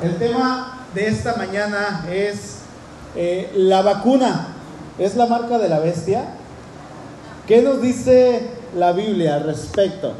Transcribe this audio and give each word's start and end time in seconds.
El 0.00 0.16
tema 0.16 0.86
de 0.94 1.08
esta 1.08 1.34
mañana 1.34 2.06
es 2.08 2.58
eh, 3.16 3.50
la 3.56 3.82
vacuna. 3.82 4.54
¿Es 4.96 5.16
la 5.16 5.26
marca 5.26 5.58
de 5.58 5.68
la 5.68 5.80
bestia? 5.80 6.24
¿Qué 7.48 7.62
nos 7.62 7.82
dice 7.82 8.48
la 8.76 8.92
Biblia 8.92 9.34
al 9.34 9.44
respecto? 9.44 10.12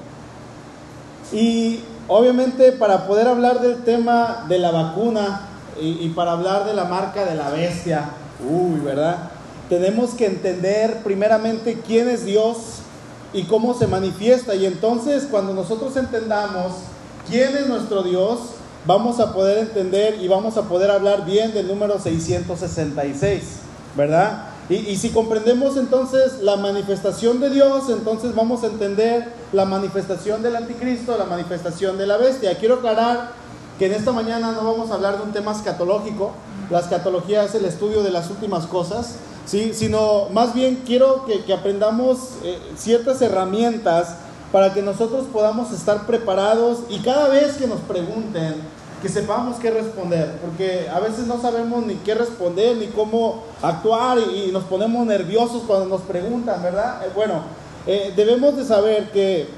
Y 1.32 1.80
obviamente 2.08 2.72
para 2.72 3.06
poder 3.06 3.28
hablar 3.28 3.60
del 3.60 3.84
tema 3.84 4.46
de 4.48 4.58
la 4.58 4.72
vacuna 4.72 5.42
y, 5.80 6.04
y 6.04 6.08
para 6.08 6.32
hablar 6.32 6.64
de 6.64 6.74
la 6.74 6.84
marca 6.84 7.24
de 7.24 7.36
la 7.36 7.50
bestia, 7.50 8.10
uy, 8.48 8.80
¿verdad? 8.80 9.30
Tenemos 9.68 10.10
que 10.10 10.26
entender 10.26 11.02
primeramente 11.04 11.80
quién 11.86 12.08
es 12.08 12.24
Dios 12.24 12.56
y 13.32 13.44
cómo 13.44 13.74
se 13.74 13.86
manifiesta. 13.86 14.56
Y 14.56 14.66
entonces 14.66 15.28
cuando 15.30 15.54
nosotros 15.54 15.96
entendamos 15.96 16.72
quién 17.28 17.56
es 17.56 17.68
nuestro 17.68 18.02
Dios, 18.02 18.57
vamos 18.86 19.20
a 19.20 19.32
poder 19.32 19.58
entender 19.58 20.18
y 20.20 20.28
vamos 20.28 20.56
a 20.56 20.62
poder 20.62 20.90
hablar 20.90 21.24
bien 21.24 21.52
del 21.52 21.68
número 21.68 21.98
666, 21.98 23.42
¿verdad? 23.96 24.48
Y, 24.70 24.96
si 24.96 25.10
comprendemos 25.10 25.78
entonces 25.78 26.42
la 26.42 26.56
manifestación 26.56 27.40
de 27.40 27.48
Dios, 27.48 27.88
entonces 27.88 28.34
vamos 28.34 28.64
a 28.64 28.66
entender 28.66 29.32
la 29.52 29.64
manifestación 29.64 30.42
del 30.42 30.56
anticristo, 30.56 31.16
la 31.16 31.24
manifestación 31.24 31.96
de 31.96 32.06
la 32.06 32.18
bestia. 32.18 32.58
Quiero 32.58 32.74
aclarar 32.74 33.30
que 33.78 33.86
en 33.86 33.92
esta 33.92 34.12
mañana 34.12 34.52
no 34.52 34.62
vamos 34.70 34.90
a 34.90 34.94
hablar 34.94 35.16
de 35.16 35.22
un 35.22 35.32
tema 35.32 35.52
escatológico. 35.52 36.32
La 36.68 36.80
escatología 36.80 37.44
es 37.44 37.54
el 37.54 37.64
estudio 37.64 38.02
de 38.02 38.10
las 38.10 38.28
últimas 38.28 38.66
cosas, 38.66 39.14
¿sí? 39.46 39.72
sino 39.72 40.28
más 40.34 40.52
bien 40.52 40.82
quiero 40.84 41.24
que, 41.24 41.44
que 41.44 41.54
aprendamos 41.54 42.18
eh, 42.44 42.58
ciertas 42.76 43.22
herramientas 43.22 44.16
para 44.52 44.72
que 44.72 44.82
nosotros 44.82 45.26
podamos 45.32 45.72
estar 45.72 46.06
preparados 46.06 46.80
y 46.88 47.00
cada 47.00 47.28
vez 47.28 47.56
que 47.56 47.66
nos 47.66 47.80
pregunten, 47.80 48.54
que 49.02 49.08
sepamos 49.08 49.58
qué 49.58 49.70
responder, 49.70 50.38
porque 50.40 50.88
a 50.92 50.98
veces 50.98 51.26
no 51.26 51.40
sabemos 51.40 51.86
ni 51.86 51.94
qué 51.96 52.14
responder, 52.14 52.76
ni 52.76 52.86
cómo 52.86 53.44
actuar 53.62 54.18
y, 54.18 54.50
nos 54.50 54.64
ponemos 54.64 55.06
nerviosos 55.06 55.62
cuando 55.66 55.86
nos 55.86 56.00
preguntan, 56.02 56.62
¿verdad? 56.62 57.06
Eh, 57.06 57.10
bueno, 57.14 57.42
eh, 57.86 58.12
debemos 58.16 58.56
de 58.56 58.64
saber 58.64 59.12
que 59.12 59.48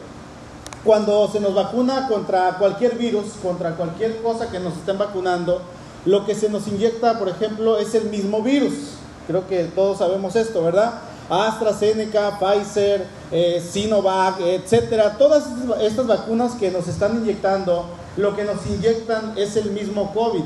cuando 0.85 1.29
se 1.29 1.41
nos 1.41 1.55
vacuna 1.55 2.09
contra 2.09 2.57
cualquier 2.59 2.97
virus, 2.97 3.33
contra 3.43 3.77
cualquier 3.77 4.21
cosa 4.23 4.51
que 4.51 4.61
nos 4.61 4.75
estén 4.75 4.99
vacunando, 4.99 5.63
lo 6.05 6.27
que 6.27 6.35
se 6.35 6.49
nos 6.49 6.67
inyecta, 6.67 7.19
por 7.19 7.29
ejemplo, 7.29 7.79
es 7.79 7.95
el 7.95 8.05
mismo 8.05 8.43
virus. 8.43 8.75
Creo 9.27 9.47
que 9.47 9.65
todos 9.65 9.99
sabemos 9.99 10.37
esto, 10.37 10.63
¿verdad? 10.63 10.95
AstraZeneca, 11.31 12.39
Pfizer, 12.39 13.07
eh, 13.31 13.63
Sinovac, 13.67 14.41
etcétera. 14.41 15.17
Todas 15.17 15.45
estas 15.81 16.07
vacunas 16.07 16.55
que 16.55 16.71
nos 16.71 16.89
están 16.89 17.17
inyectando, 17.19 17.87
lo 18.17 18.35
que 18.35 18.45
nos 18.45 18.67
inyectan 18.67 19.35
es 19.37 19.57
el 19.57 19.71
mismo 19.71 20.13
COVID. 20.13 20.45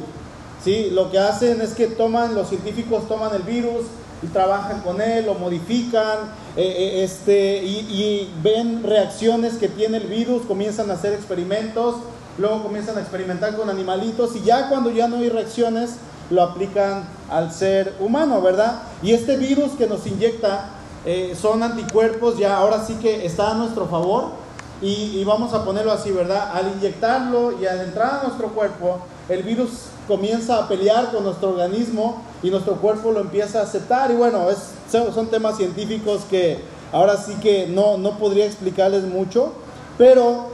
¿sí? 0.62 0.90
Lo 0.90 1.10
que 1.10 1.18
hacen 1.18 1.60
es 1.62 1.74
que 1.74 1.86
toman, 1.86 2.34
los 2.34 2.48
científicos 2.48 3.08
toman 3.08 3.34
el 3.34 3.42
virus 3.42 3.86
y 4.22 4.26
trabajan 4.28 4.82
con 4.82 5.00
él, 5.00 5.26
lo 5.26 5.34
modifican 5.34 6.18
eh, 6.56 6.62
eh, 6.62 7.04
este, 7.04 7.62
y, 7.64 7.78
y 7.90 8.34
ven 8.42 8.82
reacciones 8.82 9.54
que 9.54 9.68
tiene 9.68 9.98
el 9.98 10.06
virus, 10.06 10.42
comienzan 10.42 10.90
a 10.90 10.94
hacer 10.94 11.14
experimentos, 11.14 11.96
luego 12.38 12.62
comienzan 12.62 12.96
a 12.98 13.00
experimentar 13.00 13.56
con 13.56 13.70
animalitos 13.70 14.36
y 14.36 14.42
ya 14.42 14.68
cuando 14.68 14.90
ya 14.90 15.08
no 15.08 15.16
hay 15.16 15.28
reacciones, 15.28 15.96
lo 16.30 16.42
aplican 16.42 17.04
al 17.30 17.52
ser 17.52 17.94
humano, 18.00 18.40
¿verdad? 18.40 18.82
Y 19.02 19.12
este 19.12 19.36
virus 19.36 19.72
que 19.72 19.86
nos 19.86 20.06
inyecta 20.06 20.70
eh, 21.04 21.36
son 21.40 21.62
anticuerpos, 21.62 22.38
ya 22.38 22.56
ahora 22.56 22.84
sí 22.84 22.94
que 22.94 23.26
está 23.26 23.50
a 23.50 23.54
nuestro 23.54 23.86
favor 23.86 24.44
y, 24.80 25.22
vamos 25.24 25.54
a 25.54 25.64
ponerlo 25.64 25.92
así, 25.92 26.10
¿verdad? 26.10 26.50
Al 26.52 26.72
inyectarlo 26.76 27.58
y 27.60 27.66
al 27.66 27.80
entrar 27.80 28.20
a 28.20 28.22
nuestro 28.24 28.48
cuerpo, 28.48 28.98
el 29.28 29.42
virus 29.42 29.86
comienza 30.06 30.58
a 30.58 30.68
pelear 30.68 31.10
con 31.10 31.24
nuestro 31.24 31.50
organismo 31.50 32.22
y 32.42 32.50
nuestro 32.50 32.76
cuerpo 32.76 33.10
lo 33.10 33.20
empieza 33.20 33.60
a 33.60 33.62
aceptar 33.62 34.10
y 34.10 34.14
bueno, 34.14 34.50
es, 34.50 34.72
son 34.90 35.28
temas 35.28 35.56
científicos 35.56 36.22
que 36.28 36.58
ahora 36.92 37.16
sí 37.16 37.34
que 37.40 37.66
no, 37.66 37.96
no 37.96 38.18
podría 38.18 38.44
explicarles 38.44 39.04
mucho, 39.04 39.52
pero 39.96 40.48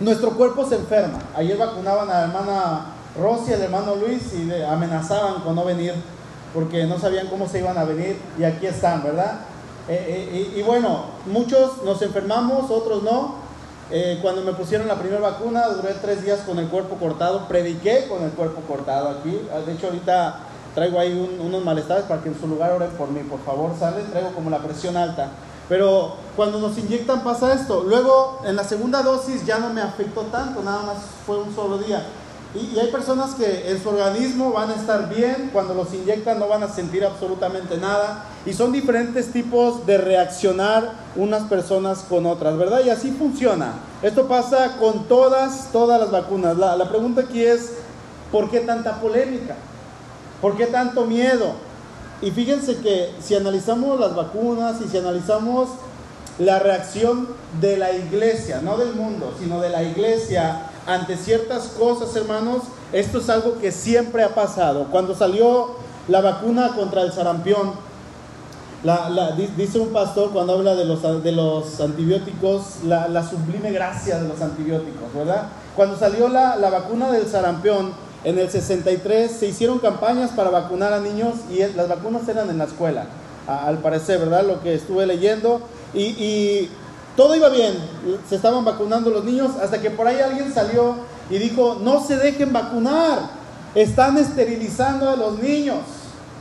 nuestro 0.00 0.32
cuerpo 0.32 0.66
se 0.68 0.76
enferma. 0.76 1.20
Ayer 1.34 1.56
vacunaban 1.56 2.10
a 2.10 2.12
la 2.12 2.22
hermana 2.24 2.86
Rosy 3.18 3.52
al 3.52 3.62
hermano 3.62 3.94
Luis 3.94 4.34
y 4.34 4.44
le 4.44 4.66
amenazaban 4.66 5.40
con 5.42 5.54
no 5.54 5.64
venir 5.64 5.94
porque 6.52 6.84
no 6.84 6.98
sabían 6.98 7.28
cómo 7.28 7.48
se 7.48 7.60
iban 7.60 7.78
a 7.78 7.84
venir 7.84 8.18
y 8.38 8.44
aquí 8.44 8.66
están, 8.66 9.02
¿verdad? 9.02 9.40
Eh, 9.88 10.30
eh, 10.32 10.52
y, 10.56 10.62
bueno, 10.62 11.04
muchos 11.26 11.82
nos 11.84 12.00
enfermamos, 12.02 12.70
otros 12.70 13.02
no. 13.02 13.42
Eh, 13.90 14.18
cuando 14.22 14.42
me 14.42 14.52
pusieron 14.54 14.88
la 14.88 14.98
primera 14.98 15.20
vacuna, 15.20 15.68
duré 15.68 15.94
tres 16.00 16.24
días 16.24 16.40
con 16.40 16.58
el 16.58 16.68
cuerpo 16.68 16.96
cortado, 16.96 17.46
prediqué 17.48 18.06
con 18.08 18.22
el 18.22 18.30
cuerpo 18.30 18.62
cortado 18.62 19.10
aquí. 19.10 19.38
De 19.66 19.72
hecho, 19.72 19.88
ahorita 19.88 20.36
traigo 20.74 20.98
ahí 20.98 21.12
un, 21.12 21.38
unos 21.46 21.62
malestares 21.62 22.04
para 22.04 22.22
que 22.22 22.30
en 22.30 22.40
su 22.40 22.46
lugar 22.46 22.72
oren 22.72 22.90
por 22.92 23.10
mí, 23.10 23.20
por 23.20 23.40
favor, 23.40 23.72
sale, 23.78 24.02
traigo 24.04 24.30
como 24.30 24.48
la 24.48 24.58
presión 24.58 24.96
alta. 24.96 25.28
Pero 25.68 26.14
cuando 26.36 26.60
nos 26.60 26.76
inyectan 26.78 27.22
pasa 27.22 27.52
esto. 27.54 27.84
Luego, 27.86 28.40
en 28.44 28.56
la 28.56 28.64
segunda 28.64 29.02
dosis 29.02 29.44
ya 29.44 29.58
no 29.58 29.70
me 29.70 29.82
afectó 29.82 30.22
tanto, 30.22 30.62
nada 30.62 30.82
más 30.82 30.96
fue 31.26 31.38
un 31.38 31.54
solo 31.54 31.78
día. 31.78 32.04
Y, 32.54 32.74
y, 32.74 32.78
hay 32.78 32.88
personas 32.88 33.34
que 33.34 33.70
en 33.70 33.82
su 33.82 33.88
organismo 33.88 34.52
van 34.52 34.70
a 34.70 34.74
estar 34.74 35.12
bien, 35.12 35.50
cuando 35.52 35.74
los 35.74 35.92
inyectan 35.92 36.38
no 36.38 36.48
van 36.48 36.62
a 36.62 36.68
sentir 36.68 37.04
absolutamente 37.04 37.76
nada. 37.76 38.26
Y 38.46 38.52
son 38.52 38.70
diferentes 38.70 39.32
tipos 39.32 39.84
de 39.86 39.98
reaccionar 39.98 40.92
unas 41.16 41.44
personas 41.44 42.00
con 42.08 42.26
otras, 42.26 42.56
¿verdad? 42.56 42.80
Y 42.84 42.90
así 42.90 43.10
funciona. 43.10 43.72
Esto 44.02 44.28
pasa 44.28 44.76
con 44.78 45.04
todas, 45.08 45.72
todas 45.72 46.00
las 46.00 46.10
vacunas. 46.10 46.56
La, 46.56 46.76
la 46.76 46.88
pregunta 46.88 47.22
aquí 47.22 47.42
es, 47.42 47.72
¿por 48.30 48.50
qué 48.50 48.60
tanta 48.60 49.00
polémica? 49.00 49.56
¿Por 50.40 50.56
qué 50.56 50.66
tanto 50.66 51.06
miedo? 51.06 51.54
Y 52.22 52.30
fíjense 52.30 52.76
que 52.76 53.12
si 53.20 53.34
analizamos 53.34 53.98
las 53.98 54.14
vacunas 54.14 54.80
y 54.80 54.88
si 54.88 54.98
analizamos 54.98 55.70
la 56.38 56.58
reacción 56.58 57.28
de 57.60 57.76
la 57.76 57.92
iglesia, 57.92 58.60
no 58.62 58.76
del 58.76 58.94
mundo, 58.94 59.34
sino 59.38 59.60
de 59.60 59.68
la 59.70 59.82
iglesia, 59.82 60.70
ante 60.86 61.16
ciertas 61.16 61.68
cosas, 61.78 62.14
hermanos, 62.16 62.62
esto 62.92 63.18
es 63.18 63.30
algo 63.30 63.58
que 63.58 63.72
siempre 63.72 64.22
ha 64.22 64.34
pasado. 64.34 64.88
Cuando 64.90 65.14
salió 65.14 65.76
la 66.08 66.20
vacuna 66.20 66.72
contra 66.76 67.02
el 67.02 67.12
sarampión, 67.12 67.72
dice 69.56 69.78
un 69.78 69.88
pastor 69.88 70.30
cuando 70.30 70.54
habla 70.54 70.74
de 70.74 70.84
los, 70.84 71.02
de 71.22 71.32
los 71.32 71.80
antibióticos, 71.80 72.84
la, 72.84 73.28
sublime 73.28 73.72
gracia 73.72 74.18
de 74.18 74.28
los 74.28 74.40
antibióticos, 74.42 75.14
¿verdad? 75.14 75.48
Cuando 75.74 75.96
salió 75.96 76.28
la, 76.28 76.56
vacuna 76.70 77.10
del 77.10 77.26
sarampión, 77.26 77.92
en 78.24 78.38
el 78.38 78.50
63 78.50 79.30
se 79.30 79.46
hicieron 79.46 79.78
campañas 79.78 80.30
para 80.30 80.50
vacunar 80.50 80.92
a 80.92 81.00
niños 81.00 81.34
y 81.50 81.58
las 81.74 81.88
vacunas 81.88 82.26
eran 82.28 82.48
en 82.50 82.58
la 82.58 82.64
escuela, 82.64 83.06
al 83.46 83.78
parecer, 83.78 84.18
¿verdad? 84.18 84.44
Lo 84.44 84.62
que 84.62 84.74
estuve 84.74 85.06
leyendo. 85.06 85.60
Y 85.94 86.68
todo 87.16 87.34
iba 87.36 87.48
bien, 87.48 87.74
se 88.28 88.36
estaban 88.36 88.64
vacunando 88.64 89.10
los 89.10 89.24
niños 89.24 89.52
hasta 89.62 89.80
que 89.80 89.90
por 89.90 90.06
ahí 90.06 90.20
alguien 90.20 90.52
salió 90.52 90.96
y 91.30 91.38
dijo, 91.38 91.78
no 91.82 92.04
se 92.04 92.16
dejen 92.16 92.52
vacunar, 92.52 93.30
están 93.74 94.18
esterilizando 94.18 95.08
a 95.08 95.16
los 95.16 95.38
niños. 95.38 95.78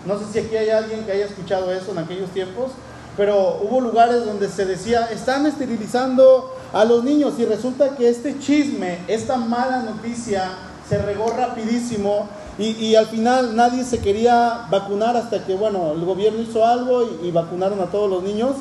No 0.05 0.19
sé 0.19 0.25
si 0.31 0.39
aquí 0.39 0.57
hay 0.57 0.69
alguien 0.69 1.05
que 1.05 1.11
haya 1.13 1.25
escuchado 1.25 1.71
eso 1.71 1.91
en 1.91 1.99
aquellos 1.99 2.29
tiempos, 2.31 2.71
pero 3.15 3.59
hubo 3.61 3.79
lugares 3.79 4.25
donde 4.25 4.49
se 4.49 4.65
decía, 4.65 5.05
están 5.11 5.45
esterilizando 5.45 6.53
a 6.73 6.83
los 6.83 7.03
niños 7.03 7.35
y 7.37 7.45
resulta 7.45 7.95
que 7.95 8.09
este 8.09 8.39
chisme, 8.39 8.99
esta 9.07 9.37
mala 9.37 9.83
noticia, 9.83 10.49
se 10.89 10.97
regó 10.97 11.27
rapidísimo 11.29 12.27
y, 12.57 12.93
al 12.95 13.07
final 13.07 13.55
nadie 13.55 13.83
se 13.83 13.99
quería 13.99 14.67
vacunar 14.69 15.17
hasta 15.17 15.43
que, 15.43 15.55
bueno, 15.55 15.93
el 15.93 16.05
gobierno 16.05 16.41
hizo 16.41 16.65
algo 16.65 17.09
y 17.23 17.31
vacunaron 17.31 17.79
a 17.81 17.85
todos 17.85 18.09
los 18.09 18.21
niños. 18.21 18.57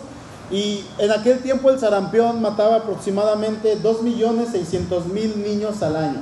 Y 0.53 0.85
en 0.99 1.11
aquel 1.11 1.39
tiempo 1.39 1.71
el 1.71 1.81
sarampión 1.81 2.43
mataba 2.43 2.77
aproximadamente 2.77 3.83
2.600.000 3.83 5.37
niños 5.37 5.83
al 5.83 5.97
año. 5.97 6.21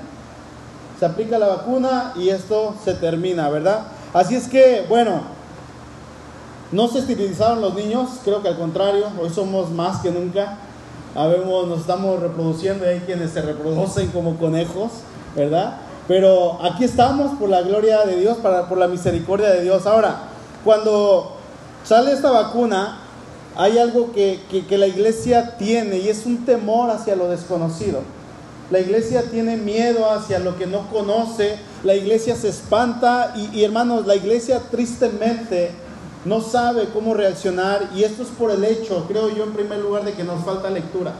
Se 1.01 1.05
aplica 1.05 1.37
la 1.37 1.49
vacuna 1.49 2.13
y 2.15 2.29
esto 2.29 2.75
se 2.85 2.95
termina, 2.95 3.49
¿verdad? 3.49 3.89
Así 4.15 4.37
es 4.37 4.47
que, 4.47 4.87
bueno, 4.89 5.23
no 6.71 6.87
se 6.87 7.01
esterilizaron 7.01 7.61
los 7.61 7.75
niños, 7.75 8.09
creo 8.25 8.41
que 8.41 8.49
al 8.49 8.57
contrario, 8.57 9.07
hoy 9.21 9.31
somos 9.31 9.71
más 9.71 10.01
que 10.01 10.13
nunca. 10.13 10.59
Habemos, 11.17 11.67
nos 11.67 11.81
estamos 11.81 12.21
reproduciendo, 12.21 12.87
hay 12.87 13.01
quienes 13.01 13.33
se 13.33 13.43
reproducen 13.43 14.09
como 14.13 14.37
conejos, 14.37 14.93
¿verdad? 15.35 15.79
Pero 16.07 16.63
aquí 16.63 16.85
estamos 16.85 17.37
por 17.37 17.49
la 17.49 17.63
gloria 17.63 18.05
de 18.07 18.17
Dios, 18.17 18.37
para, 18.39 18.69
por 18.69 18.79
la 18.79 18.87
misericordia 18.87 19.51
de 19.51 19.63
Dios. 19.63 19.87
Ahora, 19.87 20.29
cuando 20.65 21.33
sale 21.83 22.13
esta 22.13 22.31
vacuna, 22.31 22.99
hay 23.57 23.79
algo 23.79 24.13
que, 24.13 24.41
que, 24.69 24.79
la 24.79 24.87
iglesia 24.87 25.57
tiene 25.57 25.99
y 25.99 26.09
es 26.09 26.25
un 26.27 26.45
temor 26.45 26.91
hacia 26.91 27.17
lo 27.17 27.29
desconocido. 27.29 28.01
La 28.71 28.79
iglesia 28.79 29.25
tiene 29.31 29.57
miedo 29.57 30.11
hacia 30.11 30.39
lo 30.39 30.57
que 30.57 30.67
no 30.67 30.89
conoce, 30.91 31.57
la 31.83 31.95
iglesia 31.95 32.37
se 32.37 32.49
espanta 32.49 33.35
y, 33.37 33.59
y 33.59 33.65
hermanos, 33.65 34.07
la 34.07 34.15
iglesia 34.15 34.61
tristemente 34.71 35.73
no 36.25 36.41
sabe 36.41 36.89
cómo 36.93 37.15
reaccionar 37.15 37.91
y 37.95 38.05
esto 38.05 38.23
es 38.23 38.29
por 38.29 38.51
el 38.51 38.65
hecho, 38.65 39.07
creo 39.09 39.31
yo 39.31 39.45
en 39.45 39.53
primer 39.53 39.79
lugar, 39.79 40.05
de 40.05 40.13
que 40.13 40.25
nos 40.25 40.45
falta 40.45 40.71
lectura. 40.71 41.15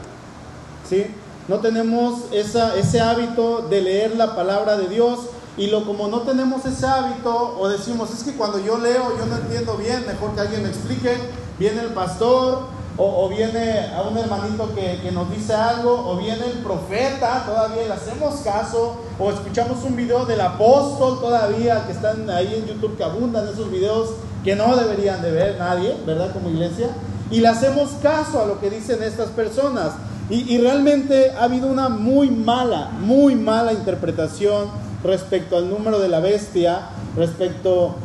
¿Sí? 0.87 1.05
No 1.47 1.59
tenemos 1.59 2.21
esa, 2.31 2.77
ese 2.77 3.01
hábito 3.01 3.67
de 3.69 3.81
leer 3.81 4.15
la 4.15 4.35
palabra 4.35 4.77
de 4.77 4.87
Dios 4.87 5.19
y 5.57 5.67
lo 5.67 5.85
como 5.85 6.07
no 6.07 6.21
tenemos 6.21 6.65
ese 6.65 6.85
hábito 6.85 7.57
o 7.59 7.67
decimos, 7.67 8.13
es 8.13 8.23
que 8.23 8.33
cuando 8.33 8.59
yo 8.59 8.77
leo 8.77 9.17
yo 9.17 9.25
no 9.25 9.35
entiendo 9.35 9.75
bien, 9.75 10.05
mejor 10.07 10.33
que 10.33 10.41
alguien 10.41 10.63
me 10.63 10.69
explique, 10.69 11.13
viene 11.61 11.81
el 11.81 11.89
pastor 11.89 12.63
o, 12.97 13.29
viene 13.29 13.87
a 13.95 14.01
un 14.01 14.17
hermanito 14.17 14.73
que, 14.75 14.99
que, 15.01 15.11
nos 15.11 15.29
dice 15.31 15.53
algo, 15.53 15.91
o 16.07 16.17
viene 16.17 16.45
el 16.45 16.59
profeta, 16.59 17.43
todavía 17.45 17.85
le 17.87 17.93
hacemos 17.93 18.41
caso, 18.41 18.97
o 19.17 19.31
escuchamos 19.31 19.83
un 19.83 19.95
video 19.95 20.25
del 20.25 20.41
apóstol 20.41 21.19
todavía, 21.19 21.85
que 21.85 21.93
están 21.93 22.29
ahí 22.29 22.53
en 22.53 22.67
YouTube, 22.67 22.97
que 22.97 23.03
abundan 23.03 23.47
esos 23.47 23.71
videos 23.71 24.09
que 24.43 24.55
no 24.55 24.75
deberían 24.75 25.21
de 25.21 25.31
ver 25.31 25.57
nadie, 25.57 25.95
¿verdad? 26.05 26.31
Como 26.33 26.49
iglesia, 26.49 26.89
y 27.31 27.39
le 27.39 27.47
hacemos 27.47 27.91
caso 28.03 28.41
a 28.41 28.45
lo 28.45 28.59
que 28.59 28.69
dicen 28.69 29.01
estas 29.01 29.29
personas. 29.29 29.93
Y, 30.29 30.53
y 30.53 30.59
realmente 30.59 31.31
ha 31.31 31.45
habido 31.45 31.67
una 31.67 31.89
muy 31.89 32.29
mala, 32.29 32.91
muy 32.99 33.35
mala 33.35 33.73
interpretación 33.73 34.67
respecto 35.03 35.57
al 35.57 35.69
número 35.69 35.99
de 35.99 36.07
la 36.07 36.19
bestia, 36.19 36.89
respecto 37.15 37.95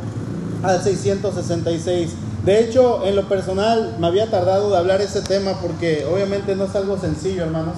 al 0.63 0.81
666. 0.81 2.26
De 2.47 2.61
hecho, 2.61 3.03
en 3.03 3.17
lo 3.17 3.27
personal 3.27 3.97
me 3.99 4.07
había 4.07 4.31
tardado 4.31 4.69
de 4.69 4.77
hablar 4.77 5.01
ese 5.01 5.21
tema 5.21 5.59
porque 5.61 6.07
obviamente 6.09 6.55
no 6.55 6.63
es 6.63 6.75
algo 6.77 6.97
sencillo, 6.97 7.43
hermanos. 7.43 7.75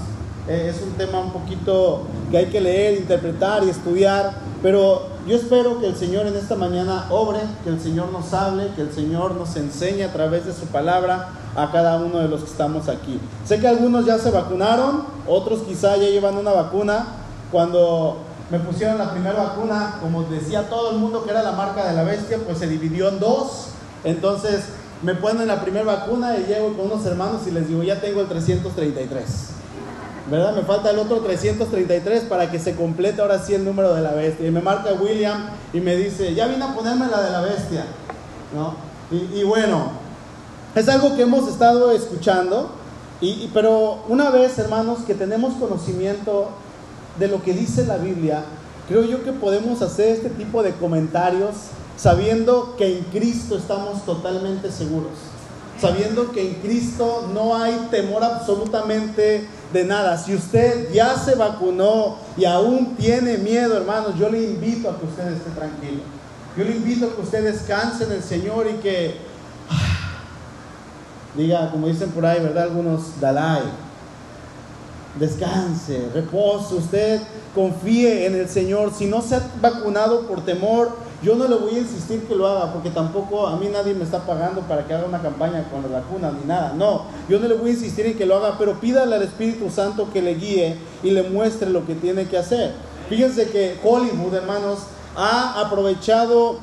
Eh, 0.48 0.72
es 0.72 0.84
un 0.84 0.92
tema 0.92 1.22
un 1.22 1.32
poquito 1.32 2.04
que 2.30 2.38
hay 2.38 2.46
que 2.52 2.62
leer, 2.62 3.00
interpretar 3.00 3.64
y 3.64 3.70
estudiar. 3.72 4.32
Pero 4.62 5.08
yo 5.26 5.38
espero 5.38 5.80
que 5.80 5.88
el 5.88 5.96
Señor 5.96 6.28
en 6.28 6.36
esta 6.36 6.56
mañana 6.56 7.08
obre, 7.10 7.40
que 7.64 7.72
el 7.72 7.82
Señor 7.82 8.12
nos 8.12 8.32
hable, 8.32 8.68
que 8.76 8.84
el 8.84 8.94
Señor 8.94 9.34
nos 9.34 9.56
enseñe 9.56 10.04
a 10.04 10.14
través 10.14 10.46
de 10.46 10.54
su 10.54 10.68
palabra 10.68 11.30
a 11.56 11.72
cada 11.72 11.98
uno 11.98 12.20
de 12.20 12.28
los 12.28 12.42
que 12.42 12.52
estamos 12.52 12.90
aquí. 12.90 13.20
Sé 13.46 13.60
que 13.60 13.68
algunos 13.68 14.06
ya 14.06 14.20
se 14.20 14.30
vacunaron, 14.30 15.04
otros 15.26 15.64
quizá 15.64 15.98
ya 15.98 16.10
llevan 16.10 16.38
una 16.38 16.52
vacuna. 16.52 17.08
Cuando 17.52 18.18
me 18.52 18.60
pusieron 18.60 19.00
la 19.00 19.10
primera 19.14 19.46
vacuna, 19.46 19.98
como 20.00 20.26
decía 20.26 20.70
todo 20.70 20.92
el 20.92 21.00
mundo 21.00 21.24
que 21.24 21.32
era 21.32 21.42
la 21.42 21.54
marca 21.54 21.90
de 21.90 21.96
la 21.96 22.04
bestia, 22.04 22.38
pues 22.46 22.60
se 22.60 22.68
dividió 22.68 23.10
en 23.10 23.20
dos 23.20 23.69
entonces 24.04 24.64
me 25.02 25.16
ponen 25.16 25.48
la 25.48 25.62
primera 25.62 25.86
vacuna 25.86 26.38
y 26.38 26.46
llego 26.46 26.74
con 26.76 26.88
unos 26.88 27.06
hermanos 27.06 27.42
y 27.48 27.52
les 27.52 27.68
digo, 27.68 27.84
ya 27.84 28.02
tengo 28.02 28.22
el 28.22 28.28
333. 28.28 29.26
¿Verdad? 30.30 30.56
Me 30.56 30.62
falta 30.62 30.92
el 30.92 31.00
otro 31.00 31.22
333 31.22 32.24
para 32.24 32.52
que 32.52 32.60
se 32.60 32.76
complete 32.76 33.22
ahora 33.22 33.40
sí 33.40 33.56
el 33.56 33.66
número 33.66 33.96
de 33.96 34.02
la 34.02 34.12
bestia. 34.12 34.48
Y 34.48 34.52
me 34.52 34.62
marca 34.62 34.94
William 34.94 35.50
y 35.74 35.80
me 35.80 35.96
dice, 35.96 36.36
ya 36.36 36.48
vine 36.48 36.64
a 36.64 36.76
ponerme 36.76 37.08
la 37.08 37.22
de 37.22 37.32
la 37.32 37.42
bestia. 37.42 37.86
¿No? 38.54 38.76
Y, 39.12 39.44
bueno, 39.44 39.92
es 40.76 40.88
algo 40.88 41.16
que 41.16 41.24
hemos 41.24 41.48
estado 41.48 41.92
escuchando, 41.92 42.70
y, 43.22 43.50
pero 43.56 44.04
una 44.08 44.30
vez, 44.30 44.60
hermanos, 44.60 45.00
que 45.00 45.16
tenemos 45.16 45.56
conocimiento 45.56 46.50
de 47.18 47.28
lo 47.28 47.42
que 47.42 47.54
dice 47.54 47.88
la 47.88 47.98
Biblia, 47.98 48.44
creo 48.88 49.04
yo 49.04 49.24
que 49.24 49.32
podemos 49.32 49.82
hacer 49.82 50.10
este 50.10 50.30
tipo 50.30 50.62
de 50.62 50.74
comentarios 50.74 51.56
sabiendo 52.02 52.76
que 52.78 52.98
en 52.98 53.04
Cristo 53.06 53.58
estamos 53.58 54.06
totalmente 54.06 54.72
seguros, 54.72 55.12
sabiendo 55.80 56.32
que 56.32 56.48
en 56.48 56.54
Cristo 56.56 57.30
no 57.34 57.56
hay 57.56 57.88
temor 57.92 58.24
absolutamente 58.24 59.48
de 59.74 59.84
nada. 59.84 60.18
Si 60.18 60.34
usted 60.34 60.94
ya 60.94 61.18
se 61.18 61.36
vacunó 61.36 62.18
y 62.38 62.46
aún 62.46 62.96
tiene 62.96 63.38
miedo, 63.38 63.76
hermanos, 63.76 64.14
yo 64.18 64.30
le 64.30 64.42
invito 64.42 64.90
a 64.90 64.98
que 64.98 65.06
usted 65.06 65.28
esté 65.34 65.50
tranquilo. 65.52 66.02
Yo 66.58 66.64
le 66.64 66.76
invito 66.76 67.06
a 67.06 67.16
que 67.16 67.22
usted 67.22 67.44
descanse 67.44 68.06
en 68.06 68.14
el 68.14 68.24
Señor 68.24 68.68
y 68.68 68.76
que 68.82 69.18
diga, 71.36 71.70
como 71.70 71.88
dicen 71.88 72.12
por 72.12 72.26
ahí, 72.26 72.40
¿verdad? 72.40 72.64
Algunos, 72.64 73.20
Dalai, 73.20 73.64
descanse, 75.20 76.10
repose, 76.14 76.76
usted 76.76 77.22
confíe 77.54 78.26
en 78.26 78.36
el 78.36 78.48
Señor. 78.48 78.94
Si 78.98 79.06
no 79.06 79.22
se 79.22 79.36
ha 79.36 79.42
vacunado 79.62 80.28
por 80.28 80.46
temor, 80.46 81.09
yo 81.22 81.36
no 81.36 81.48
le 81.48 81.56
voy 81.56 81.76
a 81.76 81.80
insistir 81.80 82.24
que 82.24 82.36
lo 82.36 82.48
haga 82.48 82.72
porque 82.72 82.90
tampoco 82.90 83.48
a 83.48 83.58
mí 83.58 83.68
nadie 83.68 83.94
me 83.94 84.06
está 84.06 84.20
pagando 84.20 84.62
para 84.62 84.86
que 84.86 84.94
haga 84.94 85.06
una 85.06 85.22
campaña 85.22 85.66
con 85.70 85.82
la 85.82 86.00
vacuna 86.00 86.32
ni 86.32 86.48
nada. 86.48 86.74
No, 86.76 87.04
yo 87.28 87.40
no 87.40 87.48
le 87.48 87.56
voy 87.56 87.72
a 87.72 87.74
insistir 87.74 88.06
en 88.06 88.18
que 88.18 88.26
lo 88.26 88.38
haga, 88.38 88.56
pero 88.58 88.80
pídale 88.80 89.16
al 89.16 89.24
Espíritu 89.24 89.70
Santo 89.70 90.10
que 90.14 90.22
le 90.22 90.36
guíe 90.36 90.78
y 91.04 91.12
le 91.12 91.24
muestre 91.24 91.70
lo 91.70 91.86
que 91.86 91.96
tiene 91.96 92.26
que 92.26 92.38
hacer. 92.38 92.74
Fíjense 93.10 93.50
que 93.50 93.78
Hollywood, 93.84 94.34
hermanos, 94.34 94.80
ha 95.18 95.60
aprovechado 95.60 96.60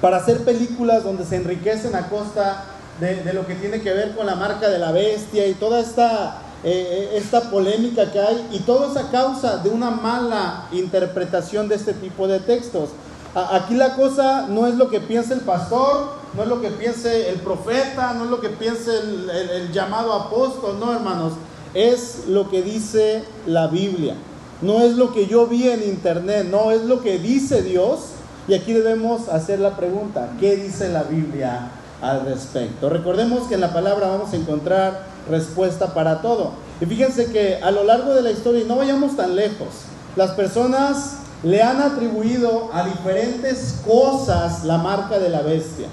para 0.00 0.18
hacer 0.18 0.44
películas 0.44 1.04
donde 1.04 1.24
se 1.24 1.36
enriquecen 1.36 1.94
a 1.94 2.08
costa 2.08 2.64
de, 3.00 3.32
lo 3.32 3.46
que 3.46 3.54
tiene 3.54 3.80
que 3.80 3.92
ver 3.92 4.14
con 4.14 4.26
la 4.26 4.34
marca 4.34 4.68
de 4.68 4.78
la 4.78 4.92
bestia 4.92 5.46
y 5.46 5.54
toda 5.54 5.80
esta, 5.80 6.38
eh, 6.64 7.12
esta 7.14 7.50
polémica 7.50 8.12
que 8.12 8.20
hay 8.20 8.46
y 8.52 8.58
todo 8.60 8.90
es 8.90 8.96
a 8.96 9.10
causa 9.10 9.58
de 9.58 9.70
una 9.70 9.90
mala 9.90 10.66
interpretación 10.70 11.68
de 11.68 11.76
este 11.76 11.94
tipo 11.94 12.28
de 12.28 12.40
textos. 12.40 12.90
Aquí 13.34 13.74
la 13.74 13.94
cosa 13.94 14.46
no 14.48 14.66
es 14.66 14.74
lo 14.74 14.90
que 14.90 14.98
piense 14.98 15.34
el 15.34 15.40
pastor, 15.40 16.08
no 16.34 16.42
es 16.42 16.48
lo 16.48 16.60
que 16.60 16.70
piense 16.70 17.30
el 17.30 17.36
profeta, 17.36 18.12
no 18.14 18.24
es 18.24 18.30
lo 18.30 18.40
que 18.40 18.48
piense 18.48 18.90
el, 18.98 19.72
llamado 19.72 20.12
apóstol, 20.12 20.80
no 20.80 20.92
hermanos, 20.92 21.34
es 21.72 22.24
lo 22.26 22.50
que 22.50 22.62
dice 22.62 23.22
la 23.46 23.68
Biblia. 23.68 24.14
No 24.62 24.80
es 24.80 24.96
lo 24.96 25.12
que 25.12 25.26
yo 25.26 25.46
vi 25.46 25.68
en 25.68 25.82
internet, 25.82 26.46
no, 26.50 26.70
es 26.70 26.82
lo 26.82 27.00
que 27.00 27.18
dice 27.18 27.62
Dios. 27.62 28.00
Y 28.48 28.54
aquí 28.54 28.72
debemos 28.72 29.28
hacer 29.28 29.60
la 29.60 29.76
pregunta, 29.76 30.32
¿qué 30.40 30.56
dice 30.56 30.88
la 30.88 31.04
Biblia 31.04 31.70
al 32.02 32.24
respecto? 32.24 32.90
Recordemos 32.90 33.46
que 33.46 33.54
en 33.54 33.60
la 33.60 33.72
palabra 33.72 34.08
vamos 34.08 34.32
a 34.32 34.36
encontrar 34.36 35.02
respuesta 35.30 35.94
para 35.94 36.20
todo. 36.20 36.50
Y 36.80 36.86
fíjense 36.86 37.30
que 37.30 37.56
a 37.62 37.70
lo 37.70 37.84
largo 37.84 38.12
de 38.12 38.22
la 38.22 38.32
historia, 38.32 38.62
y 38.62 38.66
no 38.66 38.76
vayamos 38.76 39.16
tan 39.16 39.36
lejos, 39.36 39.68
las 40.16 40.32
personas 40.32 41.19
le 41.42 41.62
han 41.62 41.80
atribuido 41.80 42.70
a 42.72 42.84
diferentes 42.84 43.80
cosas 43.86 44.64
la 44.64 44.78
marca 44.78 45.18
de 45.18 45.30
la 45.30 45.40
bestia, 45.40 45.88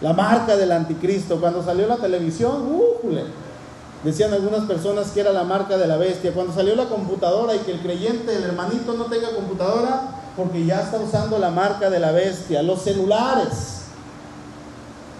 la 0.00 0.12
marca 0.12 0.56
del 0.56 0.70
anticristo. 0.70 1.40
Cuando 1.40 1.64
salió 1.64 1.86
la 1.86 1.96
televisión, 1.96 2.64
decían 4.04 4.32
algunas 4.32 4.64
personas 4.64 5.10
que 5.10 5.20
era 5.20 5.32
la 5.32 5.42
marca 5.42 5.76
de 5.76 5.88
la 5.88 5.96
bestia. 5.96 6.32
Cuando 6.32 6.52
salió 6.52 6.76
la 6.76 6.84
computadora 6.84 7.56
y 7.56 7.58
que 7.60 7.72
el 7.72 7.80
creyente, 7.80 8.36
el 8.36 8.44
hermanito 8.44 8.94
no 8.94 9.06
tenga 9.06 9.34
computadora, 9.34 10.02
porque 10.36 10.64
ya 10.64 10.82
está 10.82 10.98
usando 10.98 11.38
la 11.38 11.50
marca 11.50 11.90
de 11.90 11.98
la 11.98 12.12
bestia. 12.12 12.62
Los 12.62 12.82
celulares. 12.82 13.80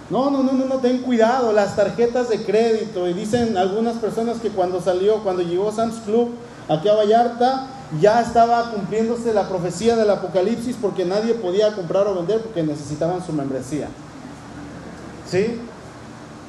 No, 0.09 0.29
no, 0.29 0.43
no, 0.43 0.53
no, 0.53 0.65
no, 0.65 0.75
ten 0.77 0.99
cuidado, 0.99 1.51
las 1.51 1.75
tarjetas 1.75 2.29
de 2.29 2.45
crédito. 2.45 3.09
Y 3.09 3.13
dicen 3.13 3.57
algunas 3.57 3.97
personas 3.97 4.37
que 4.37 4.49
cuando 4.49 4.79
salió, 4.79 5.23
cuando 5.23 5.41
llegó 5.41 5.71
Sam's 5.71 5.99
Club 6.05 6.29
aquí 6.69 6.87
a 6.87 6.93
Vallarta, 6.93 7.67
ya 8.01 8.21
estaba 8.21 8.71
cumpliéndose 8.71 9.33
la 9.33 9.47
profecía 9.47 9.95
del 9.95 10.09
Apocalipsis 10.09 10.75
porque 10.81 11.05
nadie 11.05 11.35
podía 11.35 11.73
comprar 11.75 12.07
o 12.07 12.15
vender 12.15 12.41
porque 12.41 12.63
necesitaban 12.63 13.25
su 13.25 13.31
membresía. 13.31 13.87
¿Sí? 15.29 15.59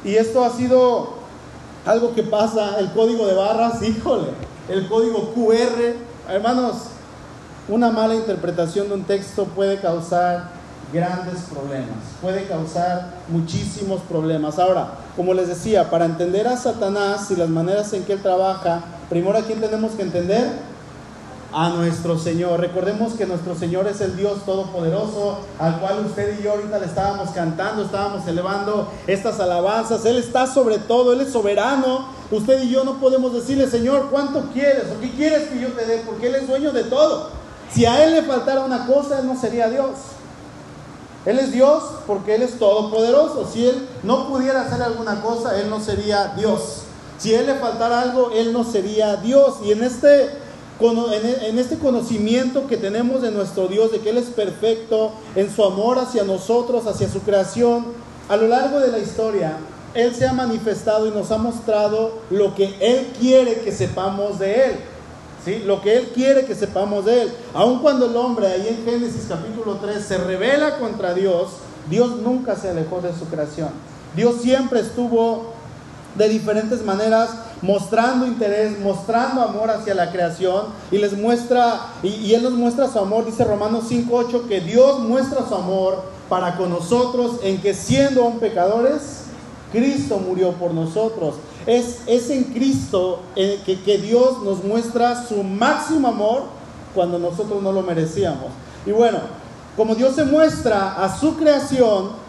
Y 0.04 0.16
esto 0.16 0.44
ha 0.44 0.50
sido 0.50 1.14
algo 1.84 2.14
que 2.14 2.22
pasa, 2.22 2.78
el 2.78 2.90
código 2.92 3.26
de 3.26 3.34
barras, 3.34 3.82
híjole, 3.86 4.28
el 4.68 4.88
código 4.88 5.32
QR. 5.34 5.94
Hermanos, 6.28 6.76
una 7.68 7.90
mala 7.90 8.14
interpretación 8.14 8.88
de 8.88 8.94
un 8.94 9.04
texto 9.04 9.44
puede 9.44 9.80
causar 9.80 10.56
grandes 10.92 11.42
problemas, 11.52 11.98
puede 12.22 12.46
causar 12.46 13.14
muchísimos 13.28 14.00
problemas. 14.02 14.58
Ahora, 14.58 14.90
como 15.16 15.34
les 15.34 15.48
decía, 15.48 15.90
para 15.90 16.04
entender 16.04 16.46
a 16.46 16.56
Satanás 16.56 17.30
y 17.30 17.36
las 17.36 17.48
maneras 17.48 17.92
en 17.92 18.04
que 18.04 18.14
él 18.14 18.22
trabaja, 18.22 18.82
primero 19.08 19.36
a 19.36 19.42
quién 19.42 19.60
tenemos 19.60 19.92
que 19.92 20.02
entender 20.02 20.75
a 21.52 21.70
nuestro 21.70 22.18
Señor. 22.18 22.60
Recordemos 22.60 23.14
que 23.14 23.26
nuestro 23.26 23.54
Señor 23.54 23.86
es 23.86 24.00
el 24.00 24.16
Dios 24.16 24.44
Todopoderoso, 24.44 25.38
al 25.58 25.80
cual 25.80 26.06
usted 26.06 26.38
y 26.38 26.42
yo 26.42 26.52
ahorita 26.52 26.78
le 26.78 26.86
estábamos 26.86 27.30
cantando, 27.30 27.84
estábamos 27.84 28.26
elevando 28.26 28.90
estas 29.06 29.40
alabanzas. 29.40 30.04
Él 30.04 30.16
está 30.16 30.46
sobre 30.46 30.78
todo, 30.78 31.12
Él 31.12 31.20
es 31.20 31.32
soberano. 31.32 32.06
Usted 32.30 32.62
y 32.62 32.70
yo 32.70 32.84
no 32.84 32.98
podemos 32.98 33.32
decirle, 33.32 33.68
Señor, 33.68 34.08
¿cuánto 34.10 34.50
quieres? 34.52 34.84
¿O 34.96 35.00
qué 35.00 35.10
quieres 35.12 35.48
que 35.48 35.60
yo 35.60 35.68
te 35.68 35.86
dé? 35.86 36.02
Porque 36.04 36.26
Él 36.28 36.34
es 36.36 36.48
dueño 36.48 36.72
de 36.72 36.84
todo. 36.84 37.30
Si 37.72 37.84
a 37.84 38.04
Él 38.04 38.14
le 38.14 38.22
faltara 38.22 38.60
una 38.60 38.86
cosa, 38.86 39.20
Él 39.20 39.26
no 39.26 39.38
sería 39.38 39.68
Dios. 39.68 39.90
Él 41.24 41.40
es 41.40 41.50
Dios 41.52 41.82
porque 42.06 42.36
Él 42.36 42.42
es 42.42 42.58
todopoderoso. 42.58 43.48
Si 43.52 43.66
Él 43.66 43.88
no 44.02 44.28
pudiera 44.28 44.62
hacer 44.62 44.82
alguna 44.82 45.20
cosa, 45.22 45.60
Él 45.60 45.68
no 45.68 45.80
sería 45.80 46.34
Dios. 46.36 46.82
Si 47.18 47.34
Él 47.34 47.46
le 47.46 47.54
faltara 47.54 48.00
algo, 48.00 48.30
Él 48.32 48.52
no 48.52 48.62
sería 48.64 49.16
Dios. 49.16 49.56
Y 49.64 49.72
en 49.72 49.82
este 49.82 50.45
en 50.78 51.58
este 51.58 51.78
conocimiento 51.78 52.66
que 52.66 52.76
tenemos 52.76 53.22
de 53.22 53.30
nuestro 53.30 53.66
Dios, 53.68 53.92
de 53.92 54.00
que 54.00 54.10
Él 54.10 54.18
es 54.18 54.26
perfecto 54.26 55.12
en 55.34 55.50
su 55.54 55.64
amor 55.64 55.98
hacia 55.98 56.24
nosotros, 56.24 56.86
hacia 56.86 57.08
su 57.08 57.20
creación, 57.20 57.86
a 58.28 58.36
lo 58.36 58.48
largo 58.48 58.80
de 58.80 58.88
la 58.88 58.98
historia, 58.98 59.56
Él 59.94 60.14
se 60.14 60.26
ha 60.26 60.32
manifestado 60.32 61.06
y 61.06 61.10
nos 61.10 61.30
ha 61.30 61.38
mostrado 61.38 62.18
lo 62.30 62.54
que 62.54 62.74
Él 62.80 63.08
quiere 63.18 63.60
que 63.60 63.72
sepamos 63.72 64.38
de 64.38 64.66
Él. 64.66 64.76
¿sí? 65.44 65.62
Lo 65.64 65.80
que 65.80 65.96
Él 65.96 66.10
quiere 66.14 66.44
que 66.44 66.54
sepamos 66.54 67.06
de 67.06 67.22
Él. 67.22 67.32
Aun 67.54 67.78
cuando 67.78 68.06
el 68.06 68.16
hombre, 68.16 68.48
ahí 68.48 68.68
en 68.68 68.84
Génesis 68.84 69.26
capítulo 69.28 69.78
3, 69.80 70.04
se 70.04 70.18
revela 70.18 70.78
contra 70.78 71.14
Dios, 71.14 71.52
Dios 71.88 72.16
nunca 72.16 72.56
se 72.56 72.68
alejó 72.68 73.00
de 73.00 73.14
su 73.14 73.26
creación. 73.26 73.70
Dios 74.14 74.42
siempre 74.42 74.80
estuvo 74.80 75.54
de 76.16 76.28
diferentes 76.28 76.84
maneras 76.84 77.30
mostrando 77.62 78.26
interés, 78.26 78.78
mostrando 78.80 79.42
amor 79.42 79.70
hacia 79.70 79.94
la 79.94 80.10
creación 80.10 80.66
y 80.90 80.98
les 80.98 81.16
muestra, 81.16 81.92
y, 82.02 82.34
Él 82.34 82.42
nos 82.42 82.52
muestra 82.52 82.88
su 82.88 82.98
amor, 82.98 83.24
dice 83.24 83.44
Romanos 83.44 83.84
5.8, 83.90 84.46
que 84.48 84.60
Dios 84.60 85.00
muestra 85.00 85.46
su 85.48 85.54
amor 85.54 86.02
para 86.28 86.56
con 86.56 86.70
nosotros 86.70 87.36
en 87.42 87.60
que 87.60 87.74
siendo 87.74 88.24
aún 88.24 88.38
pecadores, 88.38 89.24
Cristo 89.72 90.18
murió 90.18 90.52
por 90.52 90.72
nosotros. 90.72 91.36
Es, 91.66 92.00
es 92.06 92.30
en 92.30 92.44
Cristo 92.44 93.20
eh, 93.34 93.60
que, 93.66 93.80
que 93.80 93.98
Dios 93.98 94.42
nos 94.42 94.62
muestra 94.62 95.26
su 95.26 95.42
máximo 95.42 96.08
amor 96.08 96.44
cuando 96.94 97.18
nosotros 97.18 97.62
no 97.62 97.72
lo 97.72 97.82
merecíamos. 97.82 98.50
Y 98.86 98.92
bueno, 98.92 99.18
como 99.76 99.94
Dios 99.94 100.14
se 100.14 100.24
muestra 100.24 100.94
a 100.94 101.18
su 101.18 101.36
creación, 101.36 102.25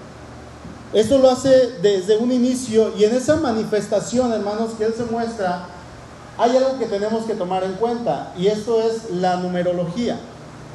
eso 0.94 1.17
lo 1.17 1.29
hace 1.29 1.72
desde 1.82 2.17
un 2.17 2.32
inicio 2.32 2.94
y 2.98 3.03
en 3.03 3.15
esa 3.15 3.36
manifestación, 3.38 4.32
hermanos, 4.32 4.72
que 4.77 4.86
Él 4.86 4.94
se 4.96 5.03
muestra, 5.06 5.65
hay 6.38 6.56
algo 6.56 6.77
que 6.79 6.86
tenemos 6.86 7.25
que 7.25 7.34
tomar 7.34 7.63
en 7.63 7.74
cuenta 7.74 8.32
y 8.38 8.48
esto 8.48 8.79
es 8.82 9.12
la 9.12 9.38
numerología. 9.38 10.17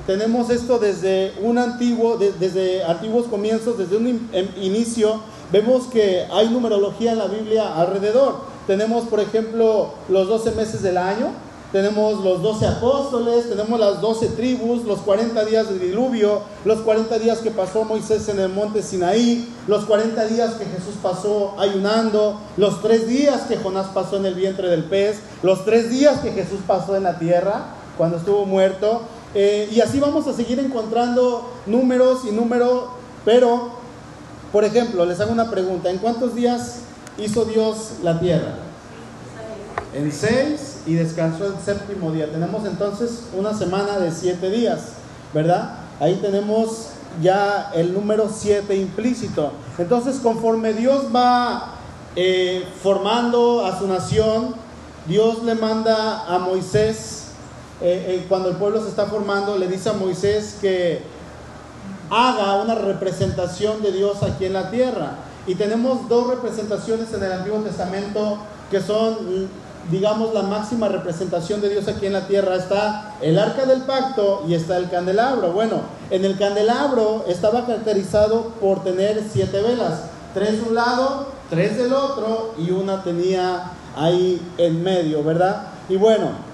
Tenemos 0.07 0.50
esto 0.50 0.78
desde 0.78 1.33
un 1.40 1.59
antiguo, 1.59 2.16
de- 2.19 2.33
desde 2.33 2.83
antiguos 2.85 3.26
comienzos, 3.26 3.78
desde 3.78 3.97
un 3.97 4.28
em- 4.33 4.49
inicio, 4.61 5.21
vemos 5.52 5.87
que 5.87 6.26
hay 6.33 6.49
numerología 6.49 7.12
en 7.12 7.19
la 7.19 7.26
Biblia 7.26 7.76
alrededor. 7.76 8.40
Tenemos, 8.66 9.04
por 9.04 9.21
ejemplo, 9.21 9.90
los 10.09 10.26
12 10.28 10.50
meses 10.52 10.83
del 10.83 10.99
año, 10.99 11.28
tenemos 11.73 12.23
los 12.23 12.43
12 12.43 12.67
apóstoles, 12.67 13.49
tenemos 13.49 13.81
las 13.81 14.02
12 14.02 14.29
tribus, 14.29 14.85
los 14.85 15.00
40 15.00 15.43
días 15.47 15.71
del 15.71 15.81
diluvio, 15.81 16.43
los 16.67 16.81
40 16.81 17.19
días 17.19 17.38
que 17.38 17.50
pasó 17.50 17.85
Moisés 17.85 18.29
en 18.29 18.38
el 18.38 18.50
monte 18.50 18.83
Sinaí, 18.83 19.49
los 19.67 19.87
40 19.87 20.26
días 20.26 20.52
que 20.55 20.67
Jesús 20.67 20.97
pasó 21.02 21.55
ayunando, 21.59 22.38
los 22.59 22.83
3 22.83 23.09
días 23.09 23.43
que 23.43 23.57
Jonás 23.57 23.87
pasó 23.95 24.19
en 24.19 24.26
el 24.26 24.35
vientre 24.35 24.69
del 24.69 24.85
pez, 24.85 25.21
los 25.43 25.64
3 25.64 25.88
días 25.88 26.21
que 26.21 26.33
Jesús 26.33 26.61
pasó 26.67 26.95
en 26.95 27.05
la 27.05 27.19
tierra 27.19 27.69
cuando 27.97 28.19
estuvo 28.19 28.45
muerto. 28.45 29.00
Eh, 29.35 29.71
y 29.73 29.81
así 29.81 29.99
vamos 29.99 30.26
a 30.29 30.35
seguir 30.35 30.59
encontrando 30.59 31.49
números 31.64 32.21
y 32.29 32.33
números, 32.33 32.85
pero, 33.25 33.71
por 34.52 34.64
ejemplo, 34.64 35.07
les 35.07 35.21
hago 35.21 35.33
una 35.33 35.50
pregunta, 35.50 35.88
¿en 35.88 35.97
cuántos 35.97 36.35
días 36.35 36.81
hizo 37.17 37.47
Dios 37.47 37.93
la 38.02 38.21
tierra? 38.21 38.57
En 39.95 40.12
seis 40.12 40.72
y 40.87 40.95
descansó 40.95 41.47
el 41.47 41.55
séptimo 41.65 42.11
día. 42.12 42.31
Tenemos 42.31 42.65
entonces 42.65 43.25
una 43.37 43.57
semana 43.57 43.99
de 43.99 44.11
siete 44.11 44.51
días, 44.51 44.81
¿verdad? 45.33 45.79
Ahí 46.01 46.19
tenemos 46.23 46.89
ya 47.21 47.71
el 47.75 47.93
número 47.93 48.29
siete 48.35 48.77
implícito. 48.77 49.53
Entonces, 49.79 50.19
conforme 50.23 50.73
Dios 50.73 51.07
va 51.15 51.75
eh, 52.17 52.65
formando 52.83 53.65
a 53.65 53.79
su 53.79 53.87
nación, 53.87 54.55
Dios 55.07 55.43
le 55.45 55.55
manda 55.55 56.27
a 56.27 56.39
Moisés, 56.39 57.27
eh, 57.81 58.05
eh, 58.09 58.27
cuando 58.29 58.51
el 58.51 58.57
pueblo 58.57 58.83
se 58.83 58.89
está 58.89 59.07
formando, 59.07 59.59
le 59.59 59.69
dice 59.69 59.91
a 59.91 59.95
Moisés 59.95 60.59
que 60.61 61.03
haga 62.11 62.62
una 62.62 62.75
representación 62.75 63.83
de 63.83 63.93
Dios 63.93 64.23
aquí 64.23 64.45
en 64.45 64.53
la 64.53 64.71
tierra. 64.71 65.17
Y 65.47 65.55
tenemos 65.57 66.09
dos 66.09 66.29
representaciones 66.29 67.12
en 67.12 67.23
el 67.23 67.33
Antiguo 67.33 67.61
Testamento 67.61 68.39
que 68.71 68.81
son, 68.81 69.49
digamos, 69.91 70.33
la 70.33 70.43
máxima 70.43 70.89
representación 70.89 71.61
de 71.61 71.69
Dios 71.71 71.89
aquí 71.89 72.07
en 72.07 72.12
la 72.12 72.27
tierra. 72.27 72.57
Está 72.57 73.15
el 73.21 73.39
arca 73.39 73.67
del 73.67 73.83
pacto 73.83 74.45
y 74.49 74.55
está 74.55 74.77
el 74.77 74.91
candelabro. 74.91 75.53
Bueno, 75.53 75.81
en 76.11 76.25
el 76.25 76.39
candelabro 76.39 77.25
estaba 77.29 77.67
caracterizado 77.67 78.49
por 78.61 78.83
tener 78.83 79.23
siete 79.31 79.61
velas, 79.61 80.05
tres 80.35 80.62
de 80.62 80.69
un 80.69 80.75
lado, 80.75 81.27
tres 81.51 81.77
del 81.77 81.93
otro 81.93 82.55
y 82.59 82.71
una 82.71 83.03
tenía 83.03 83.73
ahí 83.97 84.41
en 84.59 84.83
medio, 84.83 85.23
¿verdad? 85.23 85.69
Y 85.89 85.97
bueno, 85.97 86.53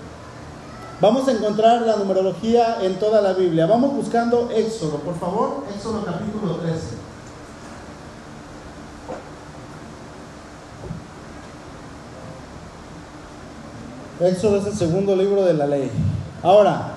Vamos 1.00 1.28
a 1.28 1.30
encontrar 1.32 1.82
la 1.82 1.94
numerología 1.94 2.78
en 2.82 2.99
toda 2.99 3.20
la 3.20 3.32
Biblia. 3.32 3.66
Vamos 3.66 3.94
buscando 3.94 4.50
Éxodo, 4.50 4.97
por 4.97 5.16
favor. 5.16 5.62
Éxodo 5.73 6.04
capítulo 6.04 6.56
13. 6.56 6.97
Éxodo 14.20 14.58
es 14.58 14.66
el 14.66 14.75
segundo 14.75 15.14
libro 15.14 15.44
de 15.44 15.54
la 15.54 15.66
ley. 15.66 15.90
Ahora, 16.42 16.94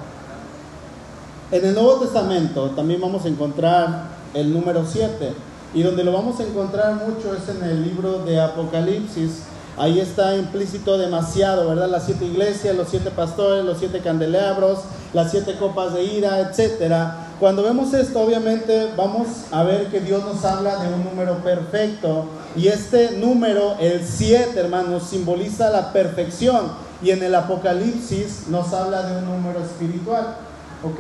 en 1.51 1.66
el 1.66 1.74
Nuevo 1.74 1.96
Testamento 1.98 2.72
también 2.72 3.00
vamos 3.00 3.25
a 3.25 3.28
encontrar 3.28 4.06
el 4.34 4.54
número 4.54 4.86
7. 4.86 5.34
Y 5.74 5.84
donde 5.84 6.04
lo 6.04 6.12
vamos 6.12 6.40
a 6.40 6.44
encontrar 6.44 6.96
mucho 6.96 7.34
es 7.34 7.48
en 7.48 7.63
el 7.63 7.84
libro 7.84 8.20
de 8.20 8.42
Apocalipsis. 8.42 9.44
Ahí 9.78 10.00
está 10.00 10.36
implícito 10.36 10.98
demasiado, 10.98 11.70
¿verdad? 11.70 11.90
Las 11.90 12.06
siete 12.06 12.25
iglesias, 12.25 12.75
los 12.75 12.90
siete 12.90 13.10
pastores, 13.10 13.63
los 13.63 13.78
siete 13.78 14.00
candelabros, 14.00 14.80
las 15.13 15.32
siete 15.32 15.56
copas 15.56 15.94
de 15.94 16.04
ira, 16.04 16.40
etcétera. 16.40 17.30
Cuando 17.40 17.63
vemos 17.63 17.94
esto, 17.94 18.22
obviamente 18.22 18.90
vamos 18.98 19.28
a 19.51 19.63
ver 19.63 19.88
que 19.88 20.01
Dios 20.01 20.24
nos 20.25 20.44
habla 20.44 20.75
de 20.78 20.94
un 20.94 21.06
número 21.06 21.38
perfecto. 21.38 22.25
Y 22.56 22.68
este 22.68 23.12
número, 23.12 23.75
el 23.80 24.06
7, 24.06 24.60
hermanos, 24.60 25.04
simboliza 25.10 25.70
la 25.70 25.94
perfección. 25.94 26.91
Y 27.03 27.12
en 27.12 27.24
el 27.24 27.34
Apocalipsis 27.36 28.48
nos 28.50 28.74
habla 28.74 29.03
de 29.03 29.17
un 29.17 29.25
número 29.25 29.60
espiritual. 29.60 30.36
¿Ok? 30.84 31.00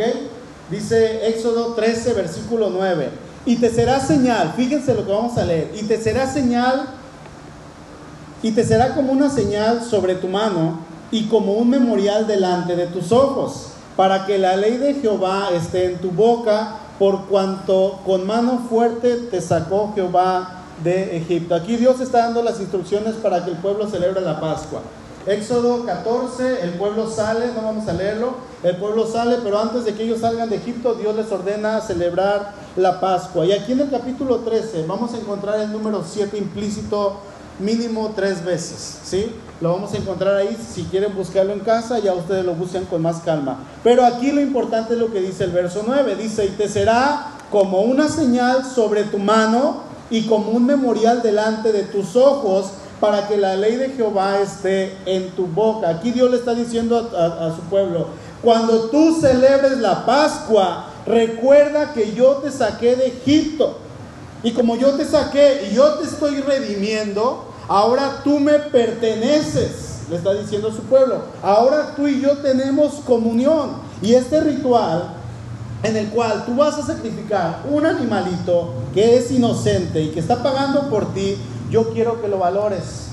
Dice 0.69 1.27
Éxodo 1.27 1.73
13, 1.73 2.13
versículo 2.13 2.69
9. 2.69 3.09
Y 3.45 3.55
te 3.57 3.69
será 3.69 3.99
señal, 3.99 4.53
fíjense 4.55 4.93
lo 4.93 5.05
que 5.05 5.11
vamos 5.11 5.37
a 5.37 5.45
leer. 5.45 5.71
Y 5.75 5.83
te 5.83 6.01
será 6.01 6.31
señal 6.31 6.87
y 8.43 8.51
te 8.51 8.63
será 8.63 8.95
como 8.95 9.11
una 9.11 9.29
señal 9.29 9.83
sobre 9.83 10.15
tu 10.15 10.27
mano 10.27 10.79
y 11.11 11.27
como 11.27 11.53
un 11.53 11.69
memorial 11.69 12.25
delante 12.25 12.75
de 12.75 12.87
tus 12.87 13.11
ojos, 13.11 13.67
para 13.95 14.25
que 14.25 14.37
la 14.37 14.55
ley 14.55 14.77
de 14.77 14.95
Jehová 14.95 15.49
esté 15.53 15.85
en 15.85 15.97
tu 15.99 16.11
boca, 16.11 16.77
por 16.97 17.25
cuanto 17.25 17.99
con 18.05 18.25
mano 18.25 18.65
fuerte 18.69 19.17
te 19.29 19.41
sacó 19.41 19.91
Jehová 19.93 20.61
de 20.83 21.17
Egipto. 21.17 21.53
Aquí 21.55 21.75
Dios 21.75 21.99
está 21.99 22.19
dando 22.19 22.41
las 22.41 22.59
instrucciones 22.59 23.15
para 23.15 23.43
que 23.43 23.51
el 23.51 23.57
pueblo 23.57 23.89
celebre 23.89 24.21
la 24.21 24.39
Pascua. 24.39 24.81
Éxodo 25.25 25.85
14, 25.85 26.63
el 26.63 26.71
pueblo 26.71 27.09
sale, 27.09 27.47
no 27.55 27.61
vamos 27.61 27.87
a 27.87 27.93
leerlo, 27.93 28.33
el 28.63 28.75
pueblo 28.77 29.05
sale, 29.05 29.37
pero 29.43 29.59
antes 29.59 29.85
de 29.85 29.93
que 29.93 30.03
ellos 30.03 30.21
salgan 30.21 30.49
de 30.49 30.55
Egipto, 30.55 30.95
Dios 30.95 31.15
les 31.15 31.31
ordena 31.31 31.79
celebrar 31.81 32.53
la 32.75 32.99
Pascua. 32.99 33.45
Y 33.45 33.51
aquí 33.51 33.73
en 33.73 33.81
el 33.81 33.89
capítulo 33.89 34.37
13 34.39 34.85
vamos 34.87 35.13
a 35.13 35.17
encontrar 35.17 35.59
el 35.59 35.71
número 35.71 36.03
7 36.03 36.37
implícito 36.37 37.17
mínimo 37.59 38.13
tres 38.15 38.43
veces, 38.43 38.99
¿sí? 39.03 39.31
Lo 39.59 39.73
vamos 39.73 39.93
a 39.93 39.97
encontrar 39.97 40.35
ahí, 40.35 40.57
si 40.73 40.83
quieren 40.85 41.15
buscarlo 41.15 41.53
en 41.53 41.59
casa, 41.59 41.99
ya 41.99 42.13
ustedes 42.13 42.43
lo 42.43 42.55
buscan 42.55 42.85
con 42.85 43.03
más 43.03 43.17
calma. 43.19 43.59
Pero 43.83 44.03
aquí 44.03 44.31
lo 44.31 44.41
importante 44.41 44.93
es 44.93 44.99
lo 44.99 45.11
que 45.11 45.21
dice 45.21 45.43
el 45.43 45.51
verso 45.51 45.83
9, 45.85 46.15
dice, 46.15 46.45
y 46.45 46.49
te 46.49 46.67
será 46.67 47.33
como 47.51 47.81
una 47.81 48.07
señal 48.07 48.65
sobre 48.65 49.03
tu 49.03 49.19
mano 49.19 49.83
y 50.09 50.25
como 50.25 50.51
un 50.51 50.65
memorial 50.65 51.21
delante 51.21 51.71
de 51.71 51.83
tus 51.83 52.15
ojos, 52.15 52.71
para 53.01 53.27
que 53.27 53.35
la 53.35 53.55
ley 53.55 53.77
de 53.77 53.89
Jehová 53.89 54.39
esté 54.39 54.95
en 55.07 55.31
tu 55.31 55.47
boca. 55.47 55.89
Aquí 55.89 56.11
Dios 56.11 56.29
le 56.29 56.37
está 56.37 56.53
diciendo 56.53 57.11
a, 57.17 57.53
su 57.55 57.61
pueblo, 57.63 58.05
cuando 58.43 58.89
tú 58.89 59.19
celebres 59.19 59.79
la 59.79 60.05
Pascua, 60.05 60.85
recuerda 61.05 61.93
que 61.93 62.13
yo 62.13 62.35
te 62.35 62.51
saqué 62.51 62.95
de 62.95 63.07
Egipto. 63.07 63.79
Y 64.43 64.51
como 64.51 64.77
yo 64.77 64.91
te 64.91 65.05
saqué 65.05 65.69
y 65.69 65.75
yo 65.75 65.95
te 65.95 66.05
estoy 66.05 66.41
redimiendo, 66.41 67.45
ahora 67.67 68.21
tú 68.23 68.39
me 68.39 68.53
perteneces, 68.53 70.03
le 70.09 70.17
está 70.17 70.33
diciendo 70.33 70.69
a 70.69 70.73
su 70.73 70.83
pueblo. 70.83 71.23
Ahora 71.41 71.95
tú 71.95 72.07
y 72.07 72.21
yo 72.21 72.37
tenemos 72.37 72.93
comunión. 73.05 73.91
Y 74.03 74.13
este 74.13 74.41
ritual 74.41 75.15
en 75.83 75.95
el 75.95 76.09
cual 76.09 76.45
tú 76.45 76.55
vas 76.55 76.77
a 76.77 76.85
sacrificar 76.85 77.63
un 77.69 77.85
animalito 77.85 78.73
que 78.93 79.17
es 79.17 79.31
inocente 79.31 80.01
y 80.01 80.09
que 80.09 80.19
está 80.19 80.43
pagando 80.43 80.89
por 80.89 81.13
ti, 81.13 81.37
yo 81.69 81.89
quiero 81.89 82.21
que 82.21 82.27
lo 82.27 82.37
valores. 82.37 83.07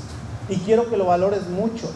Y 0.49 0.57
quiero 0.57 0.89
que 0.89 0.97
lo 0.97 1.07
valores 1.07 1.49
mucho. 1.49 1.91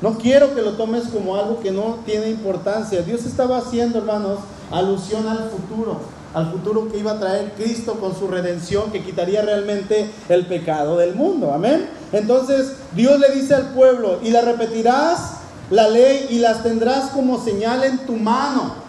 No 0.00 0.18
quiero 0.18 0.54
que 0.54 0.62
lo 0.62 0.72
tomes 0.72 1.04
como 1.04 1.36
algo 1.36 1.60
que 1.60 1.70
no 1.70 1.98
tiene 2.04 2.28
importancia. 2.28 3.02
Dios 3.02 3.24
estaba 3.24 3.58
haciendo, 3.58 3.98
hermanos, 3.98 4.38
alusión 4.70 5.28
al 5.28 5.50
futuro, 5.50 6.00
al 6.34 6.50
futuro 6.50 6.90
que 6.90 6.98
iba 6.98 7.12
a 7.12 7.20
traer 7.20 7.52
Cristo 7.56 7.94
con 7.94 8.16
su 8.16 8.26
redención, 8.26 8.90
que 8.90 9.04
quitaría 9.04 9.42
realmente 9.42 10.10
el 10.28 10.46
pecado 10.46 10.96
del 10.96 11.14
mundo. 11.14 11.52
Amén. 11.52 11.88
Entonces 12.12 12.72
Dios 12.94 13.20
le 13.20 13.30
dice 13.30 13.54
al 13.54 13.70
pueblo, 13.74 14.18
y 14.22 14.30
la 14.30 14.40
repetirás 14.40 15.34
la 15.70 15.88
ley 15.88 16.26
y 16.30 16.38
las 16.38 16.62
tendrás 16.62 17.10
como 17.10 17.42
señal 17.42 17.84
en 17.84 17.98
tu 18.06 18.14
mano. 18.14 18.81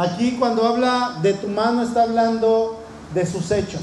Aquí 0.00 0.36
cuando 0.38 0.66
habla 0.66 1.18
de 1.20 1.34
tu 1.34 1.46
mano 1.46 1.82
está 1.82 2.04
hablando 2.04 2.78
de 3.12 3.26
sus 3.26 3.50
hechos. 3.50 3.82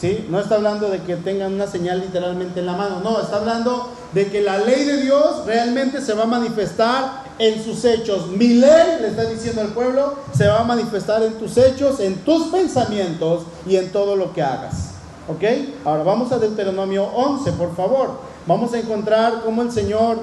¿Sí? 0.00 0.26
No 0.28 0.38
está 0.38 0.54
hablando 0.54 0.88
de 0.88 1.00
que 1.02 1.16
tengan 1.16 1.54
una 1.54 1.66
señal 1.66 2.00
literalmente 2.00 2.60
en 2.60 2.66
la 2.66 2.74
mano, 2.74 3.00
no, 3.02 3.20
está 3.20 3.36
hablando 3.36 3.88
de 4.12 4.30
que 4.30 4.42
la 4.42 4.58
ley 4.58 4.84
de 4.84 4.98
Dios 4.98 5.46
realmente 5.46 6.00
se 6.00 6.14
va 6.14 6.24
a 6.24 6.26
manifestar 6.26 7.24
en 7.40 7.62
sus 7.64 7.84
hechos. 7.84 8.28
Mi 8.28 8.48
ley, 8.48 9.00
le 9.00 9.08
está 9.08 9.24
diciendo 9.24 9.62
al 9.62 9.68
pueblo, 9.68 10.14
se 10.32 10.46
va 10.46 10.60
a 10.60 10.64
manifestar 10.64 11.24
en 11.24 11.34
tus 11.34 11.56
hechos, 11.56 11.98
en 11.98 12.18
tus 12.18 12.48
pensamientos 12.48 13.46
y 13.66 13.76
en 13.76 13.90
todo 13.90 14.14
lo 14.14 14.32
que 14.32 14.42
hagas. 14.42 14.90
¿Ok? 15.26 15.42
Ahora 15.84 16.04
vamos 16.04 16.30
a 16.30 16.38
Deuteronomio 16.38 17.04
11, 17.04 17.52
por 17.52 17.74
favor. 17.74 18.20
vamos 18.46 18.72
a 18.74 18.78
encontrar 18.78 19.40
cómo 19.44 19.62
el 19.62 19.72
Señor 19.72 20.18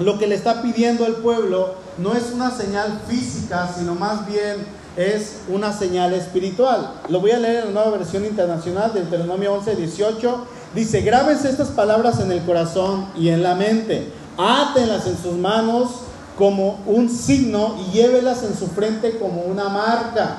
lo 0.00 0.18
que 0.18 0.26
le 0.26 0.34
está 0.34 0.62
pidiendo 0.62 1.04
al 1.04 1.16
pueblo 1.16 1.74
no 1.98 2.14
es 2.14 2.32
una 2.32 2.50
señal 2.50 3.02
física, 3.06 3.70
sino 3.76 3.94
más 3.94 4.26
bien 4.26 4.56
es 4.96 5.40
una 5.48 5.72
señal 5.74 6.14
espiritual. 6.14 6.94
Lo 7.08 7.20
voy 7.20 7.32
a 7.32 7.38
leer 7.38 7.56
en 7.56 7.66
la 7.66 7.82
nueva 7.82 7.98
versión 7.98 8.24
internacional 8.24 8.94
del 8.94 9.10
Deuteronomio 9.10 9.52
11, 9.54 9.76
18. 9.76 10.46
Dice, 10.74 11.02
grábense 11.02 11.50
estas 11.50 11.68
palabras 11.68 12.18
en 12.20 12.32
el 12.32 12.42
corazón 12.44 13.08
y 13.14 13.28
en 13.28 13.42
la 13.42 13.54
mente, 13.54 14.10
átenlas 14.38 15.06
en 15.06 15.18
sus 15.18 15.34
manos 15.34 15.90
como 16.38 16.80
un 16.86 17.10
signo 17.10 17.76
y 17.78 17.92
llévelas 17.92 18.42
en 18.42 18.56
su 18.56 18.68
frente 18.68 19.18
como 19.18 19.42
una 19.42 19.68
marca. 19.68 20.38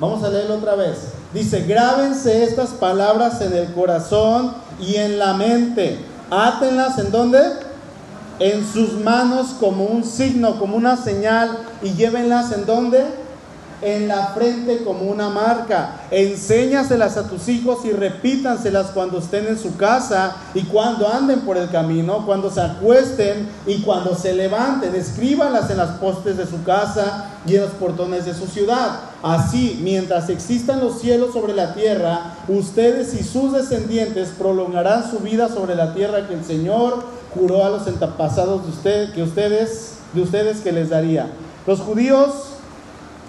Vamos 0.00 0.22
a 0.24 0.30
leerlo 0.30 0.54
otra 0.54 0.76
vez. 0.76 1.08
Dice, 1.34 1.62
grábense 1.66 2.44
estas 2.44 2.70
palabras 2.70 3.42
en 3.42 3.52
el 3.52 3.74
corazón 3.74 4.54
y 4.80 4.96
en 4.96 5.18
la 5.18 5.34
mente. 5.34 5.98
Átenlas 6.30 6.98
en 6.98 7.10
dónde? 7.10 7.65
En 8.38 8.66
sus 8.66 8.92
manos 8.94 9.54
como 9.58 9.84
un 9.84 10.04
signo, 10.04 10.58
como 10.58 10.76
una 10.76 10.96
señal 10.96 11.58
y 11.82 11.94
llévenlas 11.94 12.52
en 12.52 12.66
dónde? 12.66 13.06
En 13.82 14.08
la 14.08 14.28
frente 14.28 14.82
como 14.84 15.02
una 15.02 15.28
marca. 15.28 16.00
Enséñaselas 16.10 17.16
a 17.16 17.28
tus 17.28 17.48
hijos 17.48 17.84
y 17.84 17.92
repítanselas 17.92 18.86
cuando 18.92 19.18
estén 19.18 19.46
en 19.46 19.58
su 19.58 19.76
casa 19.76 20.36
y 20.54 20.62
cuando 20.64 21.08
anden 21.08 21.40
por 21.40 21.56
el 21.56 21.70
camino, 21.70 22.24
cuando 22.26 22.50
se 22.50 22.60
acuesten 22.60 23.48
y 23.66 23.82
cuando 23.82 24.14
se 24.14 24.34
levanten. 24.34 24.94
Escríbanlas 24.94 25.70
en 25.70 25.78
las 25.78 25.90
postes 25.98 26.36
de 26.36 26.46
su 26.46 26.62
casa 26.64 27.32
y 27.46 27.54
en 27.56 27.62
los 27.62 27.72
portones 27.72 28.24
de 28.24 28.34
su 28.34 28.46
ciudad. 28.46 29.00
Así, 29.22 29.80
mientras 29.82 30.28
existan 30.28 30.80
los 30.80 31.00
cielos 31.00 31.32
sobre 31.32 31.54
la 31.54 31.74
tierra, 31.74 32.34
ustedes 32.48 33.14
y 33.14 33.22
sus 33.22 33.52
descendientes 33.52 34.30
prolongarán 34.38 35.10
su 35.10 35.18
vida 35.18 35.48
sobre 35.48 35.74
la 35.74 35.94
tierra 35.94 36.26
que 36.26 36.34
el 36.34 36.44
Señor 36.44 37.02
juró 37.34 37.64
a 37.64 37.70
los 37.70 37.86
antepasados 37.86 38.62
de 38.62 38.70
ustedes 38.70 39.10
que 39.10 39.22
ustedes 39.22 39.92
de 40.12 40.22
ustedes 40.22 40.60
que 40.60 40.72
les 40.72 40.90
daría. 40.90 41.28
Los 41.66 41.80
judíos 41.80 42.55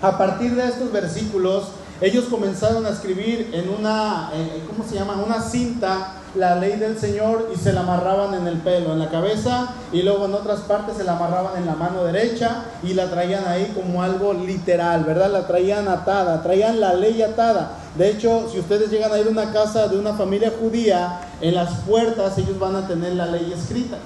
a 0.01 0.17
partir 0.17 0.55
de 0.55 0.65
estos 0.65 0.91
versículos, 0.91 1.69
ellos 1.99 2.25
comenzaron 2.25 2.85
a 2.85 2.89
escribir 2.89 3.49
en 3.53 3.69
una, 3.69 4.29
¿cómo 4.67 4.87
se 4.87 4.95
llama? 4.95 5.15
Una 5.25 5.41
cinta 5.41 6.13
la 6.35 6.55
ley 6.55 6.77
del 6.77 6.99
Señor 6.99 7.49
y 7.53 7.57
se 7.57 7.73
la 7.73 7.81
amarraban 7.81 8.33
en 8.35 8.47
el 8.47 8.57
pelo, 8.57 8.93
en 8.93 8.99
la 8.99 9.09
cabeza, 9.09 9.69
y 9.91 10.03
luego 10.03 10.25
en 10.25 10.35
otras 10.35 10.61
partes 10.61 10.97
se 10.97 11.03
la 11.03 11.13
amarraban 11.13 11.57
en 11.57 11.65
la 11.65 11.75
mano 11.75 12.03
derecha 12.03 12.65
y 12.83 12.93
la 12.93 13.09
traían 13.09 13.45
ahí 13.47 13.73
como 13.75 14.03
algo 14.03 14.33
literal, 14.33 15.03
¿verdad? 15.03 15.31
La 15.31 15.47
traían 15.47 15.87
atada, 15.87 16.43
traían 16.43 16.79
la 16.79 16.93
ley 16.93 17.21
atada. 17.21 17.71
De 17.95 18.09
hecho, 18.09 18.47
si 18.51 18.59
ustedes 18.59 18.91
llegan 18.91 19.11
a 19.11 19.17
ir 19.17 19.27
a 19.27 19.31
una 19.31 19.51
casa 19.51 19.87
de 19.87 19.97
una 19.97 20.13
familia 20.13 20.53
judía, 20.59 21.21
en 21.41 21.55
las 21.55 21.79
puertas 21.79 22.37
ellos 22.37 22.59
van 22.59 22.75
a 22.75 22.87
tener 22.87 23.13
la 23.13 23.25
ley 23.25 23.51
escrita. 23.57 23.97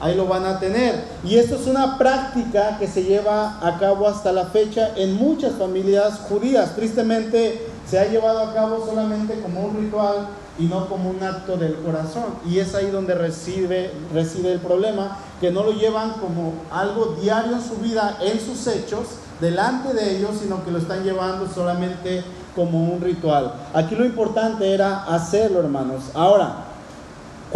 Ahí 0.00 0.14
lo 0.14 0.26
van 0.26 0.44
a 0.44 0.58
tener. 0.58 1.04
Y 1.24 1.36
esto 1.36 1.56
es 1.56 1.66
una 1.66 1.98
práctica 1.98 2.76
que 2.78 2.86
se 2.86 3.04
lleva 3.04 3.58
a 3.66 3.78
cabo 3.78 4.06
hasta 4.06 4.32
la 4.32 4.46
fecha 4.46 4.90
en 4.96 5.14
muchas 5.16 5.54
familias 5.54 6.20
judías. 6.28 6.74
Tristemente 6.76 7.66
se 7.88 7.98
ha 7.98 8.06
llevado 8.06 8.40
a 8.40 8.54
cabo 8.54 8.84
solamente 8.84 9.40
como 9.40 9.66
un 9.66 9.76
ritual 9.76 10.28
y 10.58 10.64
no 10.64 10.88
como 10.88 11.10
un 11.10 11.22
acto 11.22 11.56
del 11.56 11.76
corazón. 11.76 12.24
Y 12.46 12.58
es 12.58 12.74
ahí 12.74 12.90
donde 12.90 13.14
reside, 13.14 13.92
reside 14.12 14.52
el 14.52 14.60
problema, 14.60 15.18
que 15.40 15.50
no 15.50 15.62
lo 15.62 15.72
llevan 15.72 16.12
como 16.14 16.54
algo 16.70 17.16
diario 17.20 17.52
en 17.52 17.62
su 17.62 17.76
vida, 17.76 18.18
en 18.20 18.40
sus 18.40 18.66
hechos, 18.66 19.06
delante 19.40 19.92
de 19.92 20.16
ellos, 20.16 20.38
sino 20.42 20.64
que 20.64 20.70
lo 20.70 20.78
están 20.78 21.04
llevando 21.04 21.46
solamente 21.48 22.24
como 22.54 22.90
un 22.90 23.00
ritual. 23.00 23.52
Aquí 23.74 23.94
lo 23.94 24.04
importante 24.04 24.72
era 24.72 25.04
hacerlo, 25.04 25.60
hermanos. 25.60 26.04
Ahora, 26.14 26.64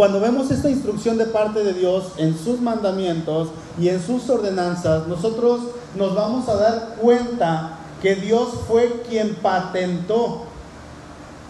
cuando 0.01 0.19
vemos 0.19 0.49
esta 0.49 0.67
instrucción 0.67 1.19
de 1.19 1.27
parte 1.27 1.63
de 1.63 1.73
Dios 1.73 2.13
en 2.17 2.35
sus 2.35 2.59
mandamientos 2.59 3.49
y 3.79 3.87
en 3.87 4.01
sus 4.01 4.27
ordenanzas, 4.31 5.05
nosotros 5.07 5.61
nos 5.95 6.15
vamos 6.15 6.49
a 6.49 6.55
dar 6.55 6.95
cuenta 6.99 7.77
que 8.01 8.15
Dios 8.15 8.49
fue 8.67 9.03
quien 9.07 9.35
patentó, 9.35 10.45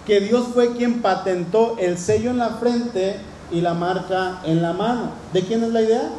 que 0.06 0.20
Dios 0.20 0.48
fue 0.54 0.76
quien 0.76 1.02
patentó 1.02 1.78
el 1.80 1.98
sello 1.98 2.32
en 2.32 2.40
la 2.40 2.50
frente 2.50 3.22
y 3.54 3.62
la 3.62 3.74
marca 3.74 4.42
en 4.44 4.62
la 4.62 4.74
mano. 4.74 5.12
¿De 5.32 5.44
quién 5.46 5.64
es 5.64 5.72
la 5.72 5.84
idea? 5.84 6.10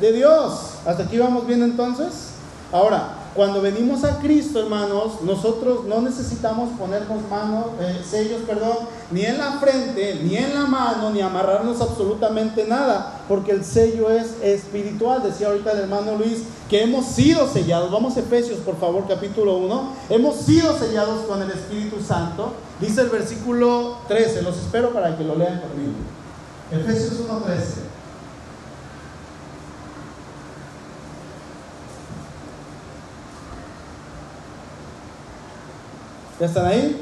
De 0.00 0.12
Dios. 0.12 0.76
¿Hasta 0.86 1.02
aquí 1.02 1.18
vamos 1.18 1.46
bien 1.46 1.62
entonces? 1.62 2.30
Ahora, 2.72 3.16
cuando 3.34 3.62
venimos 3.62 4.04
a 4.04 4.18
Cristo, 4.18 4.60
hermanos, 4.60 5.22
nosotros 5.22 5.84
no 5.86 6.02
necesitamos 6.02 6.70
ponernos 6.78 7.26
manos, 7.30 7.66
eh, 7.80 8.02
sellos, 8.04 8.42
perdón, 8.46 8.76
ni 9.10 9.22
en 9.24 9.38
la 9.38 9.52
frente, 9.52 10.20
ni 10.22 10.36
en 10.36 10.52
la 10.52 10.66
mano, 10.66 11.10
ni 11.10 11.22
amarrarnos 11.22 11.80
absolutamente 11.80 12.66
nada, 12.66 13.22
porque 13.28 13.52
el 13.52 13.64
sello 13.64 14.10
es 14.10 14.34
espiritual. 14.42 15.22
Decía 15.22 15.48
ahorita 15.48 15.72
el 15.72 15.80
hermano 15.80 16.16
Luis 16.16 16.42
que 16.68 16.82
hemos 16.82 17.06
sido 17.06 17.48
sellados. 17.48 17.90
Vamos 17.90 18.16
a 18.16 18.20
Efesios, 18.20 18.58
por 18.60 18.78
favor, 18.78 19.06
capítulo 19.08 19.56
1. 19.58 19.92
Hemos 20.10 20.36
sido 20.36 20.78
sellados 20.78 21.22
con 21.22 21.40
el 21.40 21.50
Espíritu 21.50 22.02
Santo. 22.02 22.52
Dice 22.80 23.00
el 23.00 23.08
versículo 23.08 23.98
13, 24.08 24.42
los 24.42 24.58
espero 24.58 24.92
para 24.92 25.16
que 25.16 25.24
lo 25.24 25.36
lean 25.36 25.60
conmigo. 25.60 25.92
Efesios 26.70 27.20
1.13. 27.28 27.91
¿Ya 36.42 36.48
están 36.48 36.66
ahí? 36.66 37.00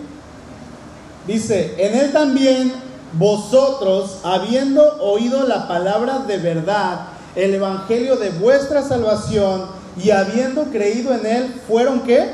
Dice, 1.26 1.74
en 1.78 1.96
él 1.96 2.12
también 2.12 2.74
vosotros, 3.14 4.18
habiendo 4.22 4.98
oído 5.00 5.46
la 5.46 5.66
palabra 5.66 6.18
de 6.18 6.36
verdad, 6.36 7.06
el 7.34 7.54
evangelio 7.54 8.16
de 8.16 8.28
vuestra 8.32 8.82
salvación, 8.82 9.64
y 9.96 10.10
habiendo 10.10 10.64
creído 10.64 11.14
en 11.14 11.24
él, 11.24 11.54
fueron 11.66 12.00
qué? 12.00 12.32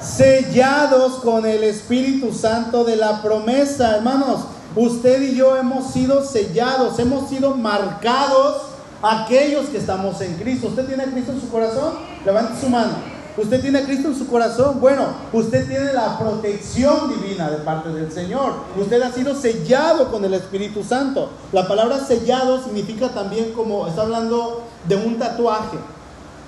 Sellados 0.00 1.20
con 1.20 1.46
el 1.46 1.62
Espíritu 1.62 2.32
Santo 2.32 2.82
de 2.82 2.96
la 2.96 3.22
promesa, 3.22 3.94
hermanos. 3.94 4.40
Usted 4.74 5.22
y 5.22 5.36
yo 5.36 5.56
hemos 5.56 5.92
sido 5.92 6.24
sellados, 6.24 6.98
hemos 6.98 7.28
sido 7.28 7.54
marcados 7.54 8.62
aquellos 9.00 9.66
que 9.66 9.78
estamos 9.78 10.20
en 10.20 10.34
Cristo. 10.34 10.66
¿Usted 10.66 10.84
tiene 10.84 11.04
a 11.04 11.12
Cristo 11.12 11.30
en 11.30 11.40
su 11.40 11.48
corazón? 11.48 11.92
Levante 12.24 12.60
su 12.60 12.68
mano. 12.68 13.21
Usted 13.36 13.62
tiene 13.62 13.78
a 13.78 13.84
Cristo 13.84 14.08
en 14.08 14.14
su 14.14 14.26
corazón. 14.26 14.78
Bueno, 14.80 15.06
usted 15.32 15.66
tiene 15.66 15.92
la 15.92 16.18
protección 16.18 17.08
divina 17.08 17.50
de 17.50 17.58
parte 17.58 17.88
del 17.88 18.12
Señor. 18.12 18.54
Usted 18.78 19.00
ha 19.00 19.10
sido 19.10 19.34
sellado 19.34 20.10
con 20.10 20.24
el 20.24 20.34
Espíritu 20.34 20.84
Santo. 20.84 21.30
La 21.52 21.66
palabra 21.66 21.98
sellado 21.98 22.62
significa 22.62 23.08
también 23.08 23.52
como 23.52 23.86
está 23.86 24.02
hablando 24.02 24.62
de 24.86 24.96
un 24.96 25.18
tatuaje. 25.18 25.78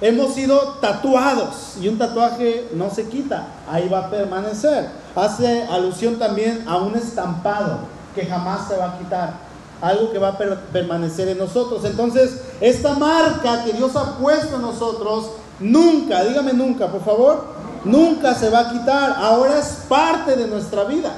Hemos 0.01 0.35
sido 0.35 0.59
tatuados 0.81 1.77
y 1.81 1.89
un 1.89 1.97
tatuaje 1.97 2.69
no 2.75 2.91
se 2.91 3.07
quita, 3.07 3.47
ahí 3.71 3.89
va 3.89 4.01
a 4.01 4.11
permanecer. 4.11 4.91
Hace 5.15 5.63
alusión 5.63 6.19
también 6.19 6.65
a 6.67 6.77
un 6.77 6.95
estampado 6.97 7.79
que 8.15 8.27
jamás 8.27 8.69
se 8.69 8.77
va 8.77 8.91
a 8.91 8.99
quitar 8.99 9.55
algo 9.81 10.13
que 10.13 10.19
va 10.19 10.29
a 10.29 10.39
permanecer 10.73 11.29
en 11.29 11.39
nosotros. 11.39 11.85
Entonces, 11.85 12.41
esta 12.61 12.95
marca 12.95 13.65
que 13.65 13.73
Dios 13.73 13.95
ha 13.97 14.17
puesto 14.19 14.57
en 14.57 14.63
nosotros 14.63 15.31
Nunca, 15.61 16.25
dígame 16.25 16.53
nunca, 16.53 16.89
por 16.89 17.05
favor. 17.05 17.55
Nunca 17.85 18.35
se 18.35 18.51
va 18.51 18.61
a 18.61 18.73
quitar. 18.73 19.15
Ahora 19.19 19.59
es 19.59 19.85
parte 19.89 20.37
de 20.37 20.47
nuestra 20.47 20.85
vida. 20.85 21.13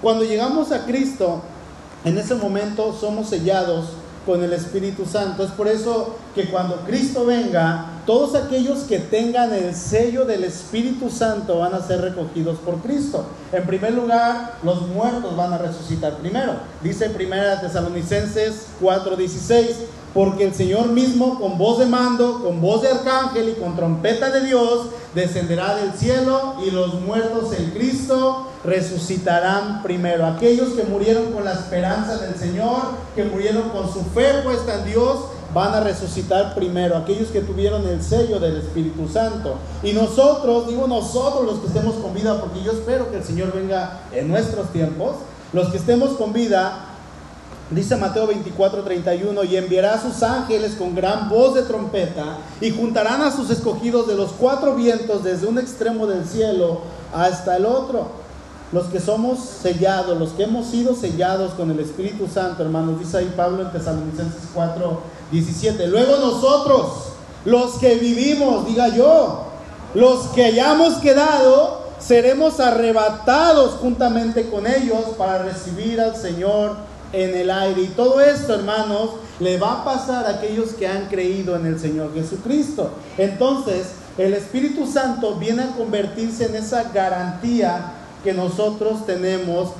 Cuando 0.00 0.24
llegamos 0.24 0.72
a 0.72 0.84
Cristo, 0.84 1.42
en 2.04 2.18
ese 2.18 2.34
momento 2.34 2.92
somos 2.92 3.28
sellados 3.28 3.90
con 4.26 4.42
el 4.42 4.52
Espíritu 4.52 5.04
Santo. 5.06 5.44
Es 5.44 5.50
por 5.50 5.68
eso 5.68 6.16
que 6.34 6.48
cuando 6.50 6.76
Cristo 6.86 7.26
venga, 7.26 8.02
todos 8.06 8.34
aquellos 8.34 8.80
que 8.80 8.98
tengan 8.98 9.52
el 9.52 9.74
sello 9.74 10.24
del 10.24 10.44
Espíritu 10.44 11.10
Santo 11.10 11.58
van 11.58 11.74
a 11.74 11.82
ser 11.82 12.00
recogidos 12.00 12.58
por 12.58 12.76
Cristo. 12.78 13.24
En 13.52 13.64
primer 13.64 13.92
lugar, 13.94 14.54
los 14.62 14.88
muertos 14.88 15.36
van 15.36 15.52
a 15.52 15.58
resucitar 15.58 16.16
primero. 16.18 16.54
Dice 16.82 17.10
Primera 17.10 17.60
Tesalonicenses 17.60 18.66
4:16 18.80 19.76
porque 20.14 20.44
el 20.44 20.54
Señor 20.54 20.88
mismo 20.88 21.40
con 21.40 21.56
voz 21.56 21.78
de 21.78 21.86
mando, 21.86 22.42
con 22.42 22.60
voz 22.60 22.82
de 22.82 22.88
arcángel 22.88 23.48
y 23.48 23.54
con 23.54 23.76
trompeta 23.76 24.30
de 24.30 24.44
Dios 24.44 24.88
descenderá 25.14 25.76
del 25.76 25.92
cielo 25.92 26.54
y 26.66 26.70
los 26.70 26.94
muertos 27.00 27.52
en 27.58 27.70
Cristo 27.70 28.48
resucitarán 28.64 29.82
primero. 29.82 30.26
Aquellos 30.26 30.70
que 30.70 30.84
murieron 30.84 31.32
con 31.32 31.44
la 31.44 31.52
esperanza 31.52 32.18
del 32.18 32.34
Señor, 32.36 32.80
que 33.14 33.24
murieron 33.24 33.70
con 33.70 33.92
su 33.92 34.02
fe 34.14 34.40
puesta 34.44 34.78
en 34.78 34.86
Dios, 34.86 35.18
van 35.54 35.74
a 35.74 35.80
resucitar 35.80 36.54
primero. 36.54 36.96
Aquellos 36.96 37.28
que 37.28 37.40
tuvieron 37.40 37.86
el 37.86 38.02
sello 38.02 38.38
del 38.40 38.58
Espíritu 38.58 39.08
Santo. 39.08 39.56
Y 39.82 39.92
nosotros, 39.92 40.68
digo 40.68 40.86
nosotros 40.86 41.44
los 41.44 41.60
que 41.60 41.66
estemos 41.66 41.96
con 41.96 42.14
vida, 42.14 42.40
porque 42.40 42.62
yo 42.62 42.72
espero 42.72 43.10
que 43.10 43.18
el 43.18 43.24
Señor 43.24 43.52
venga 43.52 44.00
en 44.12 44.28
nuestros 44.28 44.72
tiempos, 44.72 45.16
los 45.52 45.68
que 45.68 45.76
estemos 45.76 46.10
con 46.16 46.32
vida, 46.32 46.91
Dice 47.74 47.96
Mateo 47.96 48.26
24, 48.26 48.82
31, 48.82 49.44
y 49.44 49.56
enviará 49.56 49.94
a 49.94 50.00
sus 50.00 50.22
ángeles 50.22 50.74
con 50.74 50.94
gran 50.94 51.30
voz 51.30 51.54
de 51.54 51.62
trompeta 51.62 52.36
y 52.60 52.70
juntarán 52.70 53.22
a 53.22 53.30
sus 53.30 53.48
escogidos 53.48 54.06
de 54.06 54.14
los 54.14 54.32
cuatro 54.32 54.74
vientos 54.74 55.24
desde 55.24 55.46
un 55.46 55.58
extremo 55.58 56.06
del 56.06 56.26
cielo 56.26 56.82
hasta 57.14 57.56
el 57.56 57.64
otro. 57.66 58.22
los 58.72 58.86
que 58.86 59.00
somos 59.00 59.38
sellados, 59.40 60.18
los 60.18 60.30
que 60.30 60.44
hemos 60.44 60.66
sido 60.66 60.94
sellados 60.94 61.52
con 61.52 61.70
el 61.70 61.78
Espíritu 61.78 62.26
Santo, 62.26 62.62
hermanos, 62.62 62.98
dice 62.98 63.18
ahí 63.18 63.30
Pablo 63.36 63.60
en 63.62 63.70
Tesalonicenses 63.70 64.48
4, 64.54 65.00
17. 65.30 65.88
Luego 65.88 66.16
nosotros, 66.16 67.12
los 67.44 67.74
que 67.74 67.96
vivimos, 67.96 68.66
diga 68.66 68.88
yo, 68.88 69.44
los 69.92 70.28
que 70.28 70.46
hayamos 70.46 70.94
quedado, 70.94 71.82
seremos 71.98 72.60
arrebatados 72.60 73.74
juntamente 73.74 74.48
con 74.48 74.66
ellos 74.66 75.02
para 75.18 75.42
recibir 75.42 76.00
al 76.00 76.16
Señor 76.16 76.76
en 77.12 77.36
el 77.36 77.50
aire. 77.50 77.82
Y 77.82 77.88
todo 77.88 78.20
esto, 78.20 78.54
hermanos, 78.54 79.10
le 79.40 79.58
va 79.58 79.80
a 79.80 79.84
pasar 79.84 80.26
a 80.26 80.36
aquellos 80.36 80.70
que 80.70 80.86
han 80.86 81.06
creído 81.06 81.56
en 81.56 81.66
el 81.66 81.78
Señor 81.78 82.14
Jesucristo. 82.14 82.90
Entonces, 83.18 83.88
el 84.18 84.34
Espíritu 84.34 84.86
Santo 84.86 85.36
viene 85.36 85.62
a 85.62 85.72
convertirse 85.76 86.46
en 86.46 86.56
esa 86.56 86.84
garantía 86.92 87.94
que 88.22 88.32
nosotros 88.32 89.06
tenemos 89.06 89.70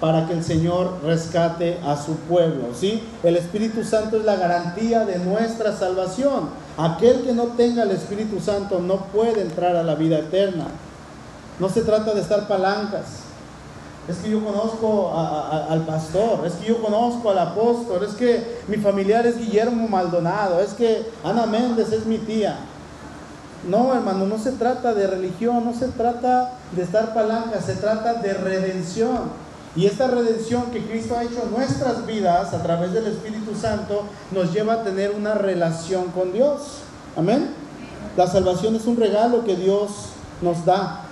para 0.00 0.26
que 0.26 0.32
el 0.32 0.42
Señor 0.42 1.00
rescate 1.04 1.78
a 1.84 1.96
su 2.02 2.16
pueblo, 2.16 2.68
¿sí? 2.74 3.02
El 3.22 3.36
Espíritu 3.36 3.84
Santo 3.84 4.16
es 4.16 4.24
la 4.24 4.36
garantía 4.36 5.04
de 5.04 5.18
nuestra 5.18 5.76
salvación. 5.76 6.48
Aquel 6.78 7.22
que 7.22 7.32
no 7.32 7.48
tenga 7.48 7.82
el 7.82 7.90
Espíritu 7.90 8.40
Santo 8.40 8.78
no 8.78 9.04
puede 9.06 9.42
entrar 9.42 9.76
a 9.76 9.82
la 9.82 9.96
vida 9.96 10.18
eterna. 10.18 10.68
No 11.58 11.68
se 11.68 11.82
trata 11.82 12.14
de 12.14 12.22
estar 12.22 12.48
palancas. 12.48 13.29
Es 14.08 14.16
que 14.16 14.30
yo 14.30 14.44
conozco 14.44 15.12
al 15.14 15.82
pastor, 15.86 16.44
es 16.46 16.54
que 16.54 16.66
yo 16.68 16.82
conozco 16.82 17.30
al 17.30 17.38
apóstol, 17.38 18.02
es 18.02 18.14
que 18.14 18.60
mi 18.66 18.76
familiar 18.76 19.26
es 19.26 19.38
Guillermo 19.38 19.88
Maldonado, 19.88 20.60
es 20.60 20.72
que 20.72 21.06
Ana 21.22 21.46
Méndez 21.46 21.92
es 21.92 22.06
mi 22.06 22.18
tía. 22.18 22.58
No, 23.68 23.94
hermano, 23.94 24.26
no 24.26 24.38
se 24.38 24.52
trata 24.52 24.94
de 24.94 25.06
religión, 25.06 25.64
no 25.64 25.74
se 25.74 25.88
trata 25.88 26.54
de 26.72 26.82
estar 26.82 27.12
palanca, 27.12 27.60
se 27.60 27.74
trata 27.74 28.14
de 28.14 28.32
redención. 28.32 29.50
Y 29.76 29.86
esta 29.86 30.08
redención 30.08 30.64
que 30.72 30.84
Cristo 30.84 31.16
ha 31.16 31.22
hecho 31.22 31.42
en 31.44 31.52
nuestras 31.52 32.04
vidas 32.06 32.52
a 32.54 32.62
través 32.62 32.92
del 32.92 33.06
Espíritu 33.06 33.54
Santo 33.54 34.04
nos 34.32 34.52
lleva 34.52 34.74
a 34.74 34.82
tener 34.82 35.12
una 35.12 35.34
relación 35.34 36.06
con 36.06 36.32
Dios. 36.32 36.78
Amén. 37.16 37.50
La 38.16 38.26
salvación 38.26 38.74
es 38.74 38.86
un 38.86 38.96
regalo 38.96 39.44
que 39.44 39.54
Dios 39.54 39.90
nos 40.42 40.64
da 40.64 41.04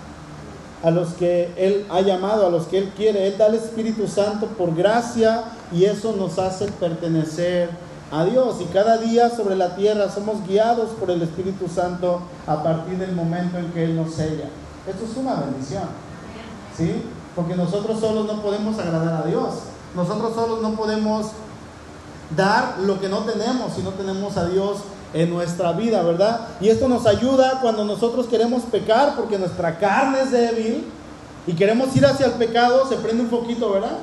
a 0.83 0.91
los 0.91 1.15
que 1.15 1.53
Él 1.57 1.87
ha 1.91 2.01
llamado, 2.01 2.47
a 2.47 2.51
los 2.51 2.67
que 2.67 2.79
Él 2.79 2.93
quiere. 2.97 3.27
Él 3.27 3.39
da 3.39 3.47
el 3.47 3.55
Espíritu 3.55 4.07
Santo 4.07 4.47
por 4.47 4.75
gracia 4.75 5.45
y 5.73 5.85
eso 5.85 6.15
nos 6.17 6.39
hace 6.39 6.71
pertenecer 6.73 7.71
a 8.13 8.25
Dios. 8.25 8.57
Y 8.61 8.65
cada 8.67 8.99
día 8.99 9.31
sobre 9.31 9.57
la 9.57 9.75
tierra 9.77 10.11
somos 10.11 10.47
guiados 10.47 10.91
por 10.91 11.11
el 11.11 11.23
Espíritu 11.23 11.69
Santo 11.69 12.23
a 12.47 12.63
partir 12.63 12.99
del 12.99 13.13
momento 13.13 13.59
en 13.59 13.71
que 13.73 13.85
Él 13.85 13.97
nos 13.97 14.15
sella. 14.15 14.49
Esto 14.87 15.05
es 15.05 15.17
una 15.17 15.35
bendición. 15.35 15.85
¿Sí? 16.77 17.03
Porque 17.35 17.57
nosotros 17.57 18.01
solos 18.01 18.27
no 18.27 18.41
podemos 18.41 18.79
agradar 18.79 19.23
a 19.23 19.27
Dios. 19.27 19.55
Nosotros 19.95 20.35
solos 20.35 20.63
no 20.63 20.75
podemos 20.75 21.27
dar 22.37 22.79
lo 22.81 23.01
que 23.01 23.09
no 23.09 23.19
tenemos 23.21 23.73
si 23.73 23.83
no 23.83 23.91
tenemos 23.91 24.37
a 24.37 24.47
Dios 24.47 24.79
en 25.15 25.31
nuestra 25.31 25.73
vida, 25.73 26.03
¿verdad? 26.03 26.49
Y 26.61 26.69
esto 26.69 26.89
nos 26.89 27.07
ayuda 27.07 27.61
cuando 27.63 27.85
nosotros 27.85 28.27
queremos 28.27 28.63
pecar 28.65 29.17
porque 29.17 29.39
nuestra 29.39 29.79
carne 29.79 30.21
es 30.23 30.31
débil 30.31 30.85
y 31.47 31.53
queremos 31.55 31.95
ir 31.97 32.05
hacia 32.05 32.27
el 32.27 32.33
pecado, 32.33 32.87
se 32.89 32.97
prende 32.97 33.23
un 33.23 33.31
poquito, 33.31 33.71
¿verdad? 33.71 33.99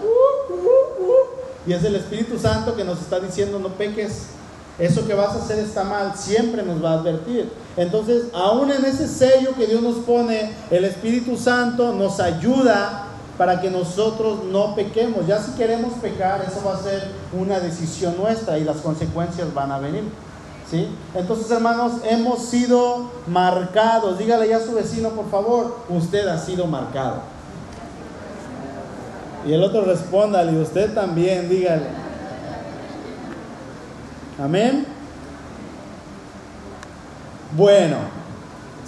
Y 1.67 1.73
es 1.73 1.83
el 1.83 1.95
Espíritu 1.95 2.39
Santo 2.39 2.75
que 2.75 2.83
nos 2.83 2.99
está 2.99 3.19
diciendo 3.19 3.59
no 3.59 3.69
peques. 3.69 4.27
Eso 4.77 5.07
que 5.07 5.13
vas 5.13 5.29
a 5.29 5.39
hacer 5.39 5.59
está 5.59 5.85
mal, 5.85 6.13
siempre 6.17 6.61
nos 6.61 6.83
va 6.83 6.91
a 6.91 6.93
advertir. 6.95 7.49
Entonces, 7.77 8.25
aún 8.33 8.71
en 8.71 8.83
ese 8.83 9.07
sello 9.07 9.55
que 9.55 9.67
Dios 9.67 9.81
nos 9.81 9.97
pone, 9.97 10.51
el 10.69 10.83
Espíritu 10.83 11.37
Santo 11.37 11.93
nos 11.93 12.19
ayuda 12.19 13.05
para 13.37 13.61
que 13.61 13.69
nosotros 13.69 14.43
no 14.43 14.75
pequemos. 14.75 15.27
Ya 15.27 15.41
si 15.41 15.51
queremos 15.51 15.93
pecar, 16.01 16.43
eso 16.45 16.61
va 16.65 16.75
a 16.75 16.83
ser 16.83 17.09
una 17.31 17.59
decisión 17.59 18.17
nuestra 18.17 18.57
y 18.57 18.63
las 18.63 18.77
consecuencias 18.77 19.53
van 19.53 19.71
a 19.71 19.79
venir. 19.79 20.03
¿Sí? 20.69 20.87
Entonces, 21.13 21.49
hermanos, 21.51 21.93
hemos 22.03 22.39
sido 22.45 23.11
marcados. 23.27 24.17
Dígale 24.17 24.47
ya 24.47 24.57
a 24.57 24.61
su 24.61 24.73
vecino, 24.73 25.09
por 25.09 25.29
favor, 25.29 25.77
usted 25.89 26.27
ha 26.27 26.39
sido 26.39 26.65
marcado. 26.65 27.21
Y 29.45 29.53
el 29.53 29.63
otro 29.63 29.85
responda, 29.85 30.43
y 30.43 30.57
usted 30.57 30.93
también, 30.93 31.47
dígale. 31.49 31.85
Amén. 34.41 34.87
Bueno, 37.55 37.97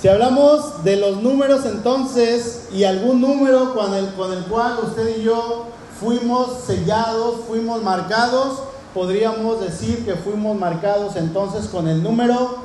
si 0.02 0.08
hablamos 0.08 0.84
de 0.84 0.98
los 0.98 1.22
números 1.24 1.66
entonces 1.66 2.68
y 2.74 2.84
algún 2.84 3.22
número 3.22 3.74
con 3.74 3.94
el, 3.94 4.14
con 4.14 4.34
el 4.34 4.44
cual 4.46 4.78
usted 4.84 5.18
y 5.18 5.24
yo 5.24 5.68
fuimos 6.00 6.64
sellados, 6.66 7.38
fuimos 7.48 7.82
marcados, 7.82 8.60
podríamos 8.98 9.62
decir 9.62 10.04
que 10.06 10.16
fuimos 10.16 10.58
marcados 10.58 11.18
entonces 11.18 11.68
con 11.68 11.88
el 11.88 12.02
número 12.02 12.64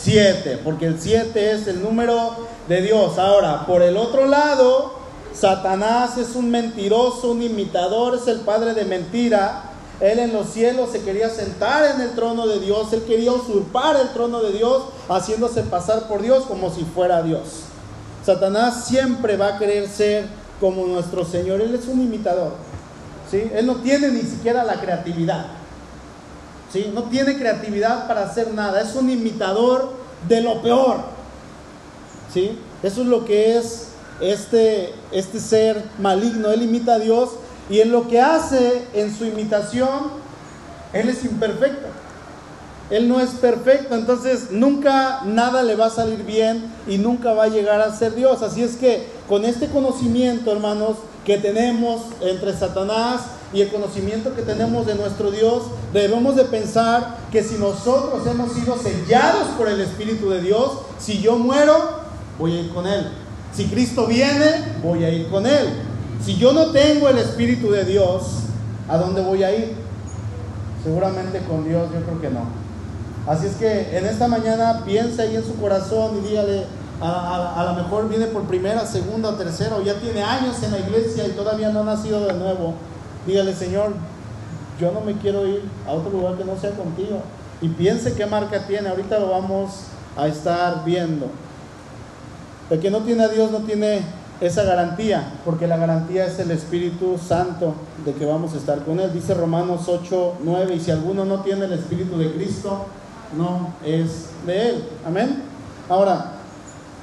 7, 0.00 0.60
porque 0.62 0.86
el 0.86 1.00
7 1.00 1.50
es 1.50 1.66
el 1.66 1.82
número 1.82 2.36
de 2.68 2.82
Dios. 2.82 3.18
Ahora, 3.18 3.66
por 3.66 3.82
el 3.82 3.96
otro 3.96 4.26
lado, 4.26 4.92
Satanás 5.34 6.18
es 6.18 6.36
un 6.36 6.52
mentiroso, 6.52 7.32
un 7.32 7.42
imitador, 7.42 8.14
es 8.14 8.28
el 8.28 8.42
padre 8.42 8.74
de 8.74 8.84
mentira. 8.84 9.70
Él 9.98 10.20
en 10.20 10.32
los 10.32 10.50
cielos 10.50 10.90
se 10.92 11.02
quería 11.02 11.28
sentar 11.28 11.96
en 11.96 12.00
el 12.00 12.12
trono 12.12 12.46
de 12.46 12.60
Dios, 12.60 12.92
él 12.92 13.02
quería 13.02 13.32
usurpar 13.32 13.96
el 13.96 14.10
trono 14.10 14.40
de 14.40 14.52
Dios, 14.52 14.84
haciéndose 15.08 15.62
pasar 15.62 16.06
por 16.06 16.22
Dios 16.22 16.44
como 16.44 16.70
si 16.70 16.84
fuera 16.84 17.24
Dios. 17.24 17.64
Satanás 18.24 18.84
siempre 18.84 19.36
va 19.36 19.56
a 19.56 19.58
querer 19.58 19.88
ser 19.88 20.26
como 20.60 20.86
nuestro 20.86 21.24
Señor, 21.24 21.60
él 21.60 21.74
es 21.74 21.88
un 21.88 22.02
imitador. 22.02 22.52
¿sí? 23.28 23.50
Él 23.52 23.66
no 23.66 23.78
tiene 23.78 24.10
ni 24.10 24.22
siquiera 24.22 24.62
la 24.62 24.74
creatividad. 24.74 25.61
¿Sí? 26.72 26.90
No 26.94 27.04
tiene 27.04 27.36
creatividad 27.36 28.06
para 28.08 28.24
hacer 28.24 28.52
nada, 28.54 28.80
es 28.80 28.94
un 28.94 29.10
imitador 29.10 29.92
de 30.28 30.40
lo 30.40 30.62
peor. 30.62 30.98
¿sí? 32.32 32.58
Eso 32.82 33.02
es 33.02 33.06
lo 33.06 33.24
que 33.24 33.56
es 33.56 33.88
este, 34.20 34.94
este 35.10 35.40
ser 35.40 35.82
maligno, 35.98 36.50
él 36.50 36.62
imita 36.62 36.94
a 36.94 36.98
Dios 36.98 37.30
y 37.68 37.80
en 37.80 37.92
lo 37.92 38.08
que 38.08 38.20
hace 38.20 38.86
en 38.94 39.14
su 39.14 39.24
imitación, 39.24 40.22
él 40.92 41.08
es 41.08 41.24
imperfecto. 41.24 41.88
Él 42.90 43.08
no 43.08 43.20
es 43.20 43.30
perfecto, 43.30 43.94
entonces 43.94 44.50
nunca 44.50 45.22
nada 45.24 45.62
le 45.62 45.76
va 45.76 45.86
a 45.86 45.90
salir 45.90 46.24
bien 46.24 46.70
y 46.86 46.98
nunca 46.98 47.32
va 47.32 47.44
a 47.44 47.48
llegar 47.48 47.80
a 47.80 47.96
ser 47.96 48.14
Dios. 48.14 48.42
Así 48.42 48.62
es 48.62 48.76
que 48.76 49.06
con 49.28 49.46
este 49.46 49.68
conocimiento, 49.68 50.52
hermanos, 50.52 50.98
que 51.24 51.38
tenemos 51.38 52.02
entre 52.20 52.52
Satanás 52.52 53.22
y 53.52 53.60
el 53.60 53.70
conocimiento 53.70 54.34
que 54.34 54.42
tenemos 54.42 54.86
de 54.86 54.94
nuestro 54.94 55.30
Dios, 55.30 55.64
debemos 55.92 56.36
de 56.36 56.44
pensar 56.44 57.18
que 57.30 57.42
si 57.42 57.56
nosotros 57.56 58.26
hemos 58.26 58.52
sido 58.52 58.76
sellados 58.78 59.48
por 59.58 59.68
el 59.68 59.80
Espíritu 59.80 60.30
de 60.30 60.40
Dios, 60.40 60.78
si 60.98 61.20
yo 61.20 61.36
muero, 61.36 61.74
voy 62.38 62.56
a 62.56 62.60
ir 62.60 62.72
con 62.72 62.86
Él. 62.86 63.08
Si 63.54 63.66
Cristo 63.66 64.06
viene, 64.06 64.76
voy 64.82 65.04
a 65.04 65.10
ir 65.10 65.28
con 65.28 65.46
Él. 65.46 65.68
Si 66.24 66.36
yo 66.36 66.52
no 66.52 66.70
tengo 66.70 67.08
el 67.08 67.18
Espíritu 67.18 67.70
de 67.70 67.84
Dios, 67.84 68.22
¿a 68.88 68.96
dónde 68.96 69.20
voy 69.20 69.42
a 69.42 69.54
ir? 69.54 69.74
Seguramente 70.82 71.40
con 71.40 71.68
Dios, 71.68 71.88
yo 71.92 72.00
creo 72.00 72.20
que 72.20 72.30
no. 72.30 72.46
Así 73.26 73.46
es 73.46 73.54
que 73.54 73.96
en 73.96 74.06
esta 74.06 74.26
mañana 74.26 74.82
piense 74.84 75.22
ahí 75.22 75.36
en 75.36 75.44
su 75.44 75.54
corazón 75.56 76.18
y 76.18 76.28
dígale, 76.28 76.64
a, 77.00 77.64
lo 77.68 77.82
mejor 77.82 78.08
viene 78.08 78.26
por 78.26 78.42
primera, 78.44 78.86
segunda 78.86 79.36
tercera, 79.36 79.76
o 79.76 79.82
ya 79.82 79.94
tiene 79.94 80.22
años 80.22 80.62
en 80.62 80.72
la 80.72 80.78
iglesia 80.78 81.26
y 81.26 81.32
todavía 81.32 81.70
no 81.70 81.80
ha 81.80 81.84
nacido 81.84 82.24
de 82.26 82.34
nuevo. 82.34 82.74
Dígale, 83.26 83.54
Señor, 83.54 83.92
yo 84.80 84.92
no 84.92 85.00
me 85.00 85.14
quiero 85.14 85.46
ir 85.46 85.62
a 85.86 85.92
otro 85.92 86.10
lugar 86.10 86.36
que 86.36 86.44
no 86.44 86.58
sea 86.58 86.72
contigo. 86.72 87.20
Y 87.60 87.68
piense 87.68 88.14
qué 88.14 88.26
marca 88.26 88.66
tiene, 88.66 88.88
ahorita 88.88 89.18
lo 89.18 89.30
vamos 89.30 89.84
a 90.16 90.26
estar 90.26 90.84
viendo. 90.84 91.26
El 92.70 92.80
que 92.80 92.90
no 92.90 93.00
tiene 93.00 93.24
a 93.24 93.28
Dios 93.28 93.50
no 93.50 93.58
tiene 93.60 94.02
esa 94.40 94.64
garantía, 94.64 95.34
porque 95.44 95.68
la 95.68 95.76
garantía 95.76 96.26
es 96.26 96.38
el 96.40 96.50
Espíritu 96.50 97.16
Santo 97.16 97.74
de 98.04 98.12
que 98.12 98.26
vamos 98.26 98.54
a 98.54 98.56
estar 98.56 98.84
con 98.84 98.98
Él. 98.98 99.12
Dice 99.12 99.34
Romanos 99.34 99.82
8, 99.86 100.34
9, 100.42 100.74
y 100.74 100.80
si 100.80 100.90
alguno 100.90 101.24
no 101.24 101.42
tiene 101.42 101.66
el 101.66 101.72
Espíritu 101.74 102.18
de 102.18 102.32
Cristo, 102.32 102.86
no 103.36 103.74
es 103.84 104.30
de 104.44 104.70
Él. 104.70 104.84
Amén. 105.06 105.44
Ahora, 105.88 106.32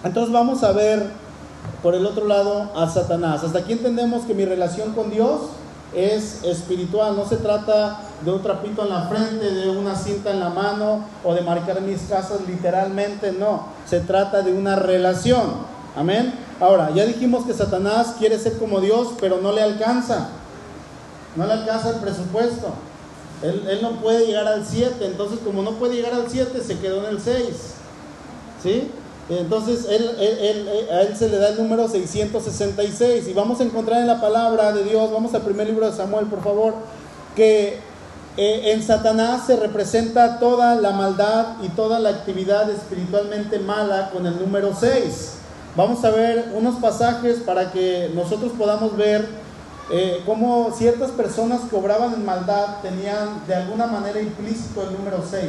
entonces 0.03 0.33
vamos 0.33 0.63
a 0.63 0.73
ver 0.73 1.07
por 1.81 1.95
el 1.95 2.05
otro 2.05 2.27
lado 2.27 2.71
a 2.75 2.89
Satanás. 2.89 3.43
Hasta 3.43 3.59
aquí 3.59 3.73
entendemos 3.73 4.25
que 4.25 4.33
mi 4.33 4.43
relación 4.43 4.93
con 4.93 5.09
Dios 5.09 5.41
es 5.93 6.43
espiritual, 6.43 7.15
no 7.15 7.25
se 7.25 7.37
trata 7.37 8.01
de 8.23 8.31
un 8.31 8.41
trapito 8.41 8.83
en 8.83 8.89
la 8.89 9.03
frente, 9.03 9.49
de 9.49 9.69
una 9.69 9.95
cinta 9.95 10.31
en 10.31 10.39
la 10.39 10.49
mano 10.49 11.05
o 11.23 11.33
de 11.33 11.41
marcar 11.41 11.81
mis 11.81 12.01
casas 12.03 12.41
literalmente, 12.47 13.31
no, 13.31 13.67
se 13.85 14.01
trata 14.01 14.41
de 14.41 14.53
una 14.53 14.75
relación. 14.75 15.79
Amén. 15.95 16.33
Ahora, 16.59 16.91
ya 16.91 17.05
dijimos 17.05 17.45
que 17.45 17.53
Satanás 17.53 18.15
quiere 18.19 18.37
ser 18.37 18.57
como 18.57 18.79
Dios, 18.79 19.09
pero 19.19 19.39
no 19.41 19.51
le 19.51 19.61
alcanza. 19.61 20.29
No 21.35 21.45
le 21.45 21.53
alcanza 21.53 21.89
el 21.89 21.95
presupuesto. 21.95 22.73
Él, 23.41 23.65
él 23.69 23.79
no 23.81 23.93
puede 24.01 24.27
llegar 24.27 24.47
al 24.47 24.65
7, 24.65 25.05
entonces 25.05 25.39
como 25.43 25.61
no 25.61 25.71
puede 25.71 25.95
llegar 25.95 26.13
al 26.13 26.29
7, 26.29 26.61
se 26.61 26.77
quedó 26.79 26.99
en 27.07 27.15
el 27.15 27.21
6. 27.21 27.45
¿Sí? 28.61 28.91
Entonces 29.29 29.85
él, 29.87 30.87
a 30.91 31.01
él 31.01 31.15
se 31.15 31.29
le 31.29 31.37
da 31.37 31.49
el 31.49 31.57
número 31.57 31.87
666 31.87 33.27
y 33.27 33.33
vamos 33.33 33.59
a 33.59 33.63
encontrar 33.63 34.01
en 34.01 34.07
la 34.07 34.19
palabra 34.19 34.73
de 34.73 34.83
Dios, 34.83 35.11
vamos 35.11 35.33
al 35.35 35.43
primer 35.43 35.67
libro 35.67 35.85
de 35.85 35.95
Samuel, 35.95 36.25
por 36.25 36.43
favor, 36.43 36.73
que 37.35 37.77
eh, 38.37 38.71
en 38.71 38.81
Satanás 38.81 39.45
se 39.45 39.55
representa 39.57 40.39
toda 40.39 40.75
la 40.75 40.91
maldad 40.91 41.57
y 41.61 41.69
toda 41.69 41.99
la 41.99 42.09
actividad 42.09 42.69
espiritualmente 42.69 43.59
mala 43.59 44.09
con 44.11 44.25
el 44.25 44.39
número 44.39 44.73
6. 44.73 45.33
Vamos 45.75 46.03
a 46.03 46.09
ver 46.09 46.51
unos 46.55 46.75
pasajes 46.75 47.37
para 47.39 47.71
que 47.71 48.09
nosotros 48.15 48.53
podamos 48.57 48.97
ver 48.97 49.27
eh, 49.91 50.21
cómo 50.25 50.71
ciertas 50.75 51.11
personas 51.11 51.61
que 51.69 51.75
obraban 51.75 52.13
en 52.13 52.25
maldad 52.25 52.81
tenían 52.81 53.45
de 53.47 53.55
alguna 53.55 53.87
manera 53.87 54.21
implícito 54.21 54.83
el 54.83 54.93
número 54.93 55.23
6. 55.29 55.43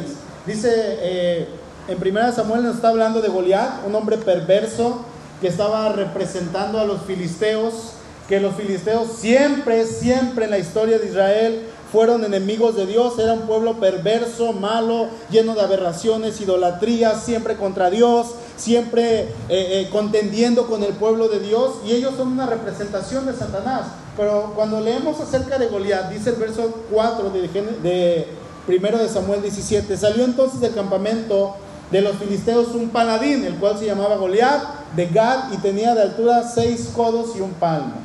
Dice 0.45 0.69
eh, 0.75 1.47
en 1.87 1.97
1 1.97 2.31
Samuel 2.33 2.63
nos 2.63 2.75
está 2.75 2.89
hablando 2.89 3.21
de 3.21 3.29
Goliat, 3.29 3.85
un 3.85 3.95
hombre 3.95 4.17
perverso 4.17 5.01
que 5.39 5.47
estaba 5.47 5.89
representando 5.89 6.79
a 6.79 6.85
los 6.85 7.01
filisteos, 7.01 7.93
que 8.27 8.39
los 8.39 8.55
filisteos 8.55 9.11
siempre, 9.17 9.85
siempre 9.85 10.45
en 10.45 10.51
la 10.51 10.59
historia 10.59 10.99
de 10.99 11.07
Israel 11.07 11.61
fueron 11.91 12.23
enemigos 12.23 12.75
de 12.77 12.85
Dios, 12.85 13.19
era 13.19 13.33
un 13.33 13.41
pueblo 13.41 13.79
perverso, 13.79 14.53
malo, 14.53 15.07
lleno 15.29 15.55
de 15.55 15.61
aberraciones, 15.61 16.39
idolatrías, 16.39 17.23
siempre 17.23 17.57
contra 17.57 17.89
Dios, 17.89 18.27
siempre 18.55 19.23
eh, 19.23 19.29
eh, 19.49 19.89
contendiendo 19.91 20.67
con 20.67 20.83
el 20.83 20.93
pueblo 20.93 21.27
de 21.27 21.41
Dios, 21.41 21.79
y 21.85 21.91
ellos 21.91 22.13
son 22.15 22.29
una 22.29 22.45
representación 22.45 23.25
de 23.25 23.33
Satanás. 23.33 23.87
Pero 24.15 24.53
cuando 24.55 24.79
leemos 24.79 25.19
acerca 25.19 25.57
de 25.57 25.67
Goliat, 25.67 26.09
dice 26.09 26.29
el 26.29 26.37
verso 26.37 26.73
4 26.91 27.29
de, 27.31 27.47
de, 27.83 28.27
de 28.67 29.09
Samuel 29.09 29.41
17, 29.41 29.97
salió 29.97 30.23
entonces 30.23 30.61
del 30.61 30.73
campamento 30.73 31.57
de 31.91 32.01
los 32.01 32.15
filisteos 32.15 32.69
un 32.69 32.89
paladín, 32.89 33.43
el 33.43 33.55
cual 33.55 33.77
se 33.77 33.85
llamaba 33.85 34.15
Goliat, 34.15 34.61
de 34.95 35.07
Gad, 35.07 35.51
y 35.53 35.57
tenía 35.57 35.93
de 35.93 36.03
altura 36.03 36.43
seis 36.43 36.89
codos 36.95 37.35
y 37.35 37.41
un 37.41 37.51
palmo. 37.51 37.95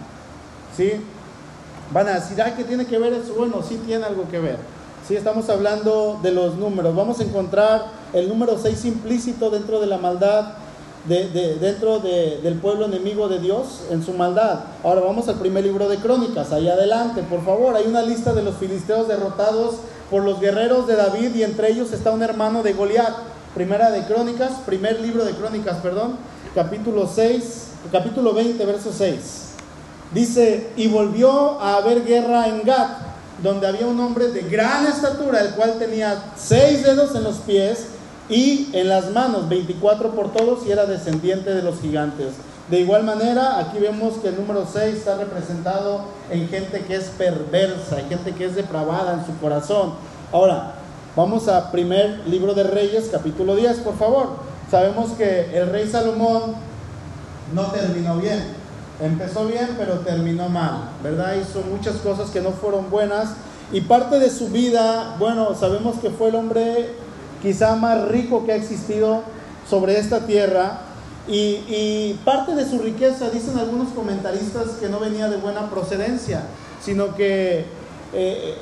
¿Sí? 0.77 0.93
Van 1.93 2.09
a 2.09 2.15
decir, 2.15 2.41
ay, 2.43 2.55
¿qué 2.57 2.65
tiene 2.65 2.85
que 2.85 2.99
ver 2.99 3.13
eso? 3.13 3.35
Bueno, 3.35 3.63
sí 3.63 3.81
tiene 3.87 4.05
algo 4.05 4.29
que 4.29 4.41
ver. 4.41 4.59
Sí, 5.07 5.15
estamos 5.15 5.49
hablando 5.49 6.19
de 6.21 6.33
los 6.33 6.57
números. 6.57 6.97
Vamos 6.97 7.21
a 7.21 7.23
encontrar 7.23 7.87
el 8.13 8.29
número 8.29 8.59
6 8.59 8.87
implícito 8.87 9.51
dentro 9.51 9.79
de 9.79 9.87
la 9.87 9.99
maldad, 9.99 10.55
de, 11.07 11.29
dentro 11.61 12.01
del 12.01 12.59
pueblo 12.59 12.87
enemigo 12.87 13.29
de 13.29 13.39
Dios, 13.39 13.83
en 13.91 14.05
su 14.05 14.13
maldad. 14.13 14.65
Ahora 14.83 15.03
vamos 15.03 15.29
al 15.29 15.37
primer 15.37 15.63
libro 15.63 15.89
de 15.89 15.99
Crónicas, 15.99 16.53
ahí 16.53 16.69
adelante, 16.69 17.23
por 17.23 17.45
favor. 17.45 17.77
Hay 17.77 17.87
una 17.87 18.03
lista 18.03 18.33
de 18.33 18.43
los 18.43 18.57
filisteos 18.57 19.07
derrotados 19.07 19.77
por 20.11 20.25
los 20.25 20.41
guerreros 20.41 20.89
de 20.89 20.97
David 20.97 21.37
y 21.37 21.45
entre 21.45 21.71
ellos 21.71 21.93
está 21.93 22.11
un 22.11 22.25
hermano 22.25 22.65
de 22.65 22.73
Goliat. 22.73 23.15
Primera 23.57 23.91
de 23.91 24.03
Crónicas, 24.03 24.53
primer 24.67 25.01
libro 25.01 25.25
de 25.25 25.33
Crónicas, 25.33 25.79
perdón, 25.79 26.19
capítulo 26.55 27.09
6, 27.09 27.69
capítulo 27.91 28.35
20, 28.35 28.63
verso 28.67 28.93
6. 28.93 29.15
Dice, 30.13 30.69
y 30.77 30.89
volvió 30.89 31.59
a 31.59 31.79
haber 31.79 32.05
guerra 32.05 32.49
en 32.49 32.65
Gat, 32.65 32.99
donde 33.43 33.67
había 33.67 33.87
un 33.87 33.99
hombre 33.99 34.29
de 34.29 34.43
gran 34.43 34.87
estatura, 34.87 35.41
el 35.41 35.55
cual 35.55 35.79
tenía 35.79 36.23
seis 36.37 36.85
dedos 36.85 37.15
en 37.15 37.25
los 37.25 37.37
pies 37.37 37.87
y 38.29 38.69
en 38.75 38.91
las 38.91 39.11
manos, 39.13 39.49
24 39.49 40.11
por 40.11 40.35
todos, 40.35 40.67
y 40.67 40.73
era 40.73 40.85
descendiente 40.85 41.55
de 41.55 41.63
los 41.63 41.81
gigantes. 41.81 42.35
De 42.69 42.81
igual 42.81 43.05
manera, 43.05 43.59
aquí 43.59 43.79
vemos 43.79 44.19
que 44.21 44.29
el 44.29 44.37
número 44.37 44.67
6 44.71 44.97
está 44.97 45.17
representado 45.17 46.03
en 46.31 46.47
gente 46.51 46.85
que 46.85 46.97
es 46.97 47.05
perversa, 47.05 48.01
en 48.01 48.09
gente 48.11 48.35
que 48.35 48.45
es 48.45 48.55
depravada 48.55 49.15
en 49.15 49.25
su 49.25 49.35
corazón. 49.41 49.95
Ahora, 50.31 50.75
vamos 51.17 51.49
a 51.49 51.73
primer 51.73 52.21
libro 52.29 52.53
de 52.53 52.63
Reyes, 52.63 53.09
capítulo 53.11 53.57
10, 53.57 53.79
por 53.79 53.97
favor. 53.97 54.29
Sabemos 54.71 55.13
que 55.13 55.57
el 55.57 55.71
rey 55.71 55.89
Salomón 55.89 56.55
no 57.55 57.63
terminó 57.73 58.19
bien. 58.19 58.45
Empezó 59.01 59.47
bien, 59.47 59.71
pero 59.79 60.01
terminó 60.01 60.49
mal, 60.49 60.91
¿verdad? 61.03 61.35
Hizo 61.41 61.63
muchas 61.63 61.97
cosas 61.97 62.31
que 62.31 62.43
no 62.43 62.51
fueron 62.51 62.91
buenas. 62.91 63.31
Y 63.73 63.81
parte 63.81 64.19
de 64.19 64.31
su 64.31 64.49
vida, 64.49 65.17
bueno, 65.19 65.55
sabemos 65.55 65.99
que 65.99 66.11
fue 66.11 66.29
el 66.29 66.35
hombre 66.35 66.91
quizá 67.43 67.77
más 67.77 68.09
rico 68.09 68.45
que 68.45 68.53
ha 68.53 68.57
existido 68.57 69.23
sobre 69.69 69.99
esta 69.99 70.27
tierra. 70.27 70.81
Y, 71.29 72.19
parte 72.25 72.55
de 72.55 72.69
su 72.69 72.79
riqueza, 72.79 73.31
dicen 73.31 73.59
algunos 73.59 73.89
comentaristas, 73.89 74.77
que 74.81 74.89
no 74.89 75.01
venía 75.01 75.29
de 75.29 75.39
buena 75.39 75.69
procedencia, 75.71 76.43
sino 76.81 77.17
que 77.17 77.65
eh, 78.13 78.55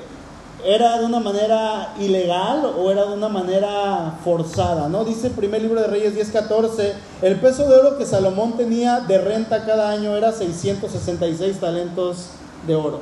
¿Era 0.64 0.98
de 0.98 1.04
una 1.04 1.20
manera 1.20 1.92
ilegal 2.00 2.64
o 2.78 2.90
era 2.90 3.04
de 3.04 3.12
una 3.12 3.28
manera 3.28 4.14
forzada? 4.24 4.88
¿no? 4.88 5.04
Dice 5.04 5.26
el 5.26 5.34
primer 5.34 5.60
libro 5.60 5.78
de 5.78 5.88
Reyes 5.88 6.14
10:14, 6.14 6.94
el 7.20 7.38
peso 7.38 7.68
de 7.68 7.76
oro 7.76 7.98
que 7.98 8.06
Salomón 8.06 8.56
tenía 8.56 9.00
de 9.00 9.18
renta 9.18 9.66
cada 9.66 9.90
año 9.90 10.16
era 10.16 10.32
666 10.32 11.60
talentos 11.60 12.28
de 12.66 12.76
oro. 12.76 13.00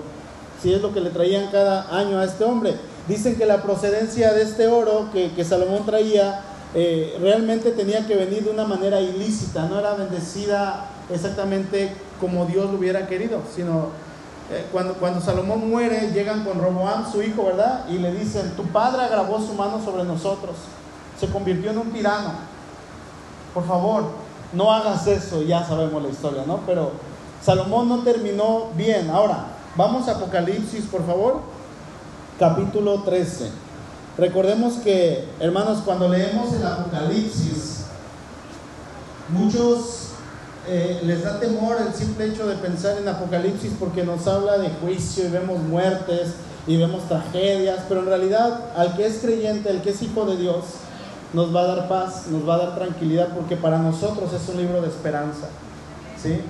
Si 0.61 0.75
es 0.75 0.83
lo 0.83 0.93
que 0.93 1.01
le 1.01 1.11
traían 1.11 1.53
cada 1.53 1.97
año 1.97 2.19
a 2.19 2.25
este 2.25 2.43
hombre. 2.43 2.75
Dicen 3.07 3.37
que 3.37 3.47
la 3.47 3.63
procedencia 3.63 4.33
de 4.33 4.43
este 4.43 4.67
oro 4.67 5.11
que, 5.13 5.45
Salomón 5.45 5.87
traía 5.87 6.41
eh, 6.75 7.17
realmente 7.21 7.71
tenía 7.71 8.05
que 8.09 8.17
venir 8.17 8.43
de 8.43 8.51
una 8.51 8.65
manera 8.65 9.01
ilícita, 9.01 9.67
no 9.67 9.79
era 9.79 9.95
bendecida 9.95 10.89
exactamente 11.13 11.93
como 12.21 12.45
Dios 12.47 12.73
lo 12.73 12.79
hubiera 12.79 13.07
querido, 13.07 13.41
sino 13.55 13.91
eh, 14.51 14.67
cuando, 14.71 14.95
cuando 14.95 15.21
Salomón 15.21 15.71
muere, 15.71 16.11
llegan 16.13 16.45
con 16.45 16.61
Roboam, 16.61 17.11
su 17.11 17.23
hijo, 17.23 17.47
¿verdad? 17.47 17.89
Y 17.89 17.99
le 17.99 18.13
dicen, 18.13 18.51
tu 18.57 18.65
padre 18.65 19.03
agravó 19.03 19.39
su 19.41 19.55
mano 19.55 19.83
sobre 19.83 20.05
nosotros, 20.05 20.57
se 21.19 21.29
convirtió 21.29 21.71
en 21.71 21.79
un 21.79 21.93
tirano. 21.93 22.31
Por 23.55 23.67
favor, 23.67 24.05
no 24.53 24.73
hagas 24.73 25.07
eso, 25.07 25.43
ya 25.43 25.65
sabemos 25.67 26.03
la 26.03 26.09
historia, 26.09 26.45
¿no? 26.47 26.61
Pero 26.67 26.93
Salomón 27.43 27.89
no 27.89 27.99
terminó 28.01 28.69
bien. 28.77 29.11
Ahora, 29.11 29.47
vamos 29.77 30.09
a 30.09 30.13
Apocalipsis, 30.13 30.87
por 30.87 31.07
favor, 31.07 31.41
capítulo 32.39 33.03
13. 33.03 33.51
Recordemos 34.19 34.75
que, 34.75 35.29
hermanos, 35.41 35.79
cuando 35.85 36.09
leemos 36.09 36.53
el 36.53 36.67
Apocalipsis, 36.67 37.85
muchos 39.31 40.02
eh, 40.69 41.01
les 41.05 41.25
da 41.25 41.41
temor 41.41 41.77
el 41.85 41.93
simple 41.93 42.27
hecho 42.27 42.47
de 42.47 42.55
pensar 42.57 42.97
en 42.99 43.09
Apocalipsis 43.09 43.73
porque 43.81 44.05
nos 44.05 44.27
habla 44.29 44.59
de 44.59 44.71
juicio 44.71 45.27
y 45.27 45.29
vemos 45.29 45.61
muertes 45.61 46.35
y 46.67 46.77
vemos 46.77 47.09
tragedias, 47.09 47.81
pero 47.89 48.01
en 48.01 48.07
realidad 48.07 48.61
al 48.77 48.97
que 48.97 49.07
es 49.07 49.19
creyente, 49.19 49.71
al 49.71 49.83
que 49.83 49.91
es 49.91 50.01
hijo 50.03 50.25
de 50.25 50.37
Dios, 50.37 50.65
nos 51.33 51.55
va 51.55 51.63
a 51.63 51.67
dar 51.67 51.89
paz, 51.89 52.29
nos 52.29 52.49
va 52.49 52.55
a 52.55 52.59
dar 52.59 52.75
tranquilidad 52.77 53.29
porque 53.35 53.57
para 53.57 53.79
nosotros 53.79 54.33
es 54.33 54.49
un 54.49 54.59
libro 54.59 54.81
de 54.81 54.89
esperanza. 54.89 55.49
¿sí? 56.23 56.41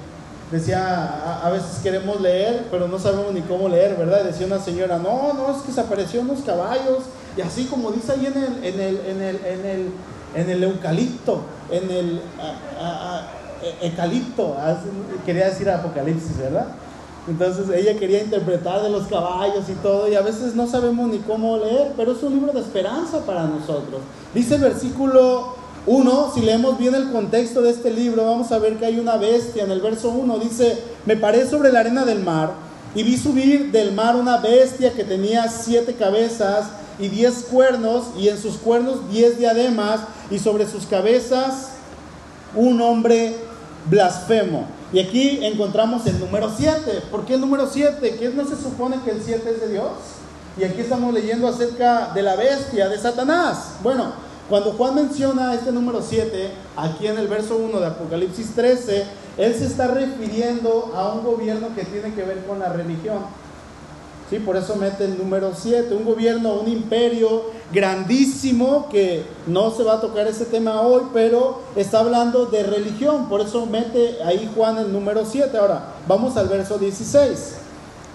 Decía, 0.51 1.41
a, 1.43 1.49
veces 1.49 1.79
queremos 1.83 2.21
leer, 2.21 2.67
pero 2.71 2.89
no 2.89 2.99
sabemos 2.99 3.33
ni 3.33 3.41
cómo 3.41 3.71
leer, 3.71 3.97
¿verdad? 3.97 4.25
Decía 4.25 4.47
una 4.47 4.59
señora, 4.59 4.99
no, 4.99 5.33
no, 5.33 5.57
es 5.57 5.63
que 5.63 5.73
se 5.73 5.81
aparecieron 5.81 6.29
unos 6.29 6.45
caballos, 6.45 7.05
y 7.35 7.41
así 7.41 7.65
como 7.65 7.91
dice 7.91 8.13
ahí 8.13 8.27
en 8.27 8.37
el, 8.37 8.65
en 8.65 8.81
el, 8.81 8.97
en 9.07 9.23
el, 9.23 9.37
en 9.47 9.67
el, 9.67 9.93
en 10.35 10.51
el 10.51 10.63
eucalipto, 10.65 11.41
en 11.71 11.91
el... 11.91 12.21
Ecalipto, 13.81 14.57
quería 15.25 15.47
decir 15.51 15.71
Apocalipsis, 15.71 16.39
¿verdad? 16.39 16.69
Entonces 17.29 17.67
ella 17.73 17.99
quería 17.99 18.21
interpretar 18.21 18.83
de 18.83 18.91
los 18.91 19.07
caballos 19.07 19.69
y 19.69 19.75
todo, 19.75 20.09
y 20.09 20.17
a 20.17 20.23
veces 20.23 20.57
no 20.57 20.67
sabemos 20.67 21.09
ni 21.09 21.19
cómo 21.19 21.57
leer, 21.59 21.93
pero 21.97 22.13
es 22.13 22.23
un 22.23 22.33
libro 22.33 22.53
de 22.53 22.61
esperanza 22.61 23.25
para 23.25 23.45
nosotros. 23.45 24.01
Dice 24.35 24.57
el 24.57 24.63
versículo 24.63 25.55
1, 25.87 26.33
si 26.35 26.41
leemos 26.41 26.79
bien 26.79 26.97
el 26.97 27.13
contexto 27.13 27.63
de 27.63 27.71
este 27.71 27.93
libro, 27.93 28.25
vamos 28.25 28.51
a 28.51 28.59
ver 28.59 28.77
que 28.77 28.87
hay 28.87 28.99
una 28.99 29.17
bestia. 29.17 29.63
En 29.63 29.71
el 29.71 29.81
verso 29.81 30.11
1 30.11 30.39
dice, 30.39 30.79
me 31.07 31.17
paré 31.17 31.49
sobre 31.49 31.71
la 31.71 31.81
arena 31.81 32.05
del 32.05 32.25
mar 32.25 32.55
y 32.95 33.05
vi 33.05 33.17
subir 33.17 33.71
del 33.71 33.93
mar 33.93 34.17
una 34.17 34.39
bestia 34.39 34.93
que 34.93 35.05
tenía 35.05 35.49
siete 35.49 35.95
cabezas 35.95 36.67
y 36.99 37.09
diez 37.09 37.45
cuernos, 37.51 38.07
y 38.19 38.29
en 38.29 38.39
sus 38.39 38.57
cuernos 38.57 39.09
diez 39.11 39.39
diademas, 39.39 40.01
y 40.31 40.39
sobre 40.39 40.67
sus 40.67 40.87
cabezas 40.87 41.69
un 42.55 42.81
hombre 42.81 43.35
blasfemo. 43.87 44.67
Y 44.93 45.01
aquí 45.01 45.45
encontramos 45.45 46.07
el 46.07 46.21
número 46.21 46.53
7. 46.55 47.03
¿Por 47.11 47.25
qué 47.25 47.35
el 47.35 47.41
número 47.41 47.67
7? 47.67 48.17
¿Qué 48.19 48.29
no 48.31 48.47
se 48.47 48.57
supone 48.57 49.01
que 49.05 49.11
el 49.11 49.23
7 49.23 49.51
es 49.51 49.61
de 49.61 49.69
Dios? 49.69 49.93
Y 50.59 50.65
aquí 50.65 50.83
estamos 50.83 51.15
leyendo 51.15 51.49
acerca 51.49 52.11
de 52.15 52.23
la 52.23 52.37
bestia, 52.37 52.89
de 52.89 52.99
Satanás. 52.99 53.77
Bueno, 53.83 54.13
cuando 54.49 54.73
Juan 54.73 54.95
menciona 54.95 55.55
este 55.55 55.73
número 55.73 56.03
7, 56.03 56.51
aquí 56.77 57.07
en 57.07 57.17
el 57.17 57.27
verso 57.27 57.57
1 57.57 57.81
de 57.81 57.87
Apocalipsis 57.87 58.55
13, 58.55 59.07
él 59.39 59.55
se 59.55 59.65
está 59.65 59.89
refiriendo 59.89 60.93
a 60.95 61.13
un 61.15 61.25
gobierno 61.25 61.75
que 61.75 61.85
tiene 61.85 62.13
que 62.15 62.23
ver 62.23 62.45
con 62.45 62.59
la 62.59 62.69
religión. 62.69 63.21
Sí, 64.33 64.39
por 64.39 64.57
eso 64.57 64.77
mete 64.77 65.05
el 65.05 65.19
número 65.19 65.53
7, 65.55 65.95
un 65.95 66.07
gobierno, 66.07 66.55
un 66.55 66.67
imperio 66.67 67.51
grandísimo 67.71 68.89
que 68.91 69.27
no 69.47 69.71
se 69.73 69.83
va 69.83 69.97
a 69.97 70.01
tocar 70.01 70.27
ese 70.27 70.47
tema 70.47 70.81
hoy, 70.81 71.03
pero 71.13 71.61
está 71.77 71.99
hablando 71.99 72.47
de 72.47 72.63
religión, 72.63 73.29
por 73.29 73.43
eso 73.43 73.67
mete 73.67 74.23
ahí 74.25 74.51
Juan 74.57 74.79
el 74.79 74.91
número 74.91 75.27
7. 75.27 75.55
Ahora, 75.59 75.85
vamos 76.09 76.39
al 76.39 76.49
verso 76.49 76.79
16. 76.79 77.57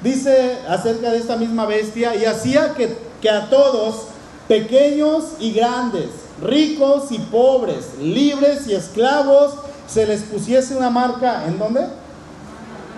Dice 0.02 0.58
acerca 0.68 1.12
de 1.12 1.20
esta 1.20 1.36
misma 1.36 1.68
bestia, 1.68 2.16
y 2.16 2.26
hacía 2.26 2.74
que, 2.74 2.98
que 3.22 3.30
a 3.30 3.52
todos, 3.52 4.06
pequeños 4.48 5.24
y 5.40 5.52
grandes, 5.52 6.08
ricos 6.42 7.12
y 7.12 7.20
pobres, 7.20 7.90
libres 8.02 8.66
y 8.66 8.74
esclavos, 8.74 9.54
se 9.88 10.08
les 10.08 10.24
pusiese 10.24 10.76
una 10.76 10.90
marca, 10.90 11.46
¿en 11.46 11.60
dónde? 11.60 11.82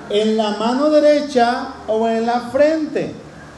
En 0.10 0.38
la 0.38 0.52
mano 0.52 0.90
derecha 0.90 1.74
o 1.88 2.08
en 2.08 2.26
la 2.26 2.50
frente. 2.52 3.14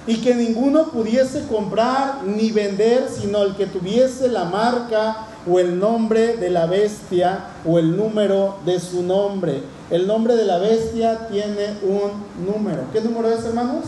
Y 0.07 0.17
que 0.17 0.33
ninguno 0.33 0.87
pudiese 0.87 1.45
comprar 1.45 2.23
ni 2.25 2.51
vender, 2.51 3.07
sino 3.09 3.43
el 3.43 3.55
que 3.55 3.67
tuviese 3.67 4.29
la 4.29 4.45
marca 4.45 5.27
o 5.49 5.59
el 5.59 5.79
nombre 5.79 6.37
de 6.37 6.49
la 6.49 6.65
bestia 6.65 7.45
o 7.65 7.77
el 7.79 7.95
número 7.95 8.57
de 8.65 8.79
su 8.79 9.03
nombre. 9.03 9.61
El 9.89 10.07
nombre 10.07 10.35
de 10.35 10.45
la 10.45 10.57
bestia 10.57 11.27
tiene 11.27 11.77
un 11.83 12.45
número. 12.45 12.83
¿Qué 12.91 13.01
número 13.01 13.29
es, 13.29 13.45
hermanos? 13.45 13.85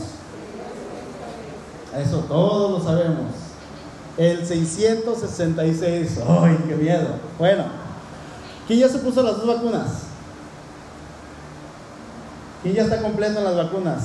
Eso 1.97 2.19
todos 2.27 2.71
lo 2.71 2.83
sabemos. 2.83 3.31
El 4.17 4.45
666. 4.45 6.19
¡Ay, 6.27 6.57
qué 6.67 6.75
miedo! 6.75 7.07
Bueno, 7.39 7.65
¿quién 8.67 8.79
ya 8.79 8.89
se 8.89 8.99
puso 8.99 9.23
las 9.23 9.37
dos 9.37 9.47
vacunas? 9.47 10.12
¿Quién 12.63 12.75
ya 12.75 12.83
está 12.83 13.01
completo 13.01 13.39
en 13.39 13.43
las 13.43 13.55
vacunas? 13.55 14.03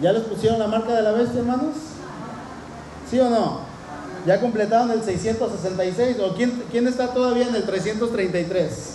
¿Ya 0.00 0.12
les 0.12 0.22
pusieron 0.22 0.58
la 0.58 0.68
marca 0.68 0.94
de 0.94 1.02
la 1.02 1.12
bestia, 1.12 1.40
hermanos? 1.40 1.74
¿Sí 3.10 3.18
o 3.18 3.28
no? 3.28 3.58
¿Ya 4.26 4.40
completaron 4.40 4.90
el 4.92 5.02
666? 5.02 6.16
¿O 6.20 6.34
quién, 6.34 6.62
quién 6.70 6.86
está 6.86 7.08
todavía 7.08 7.48
en 7.48 7.56
el 7.56 7.64
333? 7.64 8.92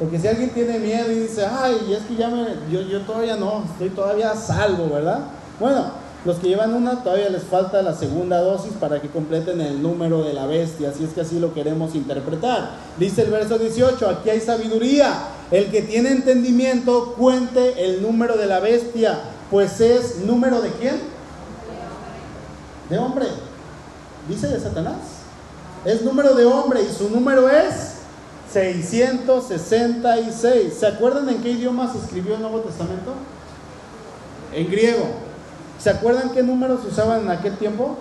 Porque 0.00 0.18
si 0.18 0.28
alguien 0.28 0.50
tiene 0.50 0.78
miedo 0.78 1.10
y 1.10 1.20
dice, 1.20 1.46
ay, 1.46 1.96
es 1.96 2.04
que 2.04 2.16
ya 2.16 2.28
me, 2.28 2.44
yo, 2.70 2.82
yo 2.82 3.00
todavía 3.02 3.36
no, 3.36 3.64
estoy 3.64 3.88
todavía 3.90 4.34
salvo, 4.34 4.90
¿verdad? 4.90 5.20
Bueno, 5.58 5.86
los 6.26 6.38
que 6.38 6.48
llevan 6.48 6.74
una 6.74 7.04
todavía 7.04 7.30
les 7.30 7.44
falta 7.44 7.80
la 7.82 7.94
segunda 7.94 8.40
dosis 8.40 8.72
para 8.72 9.00
que 9.00 9.08
completen 9.08 9.60
el 9.60 9.80
número 9.80 10.24
de 10.24 10.34
la 10.34 10.46
bestia, 10.46 10.92
si 10.92 11.04
es 11.04 11.10
que 11.10 11.20
así 11.20 11.38
lo 11.38 11.54
queremos 11.54 11.94
interpretar. 11.94 12.70
Dice 12.98 13.22
el 13.22 13.30
verso 13.30 13.58
18, 13.58 14.08
aquí 14.08 14.30
hay 14.30 14.40
sabiduría. 14.40 15.12
El 15.50 15.70
que 15.70 15.82
tiene 15.82 16.10
entendimiento 16.10 17.14
cuente 17.14 17.84
el 17.84 18.02
número 18.02 18.36
de 18.36 18.46
la 18.46 18.60
bestia, 18.60 19.20
pues 19.50 19.80
es 19.80 20.18
número 20.18 20.60
de 20.60 20.70
quién? 20.70 21.00
De 22.90 22.98
hombre. 22.98 23.26
Dice 24.28 24.48
de 24.48 24.60
Satanás. 24.60 24.96
Es 25.84 26.02
número 26.02 26.34
de 26.34 26.44
hombre 26.44 26.80
y 26.82 26.92
su 26.92 27.08
número 27.10 27.48
es 27.48 27.92
666. 28.52 30.74
¿Se 30.74 30.86
acuerdan 30.86 31.28
en 31.28 31.42
qué 31.42 31.50
idioma 31.50 31.92
se 31.92 31.98
escribió 31.98 32.34
el 32.34 32.40
Nuevo 32.40 32.60
Testamento? 32.60 33.14
En 34.52 34.68
griego. 34.68 35.06
¿Se 35.78 35.90
acuerdan 35.90 36.30
qué 36.30 36.42
números 36.42 36.80
usaban 36.84 37.20
en 37.20 37.30
aquel 37.30 37.56
tiempo? 37.56 37.96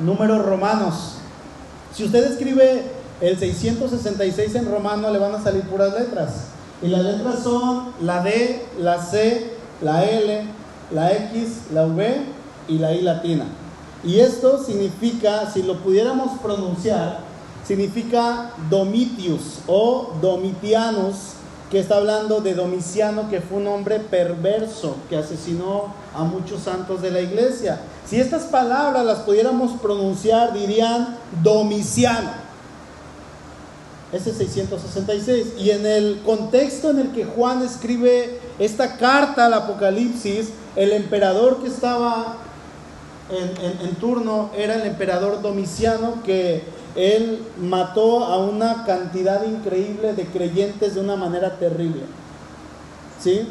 Números 0.00 0.44
romanos. 0.44 1.18
Si 1.94 2.04
usted 2.04 2.32
escribe 2.32 2.82
el 3.20 3.38
666 3.38 4.54
en 4.54 4.70
romano, 4.70 5.10
le 5.10 5.18
van 5.18 5.34
a 5.34 5.42
salir 5.42 5.62
puras 5.62 5.92
letras. 5.92 6.30
Y 6.82 6.88
las 6.88 7.02
letras 7.02 7.42
son 7.42 7.92
la 8.00 8.22
D, 8.22 8.66
la 8.78 9.02
C, 9.02 9.52
la 9.80 10.04
L, 10.04 10.44
la 10.90 11.12
X, 11.12 11.70
la 11.72 11.86
V 11.86 12.22
y 12.68 12.78
la 12.78 12.92
I 12.92 13.02
latina. 13.02 13.44
Y 14.02 14.20
esto 14.20 14.62
significa, 14.62 15.50
si 15.50 15.62
lo 15.62 15.78
pudiéramos 15.78 16.38
pronunciar, 16.40 17.20
significa 17.66 18.50
Domitius 18.68 19.60
o 19.66 20.12
Domitianus, 20.20 21.34
que 21.70 21.80
está 21.80 21.96
hablando 21.96 22.40
de 22.40 22.54
Domiciano, 22.54 23.30
que 23.30 23.40
fue 23.40 23.58
un 23.58 23.66
hombre 23.66 23.98
perverso, 23.98 24.96
que 25.08 25.16
asesinó 25.16 25.94
a 26.14 26.22
muchos 26.24 26.62
santos 26.62 27.00
de 27.00 27.10
la 27.10 27.20
iglesia. 27.20 27.80
Si 28.06 28.20
estas 28.20 28.44
palabras 28.44 29.04
las 29.04 29.20
pudiéramos 29.20 29.80
pronunciar, 29.80 30.52
dirían 30.52 31.16
Domiciano. 31.42 32.43
Ese 34.14 34.30
es 34.30 34.36
666. 34.36 35.54
Y 35.58 35.70
en 35.70 35.84
el 35.84 36.20
contexto 36.24 36.90
en 36.90 37.00
el 37.00 37.10
que 37.10 37.24
Juan 37.24 37.62
escribe 37.62 38.38
esta 38.60 38.96
carta 38.96 39.46
al 39.46 39.54
Apocalipsis, 39.54 40.50
el 40.76 40.92
emperador 40.92 41.60
que 41.60 41.68
estaba 41.68 42.36
en, 43.28 43.86
en 43.88 43.94
turno 43.96 44.50
era 44.56 44.76
el 44.76 44.82
emperador 44.82 45.42
Domiciano, 45.42 46.22
que 46.24 46.62
él 46.94 47.42
mató 47.60 48.24
a 48.24 48.38
una 48.38 48.84
cantidad 48.84 49.44
increíble 49.44 50.12
de 50.12 50.26
creyentes 50.26 50.94
de 50.94 51.00
una 51.00 51.16
manera 51.16 51.58
terrible. 51.58 52.02
¿Sí? 53.20 53.48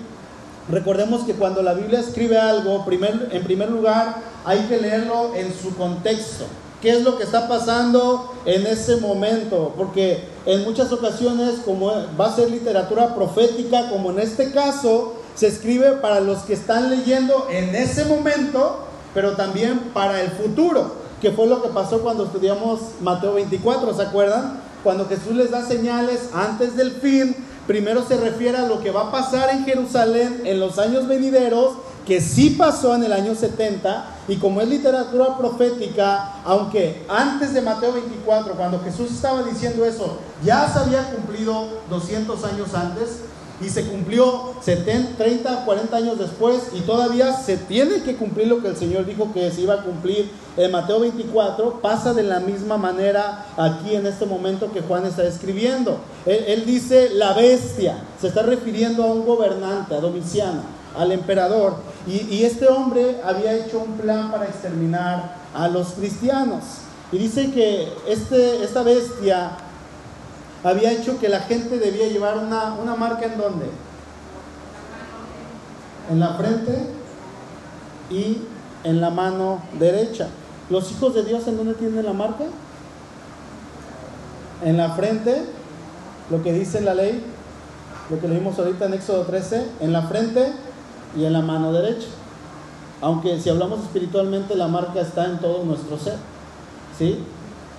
Recordemos 0.69 1.23
que 1.23 1.34
cuando 1.34 1.62
la 1.62 1.73
Biblia 1.73 1.99
escribe 1.99 2.38
algo, 2.38 2.86
en 3.32 3.43
primer 3.43 3.69
lugar 3.69 4.21
hay 4.45 4.60
que 4.69 4.78
leerlo 4.78 5.36
en 5.36 5.54
su 5.54 5.76
contexto. 5.76 6.45
¿Qué 6.83 6.89
es 6.89 7.01
lo 7.01 7.17
que 7.17 7.23
está 7.23 7.47
pasando 7.47 8.33
en 8.43 8.67
ese 8.67 8.97
momento? 8.97 9.73
Porque 9.77 10.25
en 10.45 10.65
muchas 10.65 10.91
ocasiones, 10.91 11.61
como 11.63 11.93
va 12.19 12.25
a 12.25 12.35
ser 12.35 12.51
literatura 12.51 13.15
profética, 13.15 13.89
como 13.89 14.11
en 14.11 14.19
este 14.19 14.51
caso, 14.51 15.13
se 15.33 15.47
escribe 15.47 15.93
para 15.93 16.19
los 16.19 16.39
que 16.39 16.51
están 16.51 16.89
leyendo 16.89 17.47
en 17.49 17.73
ese 17.73 18.03
momento, 18.03 18.79
pero 19.13 19.37
también 19.37 19.79
para 19.93 20.19
el 20.19 20.31
futuro 20.31 20.95
que 21.21 21.31
fue 21.31 21.47
lo 21.47 21.61
que 21.61 21.69
pasó 21.69 22.01
cuando 22.01 22.25
estudiamos 22.25 22.81
Mateo 22.99 23.35
24, 23.35 23.93
¿se 23.93 24.01
acuerdan? 24.01 24.59
Cuando 24.83 25.07
Jesús 25.07 25.37
les 25.37 25.51
da 25.51 25.65
señales 25.65 26.31
antes 26.33 26.75
del 26.75 26.91
fin, 26.91 27.33
primero 27.65 28.05
se 28.05 28.17
refiere 28.17 28.57
a 28.57 28.67
lo 28.67 28.81
que 28.81 28.91
va 28.91 29.03
a 29.03 29.11
pasar 29.11 29.51
en 29.51 29.63
Jerusalén 29.63 30.41
en 30.43 30.59
los 30.59 30.77
años 30.79 31.07
venideros, 31.07 31.77
que 32.05 32.21
sí 32.21 32.51
pasó 32.51 32.95
en 32.95 33.03
el 33.03 33.13
año 33.13 33.35
70, 33.35 34.05
y 34.27 34.37
como 34.37 34.61
es 34.61 34.67
literatura 34.67 35.37
profética, 35.37 36.35
aunque 36.43 37.05
antes 37.07 37.53
de 37.53 37.61
Mateo 37.61 37.93
24, 37.93 38.53
cuando 38.55 38.79
Jesús 38.81 39.11
estaba 39.11 39.43
diciendo 39.43 39.85
eso, 39.85 40.17
ya 40.43 40.67
se 40.71 40.79
había 40.79 41.09
cumplido 41.11 41.67
200 41.89 42.43
años 42.43 42.73
antes, 42.73 43.19
y 43.61 43.69
se 43.69 43.85
cumplió 43.85 44.53
70, 44.61 45.17
30, 45.17 45.65
40 45.65 45.95
años 45.95 46.19
después 46.19 46.69
y 46.73 46.81
todavía 46.81 47.33
se 47.33 47.57
tiene 47.57 48.01
que 48.03 48.15
cumplir 48.15 48.47
lo 48.47 48.61
que 48.61 48.67
el 48.67 48.75
Señor 48.75 49.05
dijo 49.05 49.31
que 49.33 49.51
se 49.51 49.61
iba 49.61 49.75
a 49.75 49.83
cumplir 49.83 50.29
en 50.57 50.71
Mateo 50.71 50.99
24, 50.99 51.79
pasa 51.81 52.13
de 52.13 52.23
la 52.23 52.39
misma 52.39 52.77
manera 52.77 53.45
aquí 53.57 53.95
en 53.95 54.05
este 54.05 54.25
momento 54.25 54.71
que 54.71 54.81
Juan 54.81 55.05
está 55.05 55.23
escribiendo. 55.23 55.97
Él, 56.25 56.65
dice 56.65 57.09
la 57.13 57.33
bestia, 57.33 57.97
se 58.19 58.27
está 58.27 58.43
refiriendo 58.43 59.03
a 59.03 59.07
un 59.07 59.25
gobernante, 59.25 59.95
a 59.95 59.99
Domiciano, 59.99 60.61
al 60.95 61.12
emperador, 61.12 61.75
y, 62.06 62.43
este 62.43 62.67
hombre 62.67 63.21
había 63.23 63.53
hecho 63.53 63.79
un 63.79 63.97
plan 63.97 64.29
para 64.29 64.45
exterminar 64.45 65.36
a 65.53 65.67
los 65.69 65.93
cristianos. 65.93 66.63
Y 67.12 67.17
dice 67.17 67.51
que 67.51 67.93
este, 68.08 68.63
esta 68.63 68.84
bestia 68.84 69.51
había 70.63 70.91
hecho 70.91 71.19
que 71.19 71.29
la 71.29 71.39
gente 71.41 71.77
debía 71.77 72.08
llevar 72.08 72.38
una, 72.38 72.73
una 72.73 72.95
marca 72.95 73.25
en 73.25 73.38
dónde? 73.38 73.65
En 76.12 76.19
la 76.19 76.34
frente 76.34 76.88
y 78.10 78.39
en 78.84 78.99
la 78.99 79.10
mano 79.10 79.62
derecha. 79.79 80.27
¿Los 80.69 80.91
hijos 80.91 81.13
de 81.15 81.23
Dios 81.23 81.47
en 81.47 81.56
dónde 81.56 81.73
tienen 81.75 82.06
la 82.06 82.13
marca? 82.13 82.45
En 84.63 84.77
la 84.77 84.91
frente, 84.91 85.43
lo 86.29 86.43
que 86.43 86.51
dice 86.51 86.82
la 86.82 86.93
ley, 86.93 87.23
lo 88.10 88.19
que 88.19 88.27
leímos 88.27 88.60
ahorita 88.60 88.86
en 88.86 88.93
Éxodo 88.95 89.23
13, 89.23 89.65
en 89.79 89.93
la 89.93 90.03
frente 90.03 90.51
y 91.17 91.26
en 91.26 91.34
la 91.34 91.41
mano 91.41 91.71
derecha. 91.71 92.08
Aunque 93.02 93.39
si 93.39 93.49
hablamos 93.49 93.82
espiritualmente, 93.82 94.56
la 94.56 94.67
marca 94.67 95.02
está 95.02 95.26
en 95.26 95.39
todo 95.39 95.63
nuestro 95.63 95.97
ser. 95.99 96.15
¿Sí? 96.97 97.19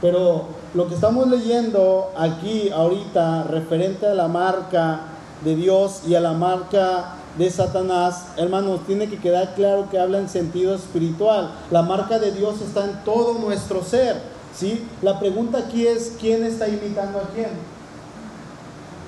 Pero 0.01 0.45
lo 0.75 0.89
que 0.89 0.95
estamos 0.95 1.27
leyendo 1.29 2.11
aquí 2.17 2.71
ahorita 2.71 3.45
referente 3.45 4.07
a 4.07 4.15
la 4.15 4.29
marca 4.29 5.01
de 5.45 5.57
Dios 5.57 6.03
y 6.07 6.15
a 6.15 6.21
la 6.21 6.33
marca 6.33 7.15
de 7.39 7.51
Satanás, 7.51 8.27
hermanos, 8.37 8.81
tiene 8.87 9.09
que 9.09 9.19
quedar 9.19 9.55
claro 9.55 9.89
que 9.91 9.99
habla 9.99 10.19
en 10.19 10.29
sentido 10.29 10.75
espiritual. 10.75 11.53
La 11.71 11.83
marca 11.83 12.19
de 12.19 12.33
Dios 12.33 12.61
está 12.61 12.85
en 12.85 13.03
todo 13.05 13.39
nuestro 13.39 13.83
ser. 13.83 14.21
¿sí? 14.55 14.87
La 15.03 15.19
pregunta 15.19 15.59
aquí 15.59 15.87
es, 15.87 16.17
¿quién 16.21 16.45
está 16.45 16.69
imitando 16.69 17.19
a 17.19 17.29
quién? 17.35 17.51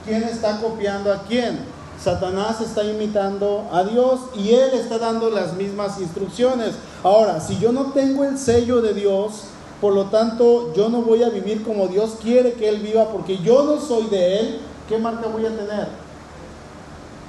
¿Quién 0.04 0.22
está 0.22 0.60
copiando 0.60 1.12
a 1.12 1.22
quién? 1.24 1.75
Satanás 2.02 2.60
está 2.60 2.84
imitando 2.84 3.68
a 3.72 3.82
Dios 3.84 4.20
y 4.36 4.50
él 4.50 4.70
está 4.74 4.98
dando 4.98 5.30
las 5.30 5.54
mismas 5.54 5.98
instrucciones. 6.00 6.74
Ahora, 7.02 7.40
si 7.40 7.58
yo 7.58 7.72
no 7.72 7.92
tengo 7.92 8.24
el 8.24 8.38
sello 8.38 8.80
de 8.80 8.94
Dios, 8.94 9.44
por 9.80 9.94
lo 9.94 10.06
tanto, 10.06 10.72
yo 10.74 10.88
no 10.88 11.02
voy 11.02 11.22
a 11.22 11.28
vivir 11.28 11.62
como 11.62 11.88
Dios 11.88 12.16
quiere 12.22 12.54
que 12.54 12.68
Él 12.68 12.80
viva 12.80 13.08
porque 13.10 13.38
yo 13.38 13.64
no 13.64 13.80
soy 13.80 14.06
de 14.06 14.40
Él. 14.40 14.58
¿Qué 14.88 14.98
marca 14.98 15.28
voy 15.28 15.44
a 15.44 15.54
tener? 15.54 15.88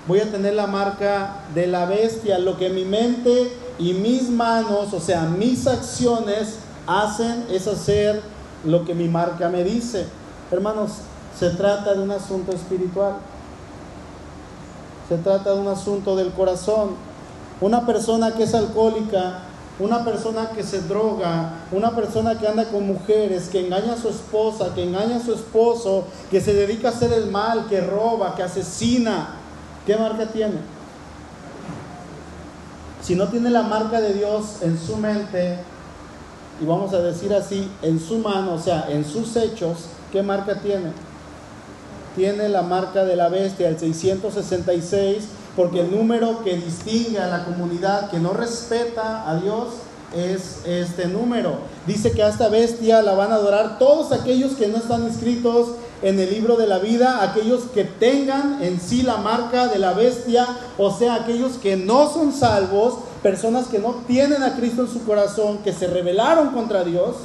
Voy 0.07 0.19
a 0.21 0.31
tener 0.31 0.53
la 0.53 0.67
marca 0.67 1.43
de 1.53 1.67
la 1.67 1.85
bestia. 1.85 2.39
Lo 2.39 2.57
que 2.57 2.69
mi 2.69 2.85
mente 2.85 3.51
y 3.77 3.93
mis 3.93 4.29
manos, 4.29 4.93
o 4.93 4.99
sea, 5.01 5.23
mis 5.23 5.67
acciones 5.67 6.59
hacen 6.87 7.45
es 7.51 7.67
hacer 7.67 8.21
lo 8.63 8.85
que 8.85 8.93
mi 8.93 9.09
marca 9.09 9.49
me 9.49 9.65
dice. 9.65 10.05
Hermanos, 10.49 10.91
se 11.37 11.49
trata 11.49 11.93
de 11.93 12.01
un 12.01 12.11
asunto 12.11 12.53
espiritual. 12.53 13.17
Se 15.07 15.17
trata 15.17 15.53
de 15.53 15.59
un 15.59 15.67
asunto 15.67 16.15
del 16.15 16.31
corazón. 16.31 16.91
Una 17.61 17.85
persona 17.85 18.33
que 18.33 18.43
es 18.43 18.53
alcohólica 18.53 19.43
una 19.79 20.03
persona 20.03 20.49
que 20.55 20.63
se 20.63 20.81
droga, 20.81 21.51
una 21.71 21.95
persona 21.95 22.39
que 22.39 22.47
anda 22.47 22.65
con 22.65 22.87
mujeres, 22.87 23.47
que 23.47 23.65
engaña 23.65 23.93
a 23.93 23.97
su 23.97 24.09
esposa, 24.09 24.73
que 24.73 24.83
engaña 24.83 25.17
a 25.17 25.23
su 25.23 25.33
esposo, 25.33 26.05
que 26.31 26.41
se 26.41 26.53
dedica 26.53 26.89
a 26.89 26.91
hacer 26.91 27.13
el 27.13 27.29
mal, 27.29 27.67
que 27.67 27.81
roba, 27.81 28.33
que 28.35 28.41
asesina, 28.41 29.35
¿qué 29.85 29.95
marca 29.95 30.25
tiene? 30.27 30.55
Si 33.03 33.15
no 33.15 33.27
tiene 33.27 33.51
la 33.51 33.63
marca 33.63 34.01
de 34.01 34.13
Dios 34.13 34.63
en 34.63 34.79
su 34.79 34.97
mente, 34.97 35.59
y 36.59 36.65
vamos 36.65 36.91
a 36.93 36.99
decir 36.99 37.31
así, 37.35 37.69
en 37.83 37.99
su 37.99 38.17
mano, 38.17 38.55
o 38.55 38.59
sea, 38.59 38.87
en 38.89 39.05
sus 39.05 39.35
hechos, 39.35 39.89
¿qué 40.11 40.23
marca 40.23 40.55
tiene? 40.55 40.91
Tiene 42.17 42.49
la 42.49 42.63
marca 42.63 43.05
de 43.05 43.15
la 43.15 43.29
bestia, 43.29 43.69
el 43.69 43.77
666, 43.77 45.25
porque 45.55 45.81
el 45.81 45.91
número 45.91 46.43
que 46.43 46.55
distingue 46.55 47.19
a 47.19 47.27
la 47.27 47.45
comunidad 47.45 48.09
que 48.09 48.17
no 48.17 48.33
respeta 48.33 49.29
a 49.29 49.35
Dios 49.39 49.67
es 50.15 50.61
este 50.65 51.05
número. 51.05 51.59
Dice 51.85 52.13
que 52.13 52.23
a 52.23 52.29
esta 52.29 52.49
bestia 52.49 53.03
la 53.03 53.13
van 53.13 53.31
a 53.31 53.35
adorar 53.35 53.77
todos 53.77 54.11
aquellos 54.11 54.53
que 54.53 54.67
no 54.67 54.77
están 54.77 55.03
inscritos 55.03 55.75
en 56.01 56.19
el 56.19 56.31
libro 56.31 56.55
de 56.55 56.65
la 56.65 56.79
vida, 56.79 57.21
aquellos 57.21 57.65
que 57.73 57.83
tengan 57.83 58.63
en 58.63 58.81
sí 58.81 59.03
la 59.03 59.17
marca 59.17 59.67
de 59.67 59.77
la 59.77 59.93
bestia, 59.93 60.47
o 60.79 60.89
sea, 60.89 61.13
aquellos 61.13 61.53
que 61.57 61.77
no 61.77 62.11
son 62.11 62.33
salvos, 62.33 62.95
personas 63.21 63.67
que 63.67 63.77
no 63.77 63.93
tienen 64.07 64.41
a 64.41 64.55
Cristo 64.55 64.81
en 64.81 64.87
su 64.87 65.03
corazón, 65.05 65.59
que 65.59 65.71
se 65.71 65.85
rebelaron 65.85 66.49
contra 66.49 66.83
Dios. 66.83 67.15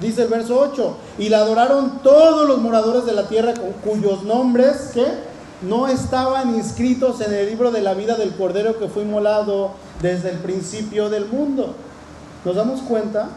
Dice 0.00 0.22
el 0.22 0.28
verso 0.28 0.60
8, 0.60 0.96
y 1.18 1.30
la 1.30 1.38
adoraron 1.38 2.00
todos 2.02 2.46
los 2.46 2.58
moradores 2.58 3.06
de 3.06 3.12
la 3.12 3.28
tierra 3.28 3.54
cuyos 3.82 4.24
nombres, 4.24 4.92
no 5.62 5.88
estaban 5.88 6.54
inscritos 6.54 7.22
en 7.22 7.32
el 7.32 7.46
libro 7.46 7.70
de 7.70 7.80
la 7.80 7.94
vida 7.94 8.16
del 8.16 8.34
Cordero 8.34 8.78
que 8.78 8.88
fue 8.88 9.04
inmolado 9.04 9.70
desde 10.02 10.30
el 10.30 10.38
principio 10.38 11.08
del 11.08 11.26
mundo. 11.26 11.74
¿Nos 12.44 12.56
damos 12.56 12.82
cuenta? 12.82 13.30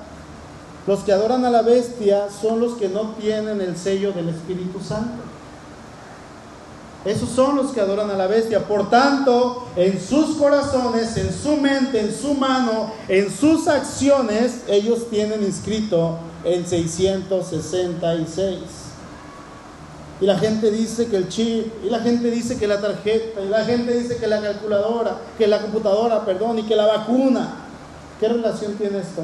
Los 0.85 0.99
que 1.01 1.13
adoran 1.13 1.45
a 1.45 1.49
la 1.49 1.61
bestia 1.61 2.27
son 2.29 2.59
los 2.59 2.73
que 2.73 2.89
no 2.89 3.11
tienen 3.11 3.61
el 3.61 3.77
sello 3.77 4.11
del 4.11 4.29
Espíritu 4.29 4.81
Santo. 4.81 5.23
Esos 7.05 7.29
son 7.29 7.55
los 7.55 7.71
que 7.71 7.79
adoran 7.79 8.11
a 8.11 8.15
la 8.15 8.27
bestia. 8.27 8.67
Por 8.67 8.89
tanto, 8.89 9.67
en 9.77 10.01
sus 10.01 10.35
corazones, 10.35 11.15
en 11.15 11.31
su 11.31 11.55
mente, 11.55 12.01
en 12.01 12.13
su 12.13 12.33
mano, 12.33 12.91
en 13.07 13.31
sus 13.31 13.69
acciones, 13.69 14.63
ellos 14.67 15.09
tienen 15.09 15.41
inscrito 15.43 16.17
el 16.43 16.65
666. 16.65 18.59
Y 20.21 20.25
la 20.25 20.37
gente 20.37 20.69
dice 20.69 21.07
que 21.07 21.15
el 21.15 21.29
chip, 21.29 21.71
y 21.83 21.89
la 21.89 21.99
gente 21.99 22.29
dice 22.29 22.57
que 22.57 22.67
la 22.67 22.81
tarjeta, 22.81 23.41
y 23.41 23.47
la 23.47 23.63
gente 23.63 23.93
dice 23.93 24.17
que 24.17 24.27
la 24.27 24.41
calculadora, 24.41 25.17
que 25.37 25.47
la 25.47 25.61
computadora, 25.61 26.25
perdón, 26.25 26.59
y 26.59 26.63
que 26.63 26.75
la 26.75 26.87
vacuna. 26.87 27.53
¿Qué 28.19 28.27
relación 28.27 28.73
tiene 28.73 28.99
esto? 28.99 29.23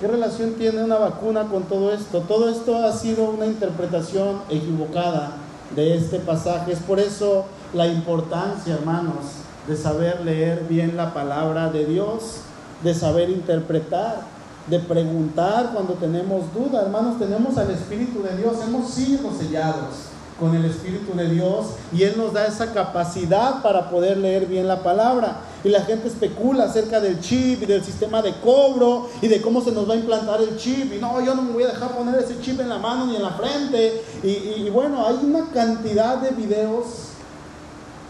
¿Qué 0.00 0.06
relación 0.06 0.54
tiene 0.54 0.82
una 0.82 0.96
vacuna 0.96 1.44
con 1.44 1.64
todo 1.64 1.92
esto? 1.92 2.20
Todo 2.20 2.48
esto 2.48 2.76
ha 2.76 2.92
sido 2.92 3.24
una 3.24 3.44
interpretación 3.46 4.40
equivocada 4.48 5.32
de 5.74 5.96
este 5.96 6.18
pasaje. 6.18 6.72
Es 6.72 6.80
por 6.80 6.98
eso 6.98 7.44
la 7.74 7.86
importancia, 7.86 8.74
hermanos, 8.74 9.24
de 9.66 9.76
saber 9.76 10.22
leer 10.24 10.64
bien 10.68 10.96
la 10.96 11.12
palabra 11.12 11.70
de 11.70 11.84
Dios, 11.84 12.40
de 12.82 12.94
saber 12.94 13.28
interpretar 13.28 14.35
de 14.68 14.78
preguntar 14.80 15.70
cuando 15.72 15.94
tenemos 15.94 16.52
duda. 16.52 16.82
Hermanos, 16.82 17.18
tenemos 17.18 17.56
al 17.56 17.70
Espíritu 17.70 18.22
de 18.22 18.36
Dios, 18.36 18.56
hemos 18.66 18.90
sido 18.90 19.30
sellados 19.32 20.06
con 20.38 20.54
el 20.54 20.66
Espíritu 20.66 21.16
de 21.16 21.30
Dios 21.30 21.66
y 21.92 22.02
Él 22.02 22.14
nos 22.16 22.34
da 22.34 22.46
esa 22.46 22.72
capacidad 22.72 23.62
para 23.62 23.88
poder 23.88 24.18
leer 24.18 24.46
bien 24.46 24.68
la 24.68 24.82
palabra. 24.82 25.38
Y 25.64 25.70
la 25.70 25.82
gente 25.82 26.08
especula 26.08 26.64
acerca 26.64 27.00
del 27.00 27.20
chip 27.20 27.62
y 27.62 27.66
del 27.66 27.82
sistema 27.82 28.22
de 28.22 28.34
cobro 28.40 29.08
y 29.22 29.28
de 29.28 29.40
cómo 29.40 29.62
se 29.62 29.72
nos 29.72 29.88
va 29.88 29.94
a 29.94 29.96
implantar 29.96 30.40
el 30.40 30.56
chip. 30.56 30.92
Y 30.92 30.98
no, 30.98 31.24
yo 31.24 31.34
no 31.34 31.42
me 31.42 31.52
voy 31.52 31.62
a 31.62 31.68
dejar 31.68 31.96
poner 31.96 32.20
ese 32.20 32.40
chip 32.40 32.60
en 32.60 32.68
la 32.68 32.78
mano 32.78 33.06
ni 33.06 33.16
en 33.16 33.22
la 33.22 33.30
frente. 33.30 34.02
Y, 34.22 34.68
bueno, 34.70 35.06
hay 35.06 35.18
una 35.22 35.46
cantidad 35.52 36.18
de 36.18 36.30
videos. 36.30 36.84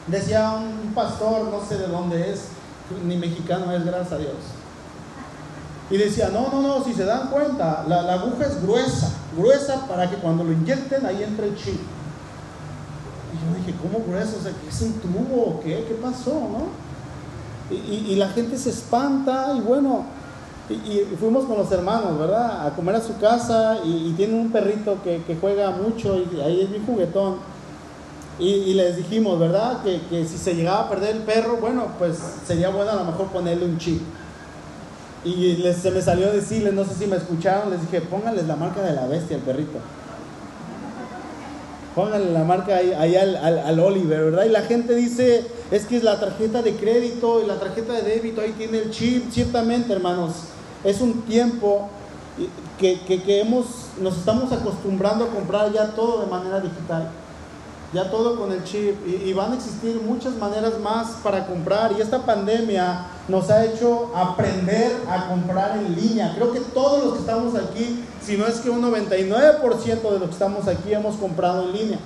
Decía 0.06 0.52
un 0.52 0.92
pastor, 0.94 1.44
no 1.44 1.66
sé 1.66 1.78
de 1.78 1.86
dónde 1.86 2.30
es, 2.30 2.42
ni 3.04 3.16
mexicano 3.16 3.72
es, 3.72 3.84
gracias 3.84 4.12
a 4.12 4.18
Dios 4.18 4.55
y 5.88 5.96
decía, 5.96 6.30
no, 6.32 6.48
no, 6.50 6.62
no, 6.62 6.84
si 6.84 6.92
se 6.92 7.04
dan 7.04 7.28
cuenta, 7.28 7.84
la, 7.86 8.12
aguja 8.14 8.46
es 8.46 8.60
gruesa, 8.62 9.12
gruesa 9.36 9.86
para 9.86 10.10
que 10.10 10.16
cuando 10.16 10.42
lo 10.42 10.52
inyecten 10.52 11.06
ahí 11.06 11.22
entre 11.22 11.46
el 11.46 11.56
chip. 11.56 11.78
Y 13.32 13.36
yo 13.38 13.56
dije, 13.56 13.78
¿cómo 13.80 14.04
grueso? 14.04 14.36
O 14.38 14.42
sea, 14.42 14.52
¿qué 14.52 14.68
es 14.68 14.82
un 14.82 14.94
tubo 14.94 15.42
o 15.42 15.60
qué? 15.60 15.84
¿Qué 15.86 15.94
pasó? 15.94 16.32
¿no? 16.32 16.86
Y, 17.70 18.14
la 18.16 18.28
gente 18.28 18.58
se 18.58 18.70
espanta 18.70 19.52
y 19.56 19.60
bueno, 19.60 20.04
y, 20.70 21.16
fuimos 21.16 21.44
con 21.44 21.58
los 21.58 21.70
hermanos, 21.70 22.18
¿verdad? 22.18 22.66
A 22.66 22.70
comer 22.74 22.96
a 22.96 23.00
su 23.00 23.16
casa 23.18 23.78
y, 23.84 24.12
tiene 24.16 24.34
un 24.34 24.50
perrito 24.50 24.98
que, 25.04 25.38
juega 25.40 25.70
mucho 25.70 26.16
y 26.16 26.40
ahí 26.40 26.62
es 26.62 26.70
mi 26.70 26.84
juguetón. 26.84 27.36
Y, 28.40 28.74
les 28.74 28.96
dijimos, 28.96 29.38
¿verdad? 29.38 29.82
Que, 29.84 30.00
que 30.10 30.26
si 30.26 30.36
se 30.36 30.54
llegaba 30.54 30.80
a 30.80 30.88
perder 30.90 31.14
el 31.14 31.22
perro, 31.22 31.58
bueno, 31.58 31.86
pues 31.96 32.18
sería 32.44 32.70
bueno 32.70 32.90
a 32.90 32.96
lo 32.96 33.04
mejor 33.04 33.28
ponerle 33.28 33.66
un 33.66 33.78
chip. 33.78 34.02
Y 35.26 35.60
se 35.72 35.90
me 35.90 36.00
salió 36.00 36.32
decirles, 36.32 36.72
no 36.72 36.84
sé 36.84 36.94
si 36.94 37.06
me 37.06 37.16
escucharon, 37.16 37.70
les 37.70 37.80
dije, 37.80 38.00
pónganles 38.00 38.46
la 38.46 38.54
marca 38.54 38.80
de 38.80 38.92
la 38.92 39.06
bestia 39.06 39.36
al 39.36 39.42
perrito. 39.42 39.78
Pónganle 41.96 42.32
la 42.32 42.44
marca 42.44 42.76
ahí, 42.76 43.16
al, 43.16 43.80
Oliver, 43.80 44.26
¿verdad? 44.26 44.44
Y 44.44 44.50
la 44.50 44.62
gente 44.62 44.94
dice, 44.94 45.44
es 45.72 45.86
que 45.86 45.96
es 45.96 46.04
la 46.04 46.20
tarjeta 46.20 46.62
de 46.62 46.76
crédito 46.76 47.42
y 47.42 47.46
la 47.46 47.58
tarjeta 47.58 47.94
de 47.94 48.02
débito, 48.02 48.40
ahí 48.40 48.54
tiene 48.56 48.78
el 48.78 48.90
chip. 48.90 49.32
Ciertamente, 49.32 49.92
hermanos, 49.92 50.34
es 50.84 51.00
un 51.00 51.22
tiempo 51.22 51.88
que, 52.78 53.00
que 53.00 53.40
hemos, 53.40 53.66
nos 54.00 54.18
estamos 54.18 54.52
acostumbrando 54.52 55.24
a 55.24 55.28
comprar 55.28 55.72
ya 55.72 55.88
todo 55.88 56.20
de 56.20 56.26
manera 56.26 56.60
digital 56.60 57.10
ya 57.96 58.10
todo 58.10 58.36
con 58.36 58.52
el 58.52 58.62
chip 58.62 58.94
y, 59.06 59.32
van 59.32 59.52
a 59.52 59.54
existir 59.54 59.98
muchas 60.06 60.34
maneras 60.34 60.78
más 60.80 61.12
para 61.22 61.46
comprar 61.46 61.92
y 61.96 62.02
esta 62.02 62.18
pandemia 62.26 63.06
nos 63.26 63.48
ha 63.48 63.64
hecho 63.64 64.12
aprender 64.14 64.92
a 65.08 65.28
comprar 65.28 65.78
en 65.78 65.96
línea. 65.96 66.34
Creo 66.36 66.52
que 66.52 66.60
todos 66.60 67.02
los 67.02 67.14
que 67.14 67.20
estamos 67.20 67.54
aquí, 67.54 68.04
si 68.22 68.36
no 68.36 68.46
es 68.46 68.56
que 68.60 68.68
un 68.68 68.82
99% 68.82 69.62
de 69.62 70.18
los 70.18 70.28
que 70.28 70.32
estamos 70.32 70.68
aquí 70.68 70.92
hemos 70.92 71.16
comprado 71.16 71.62
en 71.62 71.72
línea. 71.72 71.98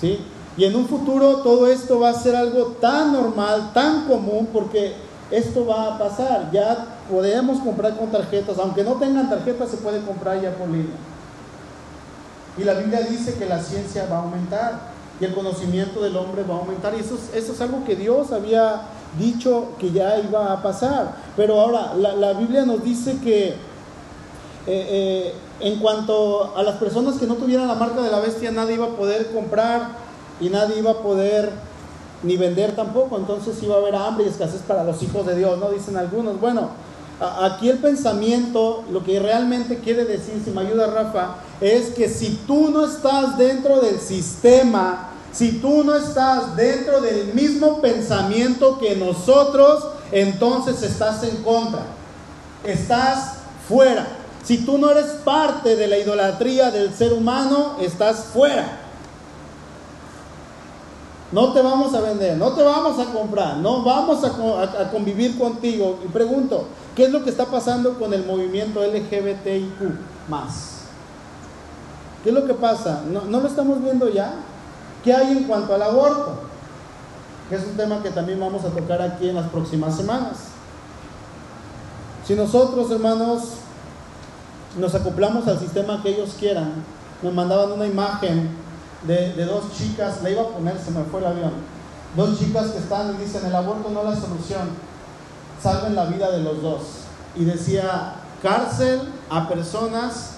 ¿Sí? 0.00 0.18
Y 0.56 0.64
en 0.64 0.74
un 0.74 0.88
futuro 0.88 1.36
todo 1.42 1.68
esto 1.68 2.00
va 2.00 2.10
a 2.10 2.14
ser 2.14 2.34
algo 2.34 2.76
tan 2.80 3.12
normal, 3.12 3.70
tan 3.72 4.08
común, 4.08 4.48
porque 4.52 4.94
esto 5.30 5.64
va 5.64 5.94
a 5.94 5.98
pasar. 5.98 6.50
Ya 6.50 6.98
podemos 7.08 7.60
comprar 7.60 7.96
con 7.96 8.10
tarjetas, 8.10 8.58
aunque 8.58 8.82
no 8.82 8.94
tengan 8.94 9.30
tarjetas, 9.30 9.70
se 9.70 9.76
puede 9.76 10.00
comprar 10.00 10.42
ya 10.42 10.50
por 10.56 10.66
línea. 10.66 10.96
Y 12.58 12.64
la 12.64 12.74
Biblia 12.74 13.00
dice 13.00 13.34
que 13.34 13.46
la 13.46 13.62
ciencia 13.62 14.06
va 14.10 14.16
a 14.16 14.22
aumentar 14.22 14.80
y 15.20 15.24
el 15.24 15.34
conocimiento 15.34 16.00
del 16.00 16.16
hombre 16.16 16.42
va 16.42 16.56
a 16.56 16.58
aumentar. 16.58 16.94
Y 16.94 17.00
eso 17.00 17.18
es, 17.34 17.60
algo 17.60 17.84
que 17.84 17.96
Dios 17.96 18.32
había 18.32 18.82
dicho 19.18 19.68
que 19.78 19.92
ya 19.92 20.18
iba 20.18 20.52
a 20.52 20.62
pasar. 20.62 21.16
Pero 21.36 21.60
ahora, 21.60 21.94
la, 21.94 22.32
Biblia 22.32 22.64
nos 22.64 22.82
dice 22.82 23.18
que 23.22 23.48
eh, 23.48 23.56
eh, 24.66 25.34
en 25.60 25.78
cuanto 25.78 26.56
a 26.56 26.62
las 26.62 26.76
personas 26.76 27.16
que 27.16 27.26
no 27.26 27.34
tuvieran 27.34 27.68
la 27.68 27.74
marca 27.74 28.02
de 28.02 28.10
la 28.10 28.20
bestia, 28.20 28.50
nadie 28.50 28.74
iba 28.74 28.86
a 28.86 28.96
poder 28.96 29.32
comprar 29.32 29.90
y 30.40 30.48
nadie 30.48 30.78
iba 30.78 30.90
a 30.90 30.98
poder 30.98 31.50
ni 32.22 32.36
vender 32.36 32.74
tampoco. 32.74 33.16
Entonces 33.16 33.62
iba 33.62 33.76
a 33.76 33.78
haber 33.78 33.94
hambre 33.94 34.26
y 34.26 34.28
escasez 34.28 34.62
para 34.62 34.84
los 34.84 35.02
hijos 35.02 35.24
de 35.26 35.36
Dios, 35.36 35.58
¿no? 35.58 35.70
Dicen 35.70 35.96
algunos. 35.96 36.40
Bueno, 36.40 36.70
Aquí 37.20 37.68
el 37.68 37.78
pensamiento, 37.78 38.84
lo 38.92 39.02
que 39.02 39.18
realmente 39.18 39.78
quiere 39.78 40.04
decir, 40.04 40.40
si 40.44 40.52
me 40.52 40.60
ayuda 40.60 40.86
Rafa, 40.86 41.34
es 41.60 41.90
que 41.90 42.08
si 42.08 42.40
tú 42.46 42.70
no 42.70 42.86
estás 42.86 43.36
dentro 43.36 43.80
del 43.80 44.00
sistema, 44.00 45.10
si 45.32 45.52
tú 45.60 45.84
no 45.84 45.96
estás 45.96 46.56
dentro 46.56 47.00
del 47.00 47.34
mismo 47.34 47.80
pensamiento 47.80 48.78
que 48.78 48.96
nosotros, 48.96 49.86
entonces 50.12 50.82
estás 50.82 51.22
en 51.24 51.42
contra. 51.42 51.82
Estás 52.64 53.34
fuera. 53.68 54.06
Si 54.42 54.58
tú 54.58 54.78
no 54.78 54.90
eres 54.90 55.06
parte 55.24 55.76
de 55.76 55.86
la 55.86 55.98
idolatría 55.98 56.70
del 56.70 56.94
ser 56.94 57.12
humano, 57.12 57.76
estás 57.80 58.24
fuera. 58.32 58.84
No 61.30 61.52
te 61.52 61.60
vamos 61.60 61.92
a 61.94 62.00
vender, 62.00 62.38
no 62.38 62.52
te 62.52 62.62
vamos 62.62 62.98
a 62.98 63.12
comprar, 63.12 63.58
no 63.58 63.82
vamos 63.82 64.24
a, 64.24 64.90
convivir 64.90 65.38
contigo. 65.38 65.98
Y 66.02 66.08
pregunto, 66.08 66.64
¿qué 66.96 67.04
es 67.04 67.10
lo 67.10 67.22
que 67.22 67.28
está 67.28 67.44
pasando 67.44 67.98
con 67.98 68.14
el 68.14 68.24
movimiento 68.24 68.80
LGBTIQ 68.80 70.28
más? 70.28 70.77
¿Qué 72.28 72.34
es 72.34 72.40
lo 72.42 72.46
que 72.46 72.52
pasa? 72.52 73.04
¿No, 73.10 73.22
¿No, 73.22 73.40
lo 73.40 73.48
estamos 73.48 73.82
viendo 73.82 74.06
ya? 74.10 74.34
¿Qué 75.02 75.14
hay 75.14 75.32
en 75.32 75.44
cuanto 75.44 75.74
al 75.74 75.80
aborto? 75.80 76.40
Que 77.48 77.56
es 77.56 77.64
un 77.64 77.74
tema 77.74 78.02
que 78.02 78.10
también 78.10 78.38
vamos 78.38 78.66
a 78.66 78.68
tocar 78.68 79.00
aquí 79.00 79.30
en 79.30 79.36
las 79.36 79.48
próximas 79.48 79.96
semanas. 79.96 80.36
Si 82.26 82.34
nosotros, 82.34 82.90
hermanos, 82.90 83.44
nos 84.78 84.94
acoplamos 84.94 85.48
al 85.48 85.58
sistema 85.58 86.02
que 86.02 86.10
ellos 86.10 86.36
quieran, 86.38 86.84
nos 87.22 87.32
mandaban 87.32 87.72
una 87.72 87.86
imagen 87.86 88.50
de, 89.06 89.32
dos 89.46 89.72
chicas, 89.72 90.22
le 90.22 90.32
iba 90.32 90.42
a 90.42 90.48
poner, 90.48 90.78
se 90.78 90.90
me 90.90 91.04
fue 91.04 91.20
el 91.20 91.28
avión, 91.28 91.52
dos 92.14 92.38
chicas 92.38 92.72
que 92.72 92.78
están 92.80 93.14
y 93.14 93.24
dicen, 93.24 93.46
el 93.46 93.54
aborto 93.54 93.88
no 93.88 94.00
es 94.00 94.04
la 94.04 94.20
solución. 94.20 94.68
salven 95.62 95.94
la 95.94 96.04
vida 96.04 96.30
de 96.30 96.40
los 96.42 96.60
dos. 96.60 96.82
Y 97.34 97.46
decía, 97.46 98.16
cárcel 98.42 99.00
a 99.30 99.48
personas 99.48 100.32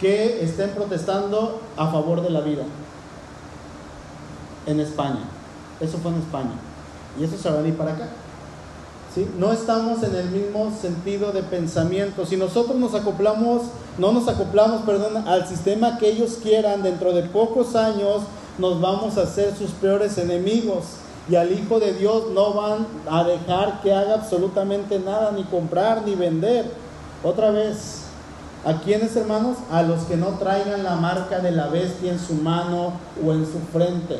que 0.00 0.42
estén 0.42 0.70
protestando 0.70 1.60
a 1.76 1.90
favor 1.90 2.22
de 2.22 2.30
la 2.30 2.40
vida. 2.40 2.64
En 4.66 4.80
España. 4.80 5.20
Eso 5.80 5.98
fue 5.98 6.10
en 6.12 6.18
España. 6.18 6.52
Y 7.18 7.24
eso 7.24 7.36
se 7.36 7.48
va 7.48 7.56
a 7.56 7.62
venir 7.62 7.76
para 7.76 7.92
acá. 7.92 8.08
¿Sí? 9.14 9.28
No 9.38 9.52
estamos 9.52 10.02
en 10.02 10.14
el 10.14 10.30
mismo 10.30 10.72
sentido 10.80 11.32
de 11.32 11.42
pensamiento. 11.42 12.24
Si 12.24 12.36
nosotros 12.36 12.76
nos 12.76 12.94
acoplamos, 12.94 13.62
no 13.98 14.12
nos 14.12 14.28
acoplamos, 14.28 14.82
perdón, 14.82 15.26
al 15.26 15.48
sistema 15.48 15.98
que 15.98 16.08
ellos 16.08 16.38
quieran, 16.42 16.82
dentro 16.82 17.12
de 17.12 17.24
pocos 17.24 17.74
años 17.74 18.22
nos 18.58 18.80
vamos 18.80 19.18
a 19.18 19.22
hacer 19.22 19.54
sus 19.56 19.70
peores 19.72 20.16
enemigos. 20.18 20.84
Y 21.28 21.34
al 21.36 21.52
Hijo 21.52 21.80
de 21.80 21.92
Dios 21.94 22.24
no 22.32 22.54
van 22.54 22.86
a 23.10 23.24
dejar 23.24 23.80
que 23.82 23.92
haga 23.92 24.14
absolutamente 24.14 24.98
nada, 24.98 25.32
ni 25.32 25.44
comprar, 25.44 26.02
ni 26.04 26.14
vender. 26.14 26.70
Otra 27.22 27.50
vez, 27.50 27.99
¿a 28.64 28.80
quiénes 28.80 29.16
hermanos? 29.16 29.58
A 29.70 29.82
los 29.82 30.02
que 30.02 30.16
no 30.16 30.28
traigan 30.38 30.84
la 30.84 30.96
marca 30.96 31.40
de 31.40 31.52
la 31.52 31.68
bestia 31.68 32.12
en 32.12 32.18
su 32.18 32.34
mano 32.34 32.92
o 33.24 33.32
en 33.32 33.44
su 33.44 33.58
frente. 33.72 34.18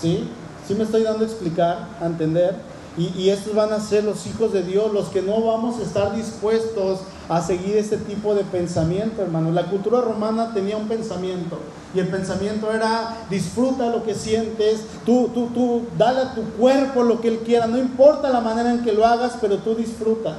¿Sí? 0.00 0.28
¿Sí 0.66 0.74
me 0.74 0.84
estoy 0.84 1.02
dando 1.02 1.24
a 1.24 1.28
explicar, 1.28 1.88
a 2.00 2.06
entender? 2.06 2.56
Y, 2.96 3.28
estos 3.28 3.56
van 3.56 3.72
a 3.72 3.80
ser 3.80 4.04
los 4.04 4.24
hijos 4.24 4.52
de 4.52 4.62
Dios, 4.62 4.92
los 4.92 5.08
que 5.08 5.20
no 5.20 5.44
vamos 5.44 5.80
a 5.80 5.82
estar 5.82 6.14
dispuestos 6.14 7.00
a 7.28 7.42
seguir 7.42 7.76
ese 7.76 7.96
tipo 7.96 8.36
de 8.36 8.44
pensamiento, 8.44 9.20
hermano. 9.20 9.50
La 9.50 9.64
cultura 9.64 10.00
romana 10.00 10.54
tenía 10.54 10.76
un 10.76 10.86
pensamiento. 10.86 11.58
Y 11.92 11.98
el 11.98 12.06
pensamiento 12.06 12.72
era, 12.72 13.16
disfruta 13.28 13.90
lo 13.90 14.04
que 14.04 14.14
sientes, 14.14 14.82
tú, 15.04 15.28
tú, 15.34 15.48
tú, 15.48 15.82
dale 15.98 16.20
a 16.20 16.34
tu 16.36 16.44
cuerpo 16.52 17.02
lo 17.02 17.20
que 17.20 17.28
él 17.28 17.38
quiera, 17.44 17.66
no 17.66 17.78
importa 17.78 18.28
la 18.30 18.40
manera 18.40 18.70
en 18.70 18.84
que 18.84 18.92
lo 18.92 19.04
hagas, 19.04 19.38
pero 19.40 19.58
tú 19.58 19.74
disfruta. 19.74 20.38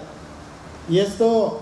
Y 0.89 0.99
esto 0.99 1.59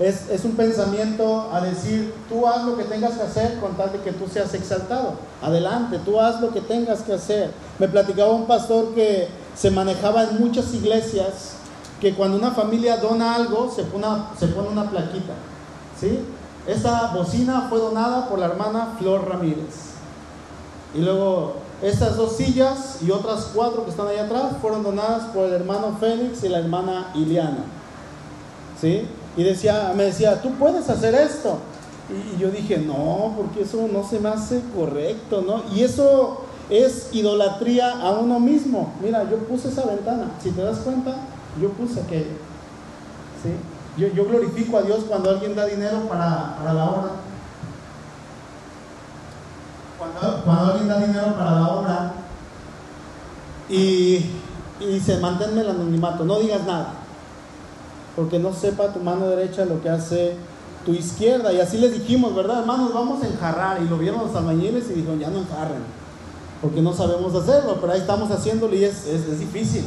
es, 0.00 0.44
un 0.44 0.52
pensamiento 0.52 1.50
a 1.52 1.60
decir, 1.60 2.14
tú 2.28 2.46
haz 2.46 2.64
lo 2.64 2.76
que 2.78 2.84
tengas 2.84 3.18
que 3.18 3.22
hacer 3.22 3.60
con 3.60 3.76
tal 3.76 3.92
de 3.92 4.00
que 4.00 4.12
tú 4.12 4.26
seas 4.28 4.54
exaltado. 4.54 5.12
Adelante, 5.42 6.00
tú 6.02 6.18
haz 6.18 6.40
lo 6.40 6.52
que 6.52 6.62
tengas 6.62 7.02
que 7.02 7.12
hacer. 7.12 7.50
Me 7.78 7.86
platicaba 7.86 8.30
un 8.30 8.46
pastor 8.46 8.94
que 8.94 9.28
se 9.54 9.70
manejaba 9.70 10.24
en 10.24 10.40
muchas 10.40 10.72
iglesias 10.72 11.56
que 12.00 12.14
cuando 12.14 12.38
una 12.38 12.52
familia 12.52 12.96
dona 12.96 13.34
algo 13.34 13.70
se 13.70 13.82
pone, 13.84 14.06
se 14.38 14.46
pone 14.48 14.68
una 14.68 14.88
plaquita. 14.88 15.34
¿sí? 16.00 16.20
Esta 16.66 17.12
bocina 17.14 17.66
fue 17.68 17.78
donada 17.78 18.26
por 18.30 18.38
la 18.38 18.46
hermana 18.46 18.94
Flor 18.98 19.28
Ramírez. 19.28 19.90
Y 20.94 21.02
luego 21.02 21.56
estas 21.82 22.16
dos 22.16 22.36
sillas 22.36 23.00
y 23.02 23.10
otras 23.10 23.50
cuatro 23.54 23.84
que 23.84 23.90
están 23.90 24.08
ahí 24.08 24.16
atrás 24.16 24.54
fueron 24.62 24.82
donadas 24.82 25.24
por 25.26 25.44
el 25.44 25.52
hermano 25.52 25.98
Félix 26.00 26.42
y 26.42 26.48
la 26.48 26.60
hermana 26.60 27.10
Iliana. 27.14 27.64
¿Sí? 28.80 29.06
Y 29.36 29.44
decía, 29.44 29.92
me 29.96 30.04
decía, 30.04 30.42
tú 30.42 30.52
puedes 30.52 30.88
hacer 30.88 31.14
esto. 31.14 31.58
Y 32.08 32.40
yo 32.40 32.50
dije, 32.50 32.78
no, 32.78 33.34
porque 33.36 33.62
eso 33.62 33.88
no 33.92 34.06
se 34.08 34.18
me 34.18 34.30
hace 34.30 34.60
correcto, 34.74 35.42
¿no? 35.46 35.62
Y 35.74 35.82
eso 35.82 36.42
es 36.68 37.08
idolatría 37.12 38.00
a 38.00 38.10
uno 38.10 38.40
mismo. 38.40 38.92
Mira, 39.02 39.28
yo 39.30 39.38
puse 39.38 39.68
esa 39.68 39.86
ventana. 39.86 40.32
Si 40.42 40.50
te 40.50 40.62
das 40.62 40.78
cuenta, 40.78 41.14
yo 41.60 41.70
puse 41.70 42.00
aquello. 42.00 42.36
¿Sí? 43.42 43.52
Yo, 43.96 44.08
yo 44.08 44.24
glorifico 44.24 44.78
a 44.78 44.82
Dios 44.82 45.04
cuando 45.06 45.30
alguien 45.30 45.54
da 45.54 45.66
dinero 45.66 46.00
para, 46.08 46.56
la 46.64 46.84
obra. 46.84 47.10
Cuando, 49.98 50.44
cuando, 50.44 50.64
alguien 50.72 50.88
da 50.88 50.98
dinero 50.98 51.34
para 51.36 51.50
la 51.52 51.68
obra 51.68 52.12
y, 53.68 54.30
y 54.80 55.00
se 55.04 55.18
manténme 55.18 55.60
el 55.60 55.70
anonimato, 55.70 56.24
no 56.24 56.38
digas 56.40 56.66
nada 56.66 56.99
porque 58.16 58.38
no 58.38 58.52
sepa 58.52 58.92
tu 58.92 59.00
mano 59.00 59.28
derecha 59.28 59.64
lo 59.64 59.80
que 59.82 59.88
hace 59.88 60.36
tu 60.84 60.92
izquierda. 60.92 61.52
Y 61.52 61.60
así 61.60 61.78
les 61.78 61.92
dijimos, 61.92 62.34
¿verdad, 62.34 62.60
hermanos? 62.60 62.92
Vamos 62.92 63.22
a 63.22 63.28
enjarrar. 63.28 63.82
Y 63.82 63.88
lo 63.88 63.98
vieron 63.98 64.20
los 64.26 64.34
albañiles 64.34 64.90
y 64.90 64.94
dijeron, 64.94 65.18
ya 65.18 65.30
no 65.30 65.38
enjarren, 65.38 65.82
porque 66.60 66.80
no 66.80 66.92
sabemos 66.92 67.34
hacerlo, 67.34 67.78
pero 67.80 67.92
ahí 67.92 68.00
estamos 68.00 68.30
haciéndolo 68.30 68.74
y 68.74 68.84
es, 68.84 69.06
es, 69.06 69.38
difícil, 69.38 69.84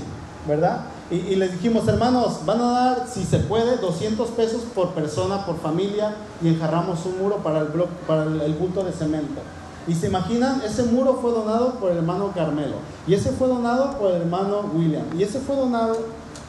¿verdad? 0.47 0.85
Y, 1.11 1.35
les 1.35 1.51
dijimos, 1.51 1.87
hermanos, 1.87 2.39
van 2.45 2.59
a 2.61 2.71
dar, 2.71 3.07
si 3.07 3.23
se 3.23 3.37
puede, 3.37 3.77
200 3.77 4.29
pesos 4.29 4.61
por 4.73 4.89
persona, 4.91 5.45
por 5.45 5.59
familia, 5.59 6.15
y 6.41 6.47
enjarramos 6.47 7.05
un 7.05 7.19
muro 7.19 7.37
para 7.37 7.59
el, 7.59 7.67
bloque, 7.67 7.91
para 8.07 8.23
el, 8.23 8.41
el 8.41 8.53
bulto 8.53 8.83
de 8.83 8.91
cemento. 8.91 9.41
Y 9.85 9.93
se 9.93 10.07
imaginan, 10.07 10.61
ese 10.65 10.83
muro 10.83 11.19
fue 11.21 11.31
donado 11.31 11.73
por 11.73 11.91
el 11.91 11.97
hermano 11.97 12.31
Carmelo, 12.33 12.77
y 13.05 13.13
ese 13.13 13.31
fue 13.31 13.47
donado 13.47 13.99
por 13.99 14.09
el 14.11 14.21
hermano 14.21 14.61
William, 14.73 15.05
y 15.15 15.21
ese 15.21 15.39
fue 15.39 15.55
donado 15.55 15.97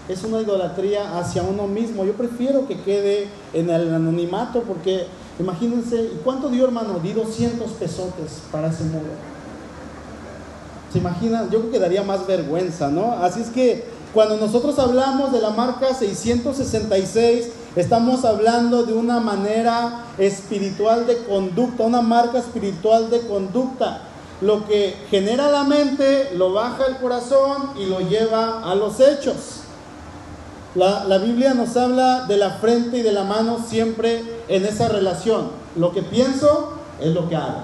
es 0.08 0.22
una 0.24 0.40
idolatría 0.40 1.18
hacia 1.18 1.42
uno 1.42 1.66
mismo. 1.66 2.04
Yo 2.04 2.12
prefiero 2.12 2.66
que 2.66 2.80
quede 2.80 3.28
en 3.52 3.70
el 3.70 3.94
anonimato 3.94 4.62
porque 4.62 5.06
imagínense, 5.38 6.10
¿cuánto 6.22 6.48
dio 6.48 6.64
hermano? 6.64 6.98
Di 7.02 7.12
200 7.12 7.70
pesotes 7.72 8.42
para 8.52 8.68
ese 8.68 8.84
muro. 8.84 9.34
¿Se 10.92 10.98
imaginan? 10.98 11.50
Yo 11.50 11.60
creo 11.60 11.72
que 11.72 11.78
daría 11.78 12.02
más 12.02 12.26
vergüenza, 12.26 12.88
¿no? 12.88 13.12
Así 13.12 13.40
es 13.40 13.48
que 13.48 13.84
cuando 14.12 14.36
nosotros 14.36 14.78
hablamos 14.78 15.32
de 15.32 15.40
la 15.40 15.50
marca 15.50 15.92
666, 15.92 17.48
estamos 17.74 18.24
hablando 18.24 18.84
de 18.84 18.92
una 18.92 19.18
manera 19.18 20.04
espiritual 20.18 21.06
de 21.08 21.24
conducta, 21.24 21.82
una 21.82 22.00
marca 22.00 22.38
espiritual 22.38 23.10
de 23.10 23.22
conducta. 23.22 24.02
Lo 24.40 24.68
que 24.68 24.94
genera 25.10 25.50
la 25.50 25.64
mente 25.64 26.30
lo 26.36 26.52
baja 26.52 26.86
el 26.86 26.98
corazón 26.98 27.70
y 27.76 27.86
lo 27.86 28.00
lleva 28.00 28.62
a 28.70 28.76
los 28.76 29.00
hechos. 29.00 29.63
La, 30.74 31.18
Biblia 31.18 31.54
nos 31.54 31.76
habla 31.76 32.26
de 32.26 32.36
la 32.36 32.50
frente 32.50 32.98
y 32.98 33.02
de 33.02 33.12
la 33.12 33.22
mano 33.22 33.64
siempre 33.64 34.22
en 34.48 34.64
esa 34.64 34.88
relación. 34.88 35.50
Lo 35.76 35.92
que 35.92 36.02
pienso 36.02 36.72
es 37.00 37.12
lo 37.14 37.28
que 37.28 37.36
hago. 37.36 37.62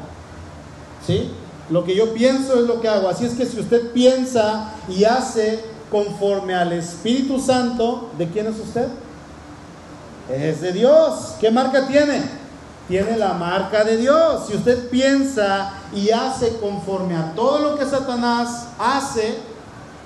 ¿Sí? 1.04 1.30
Lo 1.70 1.84
que 1.84 1.96
yo 1.96 2.14
pienso 2.14 2.60
es 2.60 2.68
lo 2.68 2.80
que 2.80 2.88
hago. 2.88 3.08
Así 3.08 3.24
es 3.24 3.34
que 3.34 3.46
si 3.46 3.58
usted 3.58 3.90
piensa 3.92 4.74
y 4.88 5.04
hace 5.04 5.64
conforme 5.90 6.54
al 6.54 6.72
Espíritu 6.72 7.40
Santo, 7.40 8.10
¿de 8.16 8.28
quién 8.28 8.46
es 8.46 8.58
usted? 8.60 8.86
Es 10.32 10.60
de 10.60 10.72
Dios. 10.72 11.34
¿Qué 11.40 11.50
marca 11.50 11.88
tiene? 11.88 12.22
Tiene 12.86 13.16
la 13.16 13.32
marca 13.32 13.82
de 13.82 13.96
Dios. 13.96 14.46
Si 14.46 14.56
usted 14.56 14.88
piensa 14.88 15.72
y 15.92 16.10
hace 16.10 16.58
conforme 16.58 17.16
a 17.16 17.34
todo 17.34 17.58
lo 17.58 17.76
que 17.76 17.86
Satanás 17.86 18.68
hace, 18.78 19.36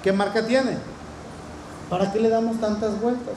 ¿qué 0.03 0.11
marca 0.11 0.47
tiene? 0.47 0.94
¿Para 1.91 2.13
qué 2.13 2.21
le 2.21 2.29
damos 2.29 2.61
tantas 2.61 3.01
vueltas? 3.01 3.37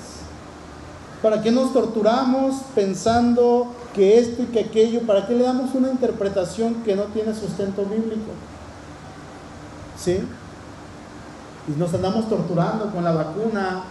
¿Para 1.22 1.42
qué 1.42 1.52
nos 1.52 1.74
torturamos 1.74 2.56
pensando 2.76 3.74
que 3.96 4.20
esto 4.20 4.44
y 4.44 4.46
que 4.46 4.60
aquello? 4.60 5.02
¿Para 5.02 5.26
qué 5.26 5.34
le 5.34 5.44
damos 5.44 5.74
una 5.74 5.90
interpretación 5.90 6.76
que 6.84 6.96
no 6.96 7.04
tiene 7.06 7.34
sustento 7.34 7.84
bíblico? 7.86 8.32
¿Sí? 9.98 10.20
Y 11.68 11.80
nos 11.80 11.94
andamos 11.94 12.30
torturando 12.30 12.92
con 12.92 13.04
la 13.04 13.12
vacuna. 13.12 13.84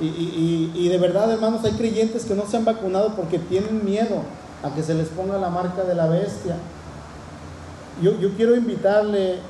Y, 0.00 0.88
de 0.88 0.98
verdad, 0.98 1.30
hermanos, 1.32 1.64
hay 1.64 1.72
creyentes 1.72 2.24
que 2.24 2.34
no 2.34 2.46
se 2.46 2.56
han 2.56 2.64
vacunado 2.64 3.14
porque 3.16 3.40
tienen 3.40 3.84
miedo 3.84 4.22
a 4.62 4.70
que 4.72 4.82
se 4.84 4.94
les 4.94 5.08
ponga 5.08 5.36
la 5.38 5.50
marca 5.50 5.82
de 5.82 5.96
la 5.96 6.06
bestia. 6.06 6.56
Yo, 8.00 8.16
yo 8.20 8.30
quiero 8.36 8.54
invitarle 8.54 9.40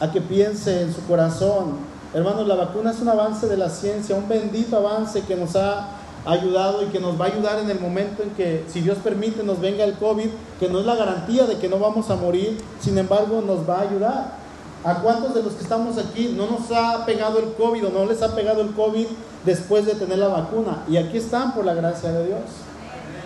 a 0.00 0.10
que 0.10 0.22
piense 0.22 0.82
en 0.82 0.94
su 0.94 1.02
corazón 1.06 1.95
Hermanos, 2.14 2.46
la 2.46 2.54
vacuna 2.54 2.92
es 2.92 3.00
un 3.00 3.08
avance 3.08 3.46
de 3.46 3.56
la 3.56 3.68
ciencia, 3.68 4.16
un 4.16 4.28
bendito 4.28 4.76
avance 4.76 5.22
que 5.22 5.36
nos 5.36 5.56
ha 5.56 5.88
ayudado 6.24 6.82
y 6.82 6.86
que 6.86 6.98
nos 6.98 7.20
va 7.20 7.26
a 7.26 7.28
ayudar 7.28 7.58
en 7.60 7.70
el 7.70 7.78
momento 7.78 8.22
en 8.22 8.30
que, 8.30 8.64
si 8.68 8.80
Dios 8.80 8.98
permite, 8.98 9.42
nos 9.42 9.60
venga 9.60 9.84
el 9.84 9.94
COVID, 9.94 10.28
que 10.58 10.68
no 10.68 10.80
es 10.80 10.86
la 10.86 10.96
garantía 10.96 11.46
de 11.46 11.58
que 11.58 11.68
no 11.68 11.78
vamos 11.78 12.10
a 12.10 12.16
morir, 12.16 12.58
sin 12.80 12.98
embargo, 12.98 13.42
nos 13.46 13.68
va 13.68 13.78
a 13.78 13.82
ayudar. 13.82 14.46
¿A 14.84 15.00
cuántos 15.00 15.34
de 15.34 15.42
los 15.42 15.54
que 15.54 15.62
estamos 15.62 15.98
aquí 15.98 16.34
no 16.36 16.46
nos 16.46 16.70
ha 16.70 17.04
pegado 17.06 17.38
el 17.40 17.52
COVID 17.54 17.86
o 17.86 17.90
no 17.90 18.06
les 18.06 18.22
ha 18.22 18.34
pegado 18.34 18.60
el 18.60 18.70
COVID 18.70 19.06
después 19.44 19.84
de 19.84 19.94
tener 19.94 20.18
la 20.18 20.28
vacuna? 20.28 20.84
Y 20.88 20.96
aquí 20.96 21.16
están 21.16 21.54
por 21.54 21.64
la 21.64 21.74
gracia 21.74 22.12
de 22.12 22.26
Dios. 22.26 22.40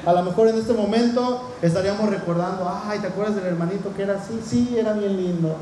A 0.07 0.13
lo 0.13 0.23
mejor 0.23 0.49
en 0.49 0.57
este 0.57 0.73
momento 0.73 1.43
estaríamos 1.61 2.09
recordando, 2.09 2.67
ay, 2.87 3.01
¿te 3.01 3.09
acuerdas 3.09 3.37
del 3.37 3.45
hermanito 3.45 3.93
que 3.95 4.03
era 4.03 4.15
así? 4.15 4.41
Sí, 4.45 4.75
era 4.79 4.95
bien 4.95 5.17
lindo. 5.17 5.57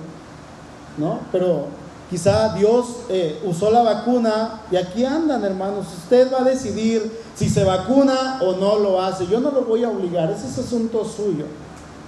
¿No? 0.98 1.20
Pero 1.32 1.66
Quizá 2.10 2.54
Dios 2.54 2.86
eh, 3.10 3.38
usó 3.44 3.70
la 3.70 3.82
vacuna 3.82 4.62
y 4.70 4.76
aquí 4.76 5.04
andan, 5.04 5.44
hermanos. 5.44 5.86
Usted 6.04 6.32
va 6.32 6.40
a 6.40 6.44
decidir 6.44 7.20
si 7.34 7.50
se 7.50 7.64
vacuna 7.64 8.38
o 8.40 8.54
no 8.54 8.78
lo 8.78 9.00
hace. 9.02 9.26
Yo 9.26 9.40
no 9.40 9.50
lo 9.50 9.64
voy 9.64 9.84
a 9.84 9.90
obligar, 9.90 10.30
ese 10.30 10.46
es 10.46 10.58
asunto 10.58 11.04
suyo. 11.04 11.44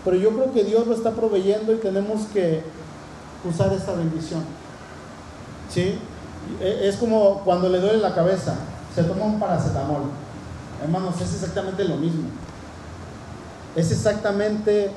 Pero 0.04 0.16
yo 0.16 0.30
creo 0.30 0.52
que 0.52 0.64
Dios 0.64 0.86
lo 0.86 0.94
está 0.94 1.10
proveyendo 1.10 1.74
y 1.74 1.76
tenemos 1.76 2.22
que 2.32 2.62
usar 3.46 3.72
esta 3.74 3.92
bendición. 3.92 4.42
¿Sí? 5.68 5.98
E, 6.60 6.88
es 6.88 6.96
como 6.96 7.42
cuando 7.44 7.68
le 7.68 7.78
duele 7.78 7.98
la 7.98 8.14
cabeza, 8.14 8.54
se 8.94 9.04
toma 9.04 9.26
un 9.26 9.38
paracetamol. 9.38 10.04
Hermanos, 10.82 11.20
es 11.20 11.34
exactamente 11.34 11.84
lo 11.84 11.96
mismo. 11.96 12.28
Es 13.76 13.92
exactamente 13.92 14.90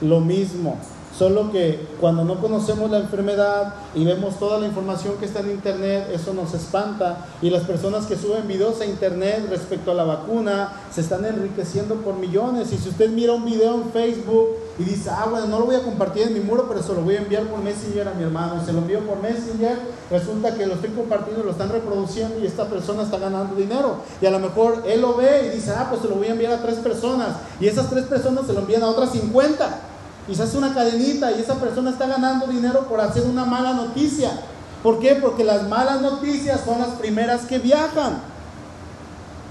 lo 0.00 0.20
mismo. 0.20 0.78
Solo 1.16 1.52
que 1.52 1.78
cuando 2.00 2.24
no 2.24 2.40
conocemos 2.40 2.90
la 2.90 2.98
enfermedad 2.98 3.74
y 3.94 4.04
vemos 4.04 4.36
toda 4.40 4.58
la 4.58 4.66
información 4.66 5.14
que 5.20 5.26
está 5.26 5.40
en 5.40 5.52
internet, 5.52 6.08
eso 6.12 6.34
nos 6.34 6.54
espanta. 6.54 7.18
Y 7.40 7.50
las 7.50 7.62
personas 7.62 8.06
que 8.06 8.16
suben 8.16 8.48
videos 8.48 8.80
a 8.80 8.84
internet 8.84 9.46
respecto 9.48 9.92
a 9.92 9.94
la 9.94 10.02
vacuna 10.02 10.72
se 10.92 11.02
están 11.02 11.24
enriqueciendo 11.24 11.94
por 11.96 12.16
millones. 12.16 12.72
Y 12.72 12.78
si 12.78 12.88
usted 12.88 13.10
mira 13.10 13.32
un 13.32 13.44
video 13.44 13.76
en 13.76 13.92
Facebook 13.92 14.56
y 14.76 14.82
dice, 14.82 15.08
ah, 15.10 15.28
bueno, 15.30 15.46
no 15.46 15.60
lo 15.60 15.66
voy 15.66 15.76
a 15.76 15.84
compartir 15.84 16.24
en 16.24 16.34
mi 16.34 16.40
muro, 16.40 16.66
pero 16.68 16.82
se 16.82 16.92
lo 16.92 17.02
voy 17.02 17.14
a 17.14 17.18
enviar 17.18 17.44
por 17.44 17.60
Messenger 17.60 18.08
a 18.08 18.14
mi 18.14 18.24
hermano, 18.24 18.64
se 18.66 18.72
lo 18.72 18.78
envío 18.78 18.98
por 19.06 19.22
Messenger, 19.22 19.78
resulta 20.10 20.56
que 20.56 20.66
lo 20.66 20.74
estoy 20.74 20.90
compartiendo, 20.90 21.44
lo 21.44 21.52
están 21.52 21.68
reproduciendo 21.68 22.40
y 22.40 22.46
esta 22.46 22.64
persona 22.64 23.04
está 23.04 23.18
ganando 23.18 23.54
dinero. 23.54 23.98
Y 24.20 24.26
a 24.26 24.32
lo 24.32 24.40
mejor 24.40 24.82
él 24.84 25.00
lo 25.00 25.14
ve 25.14 25.46
y 25.46 25.54
dice, 25.54 25.70
ah, 25.76 25.86
pues 25.88 26.02
se 26.02 26.08
lo 26.08 26.16
voy 26.16 26.26
a 26.26 26.32
enviar 26.32 26.54
a 26.54 26.60
tres 26.60 26.78
personas. 26.78 27.36
Y 27.60 27.68
esas 27.68 27.88
tres 27.88 28.06
personas 28.06 28.48
se 28.48 28.52
lo 28.52 28.58
envían 28.58 28.82
a 28.82 28.88
otras 28.88 29.12
50 29.12 29.93
hace 30.32 30.56
una 30.56 30.72
cadenita 30.72 31.32
y 31.32 31.40
esa 31.40 31.56
persona 31.56 31.90
está 31.90 32.06
ganando 32.06 32.46
dinero 32.46 32.86
por 32.88 33.00
hacer 33.00 33.24
una 33.24 33.44
mala 33.44 33.74
noticia. 33.74 34.30
¿Por 34.82 34.98
qué? 34.98 35.16
Porque 35.16 35.44
las 35.44 35.68
malas 35.68 36.00
noticias 36.00 36.62
son 36.64 36.78
las 36.78 36.90
primeras 36.90 37.42
que 37.42 37.58
viajan. 37.58 38.18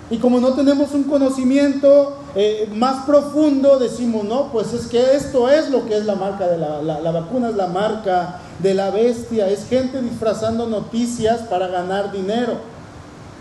Y 0.10 0.18
como 0.18 0.40
no 0.40 0.54
tenemos 0.54 0.94
un 0.94 1.04
conocimiento 1.04 2.18
eh, 2.36 2.70
más 2.76 3.06
profundo, 3.06 3.80
decimos, 3.80 4.24
no, 4.26 4.52
pues 4.52 4.74
es 4.74 4.88
que 4.88 5.16
esto 5.16 5.50
es 5.50 5.70
lo 5.70 5.86
que 5.86 5.98
es 5.98 6.06
la 6.06 6.16
marca 6.16 6.48
de 6.48 6.58
la, 6.58 6.82
la 6.82 7.12
vacuna, 7.12 7.50
es 7.50 7.56
la 7.56 7.68
marca 7.68 8.40
de 8.60 8.74
la 8.74 8.92
bestia, 8.92 9.48
es 9.48 9.68
gente 9.68 10.02
disfrazando 10.02 10.68
noticias 10.68 11.42
para 11.42 11.68
ganar 11.68 12.12
dinero. 12.12 12.58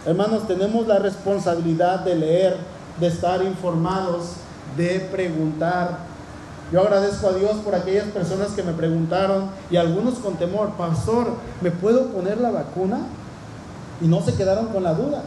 Hermanos, 0.07 0.47
tenemos 0.47 0.87
la 0.87 0.99
responsabilidad 0.99 2.01
de 2.01 2.15
leer, 2.15 2.57
de 2.99 3.07
estar 3.07 3.43
informados, 3.43 4.33
de 4.77 5.01
preguntar, 5.13 6.12
yo 6.73 6.81
agradezco 6.81 7.29
a 7.29 7.33
Dios 7.35 7.53
por 7.63 7.75
aquellas 7.75 8.07
personas 8.07 8.53
que 8.53 8.63
me 8.63 8.73
preguntaron 8.73 9.51
y 9.71 9.77
algunos 9.77 10.15
con 10.15 10.37
temor, 10.37 10.71
pastor, 10.71 11.35
¿me 11.61 11.71
puedo 11.71 12.07
poner 12.07 12.41
la 12.41 12.51
vacuna? 12.51 13.01
Y 14.01 14.07
no 14.07 14.23
se 14.23 14.35
quedaron 14.35 14.69
con 14.69 14.83
la 14.83 14.95
duda. 14.95 15.23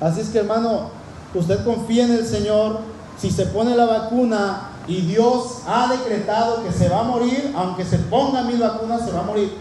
Así 0.00 0.20
es 0.20 0.30
que 0.30 0.38
hermano, 0.38 0.88
usted 1.34 1.62
confía 1.62 2.04
en 2.04 2.12
el 2.12 2.26
Señor, 2.26 2.78
si 3.18 3.30
se 3.30 3.46
pone 3.46 3.76
la 3.76 3.84
vacuna 3.84 4.70
y 4.88 5.02
Dios 5.02 5.58
ha 5.68 5.88
decretado 5.88 6.64
que 6.64 6.72
se 6.72 6.88
va 6.88 7.00
a 7.00 7.04
morir, 7.04 7.52
aunque 7.54 7.84
se 7.84 7.98
ponga 7.98 8.42
mil 8.42 8.58
vacunas, 8.58 9.04
se 9.04 9.12
va 9.12 9.20
a 9.20 9.24
morir. 9.24 9.52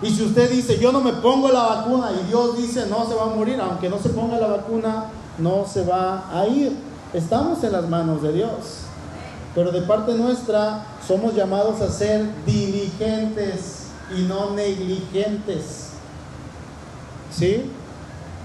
Y 0.00 0.10
si 0.10 0.22
usted 0.22 0.50
dice, 0.50 0.78
yo 0.78 0.90
no 0.90 1.02
me 1.02 1.12
pongo 1.12 1.48
la 1.48 1.62
vacuna 1.62 2.12
y 2.18 2.26
Dios 2.28 2.56
dice, 2.56 2.86
no 2.88 3.06
se 3.06 3.14
va 3.14 3.24
a 3.24 3.34
morir, 3.34 3.60
aunque 3.60 3.90
no 3.90 3.98
se 3.98 4.08
ponga 4.08 4.38
la 4.38 4.46
vacuna, 4.46 5.04
no 5.36 5.66
se 5.66 5.84
va 5.84 6.24
a 6.32 6.46
ir. 6.46 6.74
Estamos 7.12 7.62
en 7.62 7.72
las 7.72 7.86
manos 7.90 8.22
de 8.22 8.32
Dios. 8.32 8.85
Pero 9.56 9.72
de 9.72 9.80
parte 9.80 10.14
nuestra 10.14 10.84
somos 11.04 11.34
llamados 11.34 11.80
a 11.80 11.90
ser 11.90 12.26
diligentes 12.44 13.86
y 14.16 14.22
no 14.22 14.50
negligentes. 14.50 15.88
¿Sí? 17.32 17.68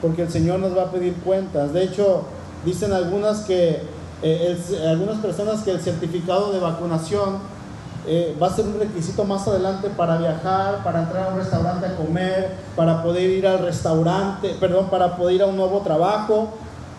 Porque 0.02 0.24
el 0.24 0.32
Señor 0.32 0.60
nos 0.60 0.76
va 0.76 0.84
a 0.84 0.92
pedir 0.92 1.14
cuentas. 1.16 1.74
De 1.74 1.84
hecho, 1.84 2.24
dicen 2.66 2.94
algunas 2.94 3.42
que 3.42 3.82
eh, 4.24 4.58
algunas 4.88 5.18
personas 5.18 5.62
que 5.64 5.72
el 5.72 5.82
certificado 5.82 6.54
de 6.54 6.60
vacunación 6.60 7.40
eh, 8.08 8.36
va 8.42 8.48
a 8.48 8.56
ser 8.56 8.66
un 8.66 8.80
requisito 8.80 9.26
más 9.26 9.48
adelante 9.48 9.90
para 9.90 10.18
viajar, 10.18 10.84
para 10.84 11.02
entrar 11.02 11.28
a 11.28 11.34
un 11.34 11.40
restaurante 11.40 11.86
a 11.88 11.96
comer, 11.96 12.56
para 12.76 13.04
poder 13.04 13.30
ir 13.30 13.46
al 13.46 13.60
restaurante, 13.60 14.56
perdón, 14.60 14.88
para 14.90 15.18
poder 15.18 15.36
ir 15.36 15.44
a 15.44 15.48
un 15.48 15.58
nuevo 15.58 15.82
trabajo, 15.82 16.54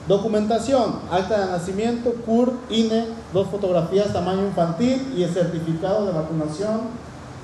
Documentación, 0.09 0.97
acta 1.13 1.47
de 1.47 1.53
nacimiento, 1.53 2.13
CUR, 2.27 2.53
INE, 2.71 3.07
dos 3.33 3.47
fotografías 3.49 4.13
tamaño 4.13 4.47
infantil 4.47 5.15
y 5.17 5.23
el 5.23 5.33
certificado 5.33 6.07
de 6.07 6.13
vacunación 6.13 6.81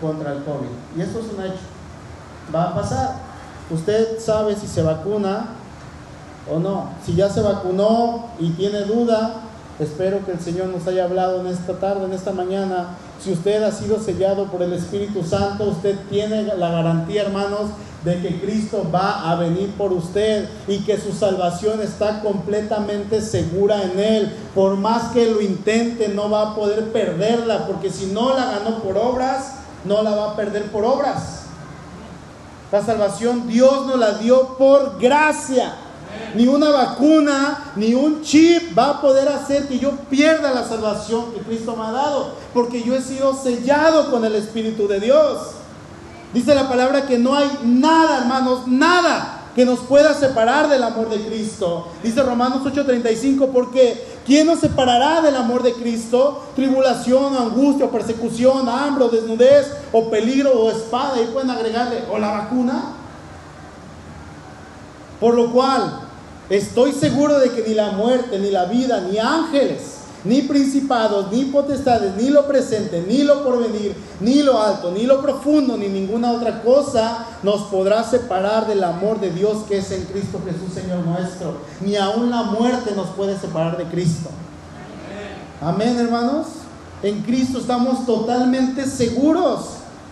contra 0.00 0.32
el 0.32 0.42
COVID. 0.42 0.68
Y 0.96 1.02
esto 1.02 1.20
es 1.20 1.26
un 1.26 1.44
hecho. 1.44 1.60
Va 2.52 2.70
a 2.70 2.74
pasar. 2.74 3.14
Usted 3.70 4.18
sabe 4.18 4.56
si 4.56 4.66
se 4.66 4.82
vacuna 4.82 5.50
o 6.50 6.58
no. 6.58 6.90
Si 7.04 7.14
ya 7.14 7.28
se 7.28 7.42
vacunó 7.42 8.26
y 8.40 8.50
tiene 8.50 8.80
duda, 8.80 9.42
espero 9.78 10.24
que 10.24 10.32
el 10.32 10.40
Señor 10.40 10.68
nos 10.68 10.86
haya 10.88 11.04
hablado 11.04 11.40
en 11.40 11.46
esta 11.46 11.74
tarde, 11.74 12.06
en 12.06 12.12
esta 12.12 12.32
mañana. 12.32 12.96
Si 13.22 13.32
usted 13.32 13.62
ha 13.62 13.70
sido 13.70 14.00
sellado 14.00 14.46
por 14.46 14.62
el 14.62 14.72
Espíritu 14.72 15.22
Santo, 15.22 15.64
usted 15.64 15.96
tiene 16.10 16.42
la 16.42 16.70
garantía, 16.70 17.22
hermanos, 17.22 17.70
de 18.04 18.20
que 18.20 18.40
Cristo 18.40 18.86
va 18.94 19.30
a 19.30 19.34
venir 19.36 19.70
por 19.72 19.92
usted 19.92 20.48
y 20.68 20.78
que 20.80 20.98
su 20.98 21.12
salvación 21.12 21.80
está 21.80 22.20
completamente 22.20 23.20
segura 23.20 23.82
en 23.82 23.98
Él. 23.98 24.36
Por 24.54 24.76
más 24.76 25.12
que 25.12 25.26
lo 25.26 25.40
intente, 25.40 26.08
no 26.08 26.30
va 26.30 26.50
a 26.50 26.54
poder 26.54 26.92
perderla, 26.92 27.66
porque 27.66 27.90
si 27.90 28.06
no 28.06 28.34
la 28.34 28.46
ganó 28.52 28.78
por 28.82 28.96
obras, 28.96 29.54
no 29.84 30.02
la 30.02 30.10
va 30.10 30.32
a 30.32 30.36
perder 30.36 30.70
por 30.70 30.84
obras. 30.84 31.42
La 32.70 32.84
salvación 32.84 33.48
Dios 33.48 33.86
nos 33.86 33.98
la 33.98 34.12
dio 34.14 34.56
por 34.56 34.98
gracia. 35.00 35.74
Ni 36.34 36.46
una 36.46 36.70
vacuna, 36.70 37.72
ni 37.76 37.94
un 37.94 38.22
chip 38.22 38.76
va 38.76 38.90
a 38.90 39.00
poder 39.00 39.28
hacer 39.28 39.66
que 39.66 39.78
yo 39.78 39.92
pierda 40.10 40.52
la 40.52 40.64
salvación 40.64 41.32
que 41.32 41.40
Cristo 41.40 41.74
me 41.76 41.84
ha 41.84 41.92
dado, 41.92 42.32
porque 42.52 42.82
yo 42.82 42.94
he 42.94 43.02
sido 43.02 43.34
sellado 43.34 44.10
con 44.10 44.24
el 44.24 44.34
Espíritu 44.34 44.86
de 44.86 45.00
Dios. 45.00 45.38
Dice 46.32 46.54
la 46.54 46.68
palabra 46.68 47.06
que 47.06 47.18
no 47.18 47.34
hay 47.34 47.50
nada, 47.64 48.18
hermanos, 48.18 48.66
nada 48.66 49.34
que 49.54 49.64
nos 49.64 49.80
pueda 49.80 50.14
separar 50.14 50.68
del 50.68 50.82
amor 50.82 51.08
de 51.08 51.20
Cristo. 51.26 51.88
Dice 52.02 52.22
Romanos 52.22 52.62
8:35, 52.64 53.48
porque 53.52 54.06
¿quién 54.26 54.46
nos 54.46 54.60
separará 54.60 55.22
del 55.22 55.36
amor 55.36 55.62
de 55.62 55.72
Cristo? 55.72 56.44
Tribulación, 56.54 57.34
angustia, 57.36 57.90
persecución, 57.90 58.68
hambre, 58.68 59.04
o 59.04 59.08
desnudez, 59.08 59.66
o 59.90 60.10
peligro, 60.10 60.52
o 60.52 60.70
espada. 60.70 61.20
Y 61.20 61.26
pueden 61.26 61.50
agregarle, 61.50 62.04
o 62.10 62.18
la 62.18 62.30
vacuna. 62.30 62.92
Por 65.18 65.34
lo 65.34 65.50
cual, 65.50 66.02
estoy 66.50 66.92
seguro 66.92 67.38
de 67.40 67.50
que 67.50 67.64
ni 67.66 67.74
la 67.74 67.90
muerte, 67.92 68.38
ni 68.38 68.50
la 68.50 68.66
vida, 68.66 69.00
ni 69.00 69.18
ángeles 69.18 69.97
ni 70.24 70.42
principados, 70.42 71.30
ni 71.30 71.44
potestades, 71.46 72.14
ni 72.16 72.30
lo 72.30 72.46
presente, 72.46 73.04
ni 73.06 73.22
lo 73.22 73.44
porvenir, 73.44 73.94
ni 74.20 74.42
lo 74.42 74.60
alto, 74.60 74.90
ni 74.90 75.04
lo 75.04 75.22
profundo, 75.22 75.76
ni 75.76 75.88
ninguna 75.88 76.32
otra 76.32 76.62
cosa 76.62 77.26
nos 77.42 77.62
podrá 77.62 78.02
separar 78.02 78.66
del 78.66 78.82
amor 78.82 79.20
de 79.20 79.30
Dios 79.30 79.64
que 79.68 79.78
es 79.78 79.90
en 79.92 80.04
Cristo 80.04 80.40
Jesús, 80.44 80.74
Señor 80.74 81.06
nuestro. 81.06 81.58
Ni 81.80 81.96
aun 81.96 82.30
la 82.30 82.42
muerte 82.42 82.92
nos 82.96 83.08
puede 83.10 83.38
separar 83.38 83.76
de 83.76 83.84
Cristo. 83.84 84.30
Amén, 85.60 85.98
hermanos. 85.98 86.46
En 87.02 87.22
Cristo 87.22 87.58
estamos 87.58 88.04
totalmente 88.04 88.86
seguros, 88.86 89.66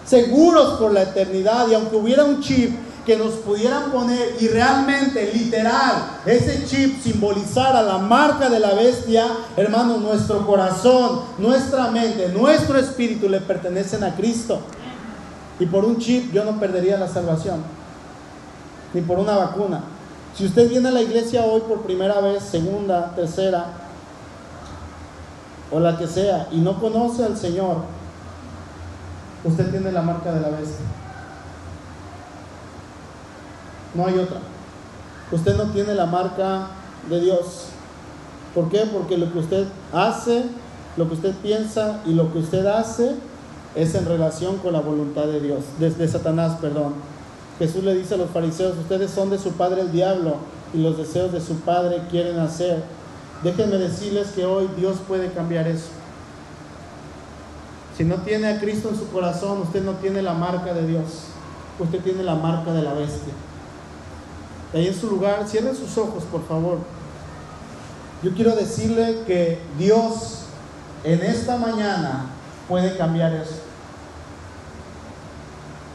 seguros 0.04 0.78
por 0.78 0.92
la 0.92 1.02
eternidad. 1.02 1.68
Y 1.68 1.74
aunque 1.74 1.96
hubiera 1.96 2.24
un 2.24 2.40
chip 2.40 2.85
que 3.06 3.16
nos 3.16 3.34
pudieran 3.34 3.92
poner 3.92 4.34
y 4.40 4.48
realmente, 4.48 5.30
literal, 5.32 6.18
ese 6.26 6.66
chip 6.66 7.00
simbolizara 7.00 7.80
la 7.82 7.98
marca 7.98 8.50
de 8.50 8.58
la 8.58 8.74
bestia, 8.74 9.28
hermano, 9.56 9.98
nuestro 9.98 10.44
corazón, 10.44 11.20
nuestra 11.38 11.92
mente, 11.92 12.28
nuestro 12.30 12.76
espíritu 12.76 13.28
le 13.28 13.40
pertenecen 13.40 14.02
a 14.02 14.16
Cristo. 14.16 14.58
Y 15.60 15.66
por 15.66 15.84
un 15.84 15.98
chip 15.98 16.32
yo 16.32 16.44
no 16.44 16.58
perdería 16.58 16.98
la 16.98 17.06
salvación, 17.06 17.62
ni 18.92 19.00
por 19.02 19.20
una 19.20 19.36
vacuna. 19.36 19.84
Si 20.34 20.44
usted 20.44 20.68
viene 20.68 20.88
a 20.88 20.92
la 20.92 21.00
iglesia 21.00 21.44
hoy 21.44 21.60
por 21.60 21.82
primera 21.82 22.20
vez, 22.20 22.42
segunda, 22.42 23.14
tercera, 23.14 23.66
o 25.70 25.78
la 25.78 25.96
que 25.96 26.08
sea, 26.08 26.48
y 26.50 26.58
no 26.58 26.80
conoce 26.80 27.24
al 27.24 27.36
Señor, 27.36 27.76
usted 29.44 29.70
tiene 29.70 29.92
la 29.92 30.02
marca 30.02 30.32
de 30.32 30.40
la 30.40 30.48
bestia. 30.48 30.95
No 33.96 34.06
hay 34.06 34.18
otra. 34.18 34.38
Usted 35.32 35.56
no 35.56 35.64
tiene 35.72 35.94
la 35.94 36.06
marca 36.06 36.68
de 37.08 37.20
Dios. 37.20 37.68
¿Por 38.54 38.68
qué? 38.68 38.80
Porque 38.92 39.16
lo 39.16 39.32
que 39.32 39.38
usted 39.38 39.66
hace, 39.92 40.44
lo 40.96 41.08
que 41.08 41.14
usted 41.14 41.34
piensa 41.42 42.00
y 42.06 42.12
lo 42.12 42.32
que 42.32 42.38
usted 42.38 42.66
hace 42.66 43.14
es 43.74 43.94
en 43.94 44.06
relación 44.06 44.58
con 44.58 44.72
la 44.72 44.80
voluntad 44.80 45.26
de 45.26 45.40
Dios, 45.40 45.64
de, 45.78 46.08
Satanás, 46.08 46.58
perdón. 46.60 46.94
Jesús 47.58 47.84
le 47.84 47.94
dice 47.94 48.14
a 48.14 48.18
los 48.18 48.30
fariseos, 48.30 48.76
ustedes 48.78 49.10
son 49.10 49.30
de 49.30 49.38
su 49.38 49.52
padre 49.52 49.80
el 49.80 49.92
diablo 49.92 50.36
y 50.74 50.78
los 50.78 50.96
deseos 50.98 51.32
de 51.32 51.40
su 51.40 51.56
padre 51.60 52.02
quieren 52.10 52.38
hacer. 52.38 52.82
Déjenme 53.42 53.76
decirles 53.76 54.28
que 54.28 54.44
hoy 54.44 54.68
Dios 54.76 54.96
puede 55.06 55.30
cambiar 55.30 55.66
eso. 55.66 55.88
Si 57.96 58.04
no 58.04 58.16
tiene 58.16 58.48
a 58.48 58.60
Cristo 58.60 58.90
en 58.90 58.96
su 58.96 59.08
corazón, 59.08 59.62
usted 59.62 59.82
no 59.82 59.92
tiene 59.92 60.22
la 60.22 60.34
marca 60.34 60.74
de 60.74 60.86
Dios. 60.86 61.04
Usted 61.78 62.00
tiene 62.00 62.22
la 62.22 62.34
marca 62.34 62.72
de 62.72 62.82
la 62.82 62.92
bestia 62.92 63.32
ahí 64.72 64.88
en 64.88 64.94
su 64.94 65.08
lugar, 65.08 65.46
cierren 65.48 65.76
sus 65.76 65.96
ojos, 65.98 66.24
por 66.24 66.46
favor. 66.46 66.78
Yo 68.22 68.34
quiero 68.34 68.54
decirle 68.54 69.22
que 69.26 69.60
Dios 69.78 70.44
en 71.04 71.22
esta 71.22 71.56
mañana 71.56 72.26
puede 72.68 72.96
cambiar 72.96 73.32
eso. 73.34 73.60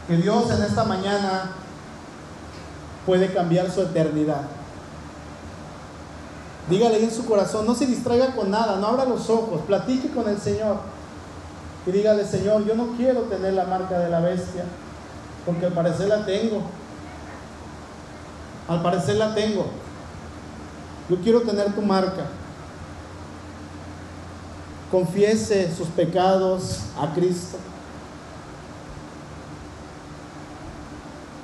Que 0.08 0.16
Dios 0.16 0.50
en 0.50 0.62
esta 0.62 0.84
mañana 0.84 1.52
puede 3.04 3.32
cambiar 3.32 3.70
su 3.70 3.82
eternidad. 3.82 4.42
Dígale 6.70 7.02
en 7.02 7.10
su 7.10 7.26
corazón, 7.26 7.66
no 7.66 7.74
se 7.74 7.86
distraiga 7.86 8.34
con 8.34 8.50
nada, 8.50 8.76
no 8.76 8.86
abra 8.86 9.04
los 9.04 9.28
ojos, 9.28 9.62
platique 9.62 10.10
con 10.10 10.28
el 10.28 10.38
Señor. 10.38 10.76
y 11.84 11.90
dígale, 11.90 12.24
Señor, 12.24 12.64
yo 12.64 12.76
no 12.76 12.96
quiero 12.96 13.22
tener 13.22 13.54
la 13.54 13.64
marca 13.64 13.98
de 13.98 14.08
la 14.08 14.20
bestia, 14.20 14.64
porque 15.44 15.66
al 15.66 15.72
parecer 15.72 16.08
la 16.08 16.24
tengo. 16.24 16.62
Al 18.68 18.82
parecer 18.82 19.16
la 19.16 19.34
tengo. 19.34 19.66
Yo 21.08 21.16
quiero 21.20 21.42
tener 21.42 21.74
tu 21.74 21.82
marca. 21.82 22.26
Confiese 24.90 25.74
sus 25.74 25.88
pecados 25.88 26.80
a 26.98 27.12
Cristo. 27.12 27.58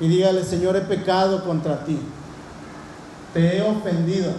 Y 0.01 0.09
dígale, 0.09 0.45
Señor, 0.45 0.77
he 0.77 0.83
pecado 0.83 1.45
contra 1.45 1.85
ti. 1.85 1.99
Te 3.35 3.57
he 3.57 3.63
ofendido. 3.63 4.33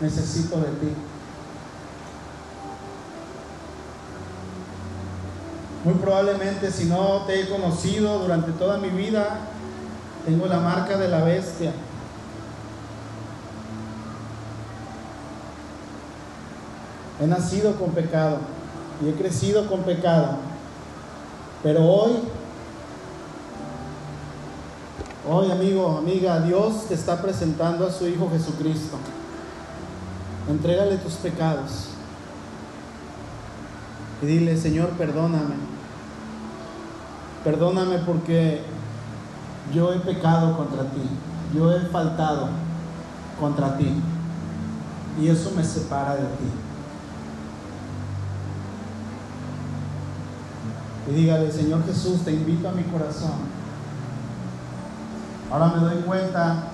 Necesito 0.00 0.56
de 0.56 0.70
ti. 0.80 1.11
Muy 5.84 5.94
probablemente 5.94 6.70
si 6.70 6.84
no 6.84 7.22
te 7.26 7.40
he 7.40 7.48
conocido 7.48 8.20
durante 8.20 8.52
toda 8.52 8.78
mi 8.78 8.88
vida, 8.88 9.40
tengo 10.24 10.46
la 10.46 10.60
marca 10.60 10.96
de 10.96 11.08
la 11.08 11.24
bestia. 11.24 11.72
He 17.20 17.26
nacido 17.26 17.74
con 17.76 17.90
pecado 17.90 18.38
y 19.04 19.08
he 19.08 19.14
crecido 19.14 19.66
con 19.68 19.82
pecado. 19.82 20.36
Pero 21.64 21.84
hoy, 21.84 22.12
hoy 25.28 25.50
amigo, 25.50 25.98
amiga, 25.98 26.40
Dios 26.40 26.86
te 26.88 26.94
está 26.94 27.20
presentando 27.20 27.86
a 27.86 27.92
su 27.92 28.06
Hijo 28.06 28.30
Jesucristo. 28.30 28.96
Entrégale 30.48 30.96
tus 30.98 31.14
pecados. 31.14 31.88
Y 34.22 34.26
dile, 34.26 34.56
Señor, 34.56 34.90
perdóname. 34.90 35.71
Perdóname 37.44 37.98
porque 37.98 38.62
yo 39.74 39.92
he 39.92 39.98
pecado 39.98 40.56
contra 40.56 40.84
ti. 40.84 41.02
Yo 41.54 41.72
he 41.72 41.80
faltado 41.86 42.48
contra 43.40 43.76
ti. 43.76 44.00
Y 45.20 45.28
eso 45.28 45.52
me 45.56 45.64
separa 45.64 46.14
de 46.14 46.22
ti. 46.22 46.50
Y 51.10 51.14
dígale, 51.14 51.50
Señor 51.50 51.84
Jesús, 51.84 52.22
te 52.24 52.32
invito 52.32 52.68
a 52.68 52.72
mi 52.72 52.84
corazón. 52.84 53.32
Ahora 55.50 55.66
me 55.74 55.80
doy 55.80 56.02
cuenta 56.02 56.68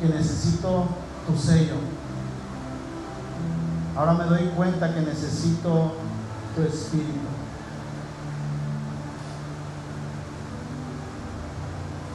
que 0.00 0.08
necesito 0.08 0.86
tu 1.26 1.36
sello. 1.38 1.76
Ahora 3.96 4.14
me 4.14 4.24
doy 4.24 4.50
cuenta 4.56 4.92
que 4.92 5.00
necesito 5.00 5.92
tu 6.54 6.62
espíritu. 6.62 7.37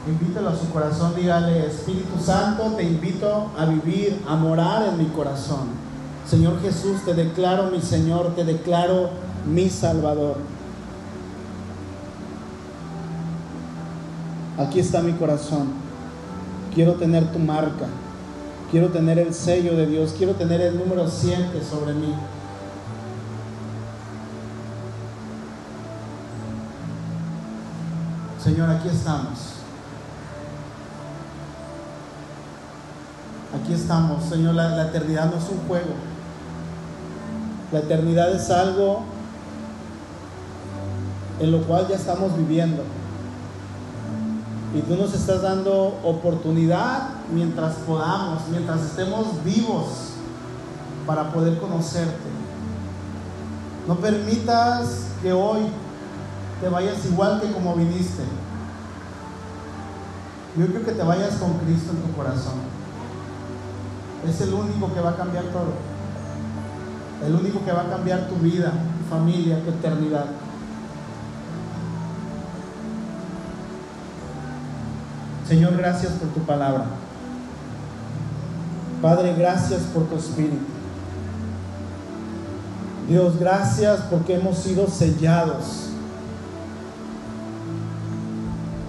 Invítelo 0.06 0.50
a 0.50 0.56
su 0.56 0.68
corazón, 0.70 1.14
dígale, 1.16 1.66
Espíritu 1.66 2.22
Santo, 2.22 2.74
te 2.76 2.82
invito 2.82 3.50
a 3.56 3.64
vivir, 3.64 4.22
a 4.28 4.36
morar 4.36 4.86
en 4.88 4.98
mi 4.98 5.06
corazón. 5.06 5.68
Señor 6.28 6.60
Jesús, 6.60 7.02
te 7.04 7.14
declaro 7.14 7.70
mi 7.70 7.80
Señor, 7.80 8.34
te 8.34 8.44
declaro 8.44 9.10
mi 9.46 9.70
Salvador. 9.70 10.36
Aquí 14.58 14.78
está 14.78 15.00
mi 15.00 15.12
corazón. 15.12 15.68
Quiero 16.74 16.94
tener 16.94 17.32
tu 17.32 17.38
marca. 17.38 17.86
Quiero 18.70 18.88
tener 18.88 19.18
el 19.18 19.32
sello 19.32 19.74
de 19.74 19.86
Dios. 19.86 20.14
Quiero 20.16 20.34
tener 20.34 20.60
el 20.60 20.78
número 20.78 21.08
7 21.08 21.62
sobre 21.68 21.94
mí. 21.94 22.14
Señor, 28.42 28.70
aquí 28.70 28.88
estamos. 28.88 29.53
Aquí 33.54 33.72
estamos, 33.72 34.24
Señor. 34.24 34.54
La, 34.54 34.86
eternidad 34.86 35.30
no 35.30 35.38
es 35.38 35.48
un 35.48 35.58
juego. 35.68 35.94
La 37.72 37.78
eternidad 37.78 38.32
es 38.32 38.50
algo 38.50 39.02
en 41.38 41.52
lo 41.52 41.62
cual 41.62 41.86
ya 41.88 41.96
estamos 41.96 42.36
viviendo. 42.36 42.82
Y 44.74 44.80
tú 44.80 44.96
nos 44.96 45.14
estás 45.14 45.42
dando 45.42 45.98
oportunidad 46.02 47.10
mientras 47.32 47.74
podamos, 47.76 48.48
mientras 48.50 48.82
estemos 48.82 49.44
vivos 49.44 49.86
para 51.06 51.30
poder 51.30 51.58
conocerte. 51.58 52.34
No 53.86 53.96
permitas 53.96 55.06
que 55.22 55.32
hoy 55.32 55.60
te 56.60 56.68
vayas 56.68 57.04
igual 57.04 57.40
que 57.40 57.52
como 57.52 57.76
viniste. 57.76 58.24
Yo 60.56 60.66
creo 60.66 60.84
que 60.84 60.92
te 60.92 61.02
vayas 61.02 61.34
con 61.36 61.52
Cristo 61.58 61.92
en 61.92 62.02
tu 62.02 62.16
corazón. 62.16 62.83
Es 64.28 64.40
el 64.40 64.54
único 64.54 64.92
que 64.92 65.00
va 65.00 65.10
a 65.10 65.16
cambiar 65.16 65.44
todo. 65.44 65.72
El 67.26 67.34
único 67.34 67.64
que 67.64 67.72
va 67.72 67.82
a 67.82 67.90
cambiar 67.90 68.28
tu 68.28 68.36
vida, 68.36 68.70
tu 68.70 69.14
familia, 69.14 69.62
tu 69.62 69.70
eternidad. 69.70 70.26
Señor, 75.48 75.76
gracias 75.76 76.12
por 76.12 76.28
tu 76.28 76.40
palabra. 76.40 76.86
Padre, 79.02 79.34
gracias 79.36 79.82
por 79.82 80.04
tu 80.04 80.16
espíritu. 80.16 80.74
Dios, 83.08 83.38
gracias 83.38 84.00
porque 84.10 84.36
hemos 84.36 84.56
sido 84.58 84.86
sellados 84.88 85.90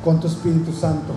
con 0.04 0.20
tu 0.22 0.28
Espíritu 0.28 0.72
Santo. 0.72 1.14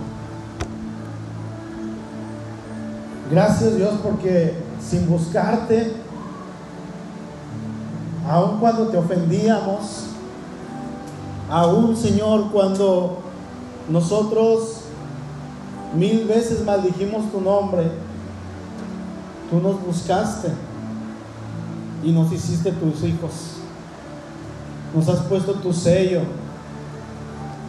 Gracias 3.29 3.75
Dios 3.75 3.93
porque 4.01 4.55
sin 4.81 5.07
buscarte, 5.07 5.93
aun 8.27 8.59
cuando 8.59 8.87
te 8.87 8.97
ofendíamos, 8.97 10.05
aún 11.49 11.95
Señor 11.95 12.51
cuando 12.51 13.19
nosotros 13.87 14.81
mil 15.95 16.25
veces 16.25 16.63
maldijimos 16.65 17.31
tu 17.31 17.41
nombre, 17.41 17.91
tú 19.49 19.59
nos 19.59 19.83
buscaste 19.85 20.49
y 22.03 22.11
nos 22.11 22.31
hiciste 22.31 22.71
tus 22.71 23.03
hijos. 23.03 23.31
Nos 24.95 25.07
has 25.07 25.19
puesto 25.19 25.53
tu 25.53 25.71
sello. 25.71 26.21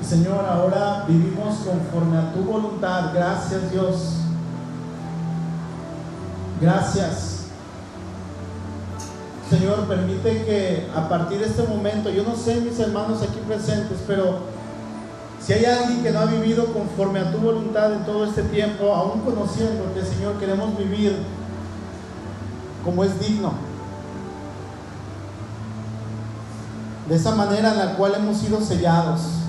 Y 0.01 0.05
Señor, 0.05 0.45
ahora 0.47 1.05
vivimos 1.07 1.59
conforme 1.59 2.17
a 2.17 2.33
tu 2.33 2.41
voluntad. 2.41 3.13
Gracias 3.13 3.71
Dios. 3.71 4.20
Gracias. 6.61 7.41
Señor, 9.49 9.89
permite 9.89 10.45
que 10.45 10.87
a 10.95 11.09
partir 11.09 11.39
de 11.39 11.47
este 11.47 11.63
momento, 11.65 12.11
yo 12.11 12.23
no 12.23 12.37
sé 12.37 12.61
mis 12.61 12.79
hermanos 12.79 13.21
aquí 13.23 13.41
presentes, 13.47 13.99
pero 14.07 14.41
si 15.45 15.55
hay 15.55 15.65
alguien 15.65 16.03
que 16.03 16.13
no 16.13 16.21
ha 16.21 16.27
vivido 16.27 16.67
conforme 16.67 17.19
a 17.19 17.33
tu 17.33 17.39
voluntad 17.39 17.93
en 17.93 18.05
todo 18.05 18.25
este 18.25 18.43
tiempo, 18.45 18.95
aún 18.95 19.23
conociéndote, 19.23 20.05
Señor, 20.05 20.39
queremos 20.39 20.77
vivir 20.77 21.17
como 22.85 23.03
es 23.03 23.19
digno. 23.19 23.53
De 27.09 27.17
esa 27.17 27.35
manera 27.35 27.73
en 27.73 27.79
la 27.79 27.97
cual 27.97 28.15
hemos 28.15 28.37
sido 28.37 28.61
sellados. 28.61 29.40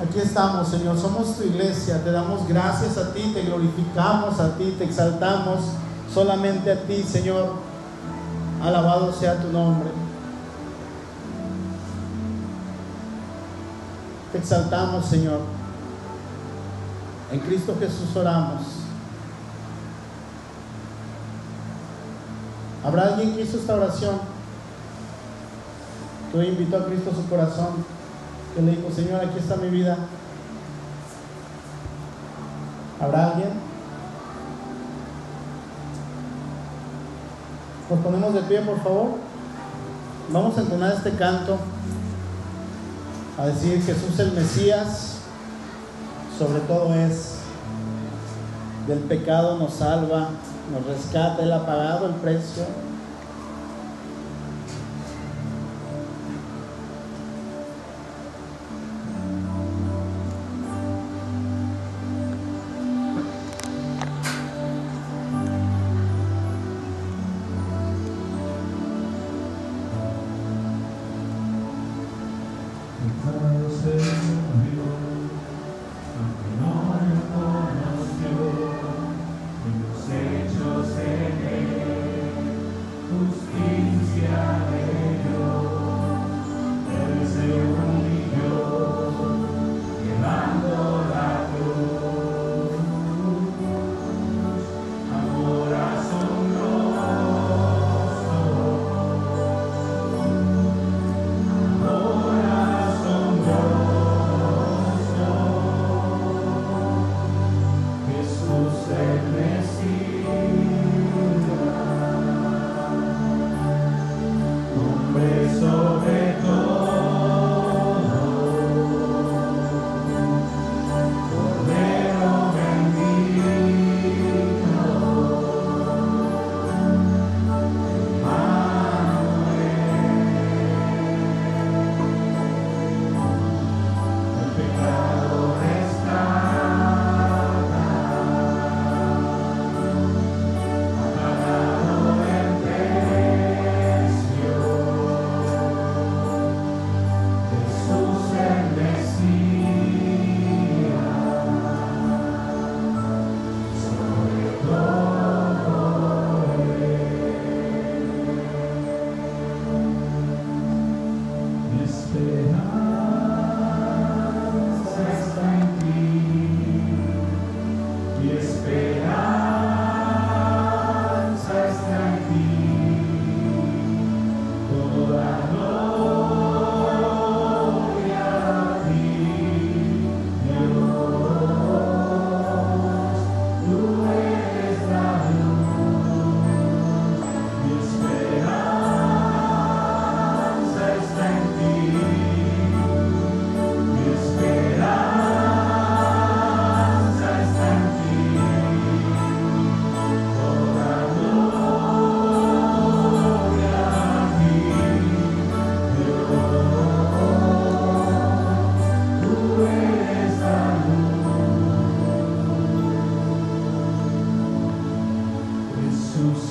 Aquí 0.00 0.20
estamos, 0.20 0.68
Señor, 0.68 0.96
somos 0.96 1.36
tu 1.36 1.42
iglesia, 1.42 2.04
te 2.04 2.12
damos 2.12 2.46
gracias 2.46 2.96
a 2.96 3.12
ti, 3.12 3.32
te 3.34 3.42
glorificamos 3.42 4.38
a 4.38 4.56
ti, 4.56 4.76
te 4.78 4.84
exaltamos 4.84 5.60
solamente 6.14 6.70
a 6.70 6.80
ti, 6.82 7.02
Señor. 7.02 7.54
Alabado 8.62 9.12
sea 9.12 9.40
tu 9.42 9.50
nombre. 9.50 9.90
Te 14.30 14.38
exaltamos, 14.38 15.04
Señor. 15.06 15.40
En 17.32 17.40
Cristo 17.40 17.74
Jesús 17.80 18.14
oramos. 18.14 18.62
¿Habrá 22.84 23.08
alguien 23.08 23.34
que 23.34 23.42
hizo 23.42 23.58
esta 23.58 23.74
oración? 23.74 24.20
Hoy 26.32 26.46
invitó 26.46 26.76
a 26.76 26.86
Cristo 26.86 27.10
a 27.10 27.14
su 27.14 27.28
corazón. 27.28 27.97
Que 28.58 28.64
le 28.64 28.72
dijo, 28.72 28.90
Señor, 28.90 29.20
aquí 29.20 29.38
está 29.38 29.54
mi 29.54 29.68
vida. 29.68 29.96
¿Habrá 33.00 33.28
alguien? 33.28 33.50
Nos 37.88 38.00
ponemos 38.00 38.34
de 38.34 38.40
pie, 38.40 38.60
por 38.62 38.82
favor. 38.82 39.10
Vamos 40.32 40.58
a 40.58 40.62
entonar 40.62 40.92
este 40.92 41.12
canto 41.12 41.56
a 43.38 43.46
decir 43.46 43.80
Jesús 43.80 44.18
el 44.18 44.32
Mesías, 44.32 45.18
sobre 46.36 46.58
todo 46.62 46.92
es, 46.94 47.36
del 48.88 48.98
pecado 48.98 49.56
nos 49.58 49.74
salva, 49.74 50.30
nos 50.72 50.84
rescata, 50.84 51.44
Él 51.44 51.52
ha 51.52 51.64
pagado 51.64 52.06
el 52.06 52.14
precio. 52.14 52.64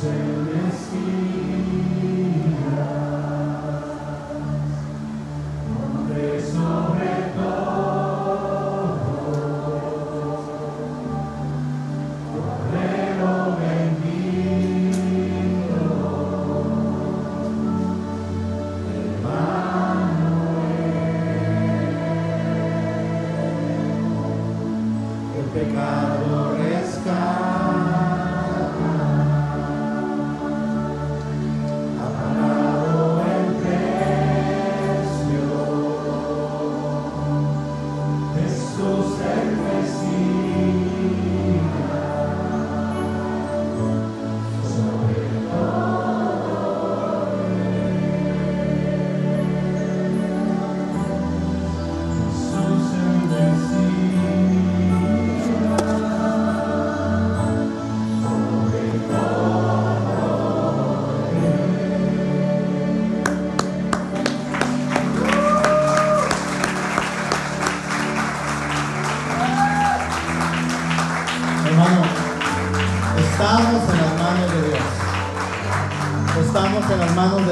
say. 0.07 0.36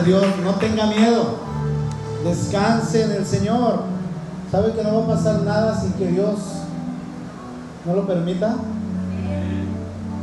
Dios, 0.05 0.23
no 0.43 0.51
tenga 0.55 0.85
miedo, 0.85 1.37
descanse 2.23 3.05
en 3.05 3.11
el 3.11 3.25
Señor. 3.25 3.79
¿Sabe 4.51 4.73
que 4.73 4.83
no 4.83 4.99
va 4.99 5.03
a 5.03 5.17
pasar 5.17 5.41
nada 5.41 5.79
sin 5.81 5.93
que 5.93 6.07
Dios 6.07 6.39
no 7.85 7.95
lo 7.95 8.05
permita? 8.05 8.55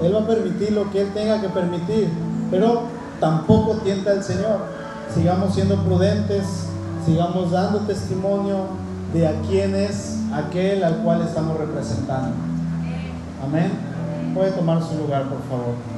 Él 0.02 0.14
va 0.14 0.20
a 0.20 0.26
permitir 0.26 0.72
lo 0.72 0.90
que 0.90 1.02
Él 1.02 1.10
tenga 1.12 1.40
que 1.40 1.48
permitir, 1.48 2.08
pero 2.50 2.82
tampoco 3.20 3.74
tienta 3.78 4.12
al 4.12 4.22
Señor. 4.22 4.60
Sigamos 5.12 5.54
siendo 5.54 5.76
prudentes, 5.84 6.44
sigamos 7.04 7.50
dando 7.50 7.80
testimonio 7.80 8.66
de 9.12 9.26
a 9.26 9.40
quién 9.48 9.74
es 9.74 10.18
aquel 10.32 10.84
al 10.84 10.98
cual 10.98 11.22
estamos 11.22 11.58
representando. 11.58 12.30
Amén. 13.44 13.72
Puede 14.34 14.52
tomar 14.52 14.80
su 14.82 14.96
lugar, 14.96 15.24
por 15.24 15.42
favor. 15.42 15.91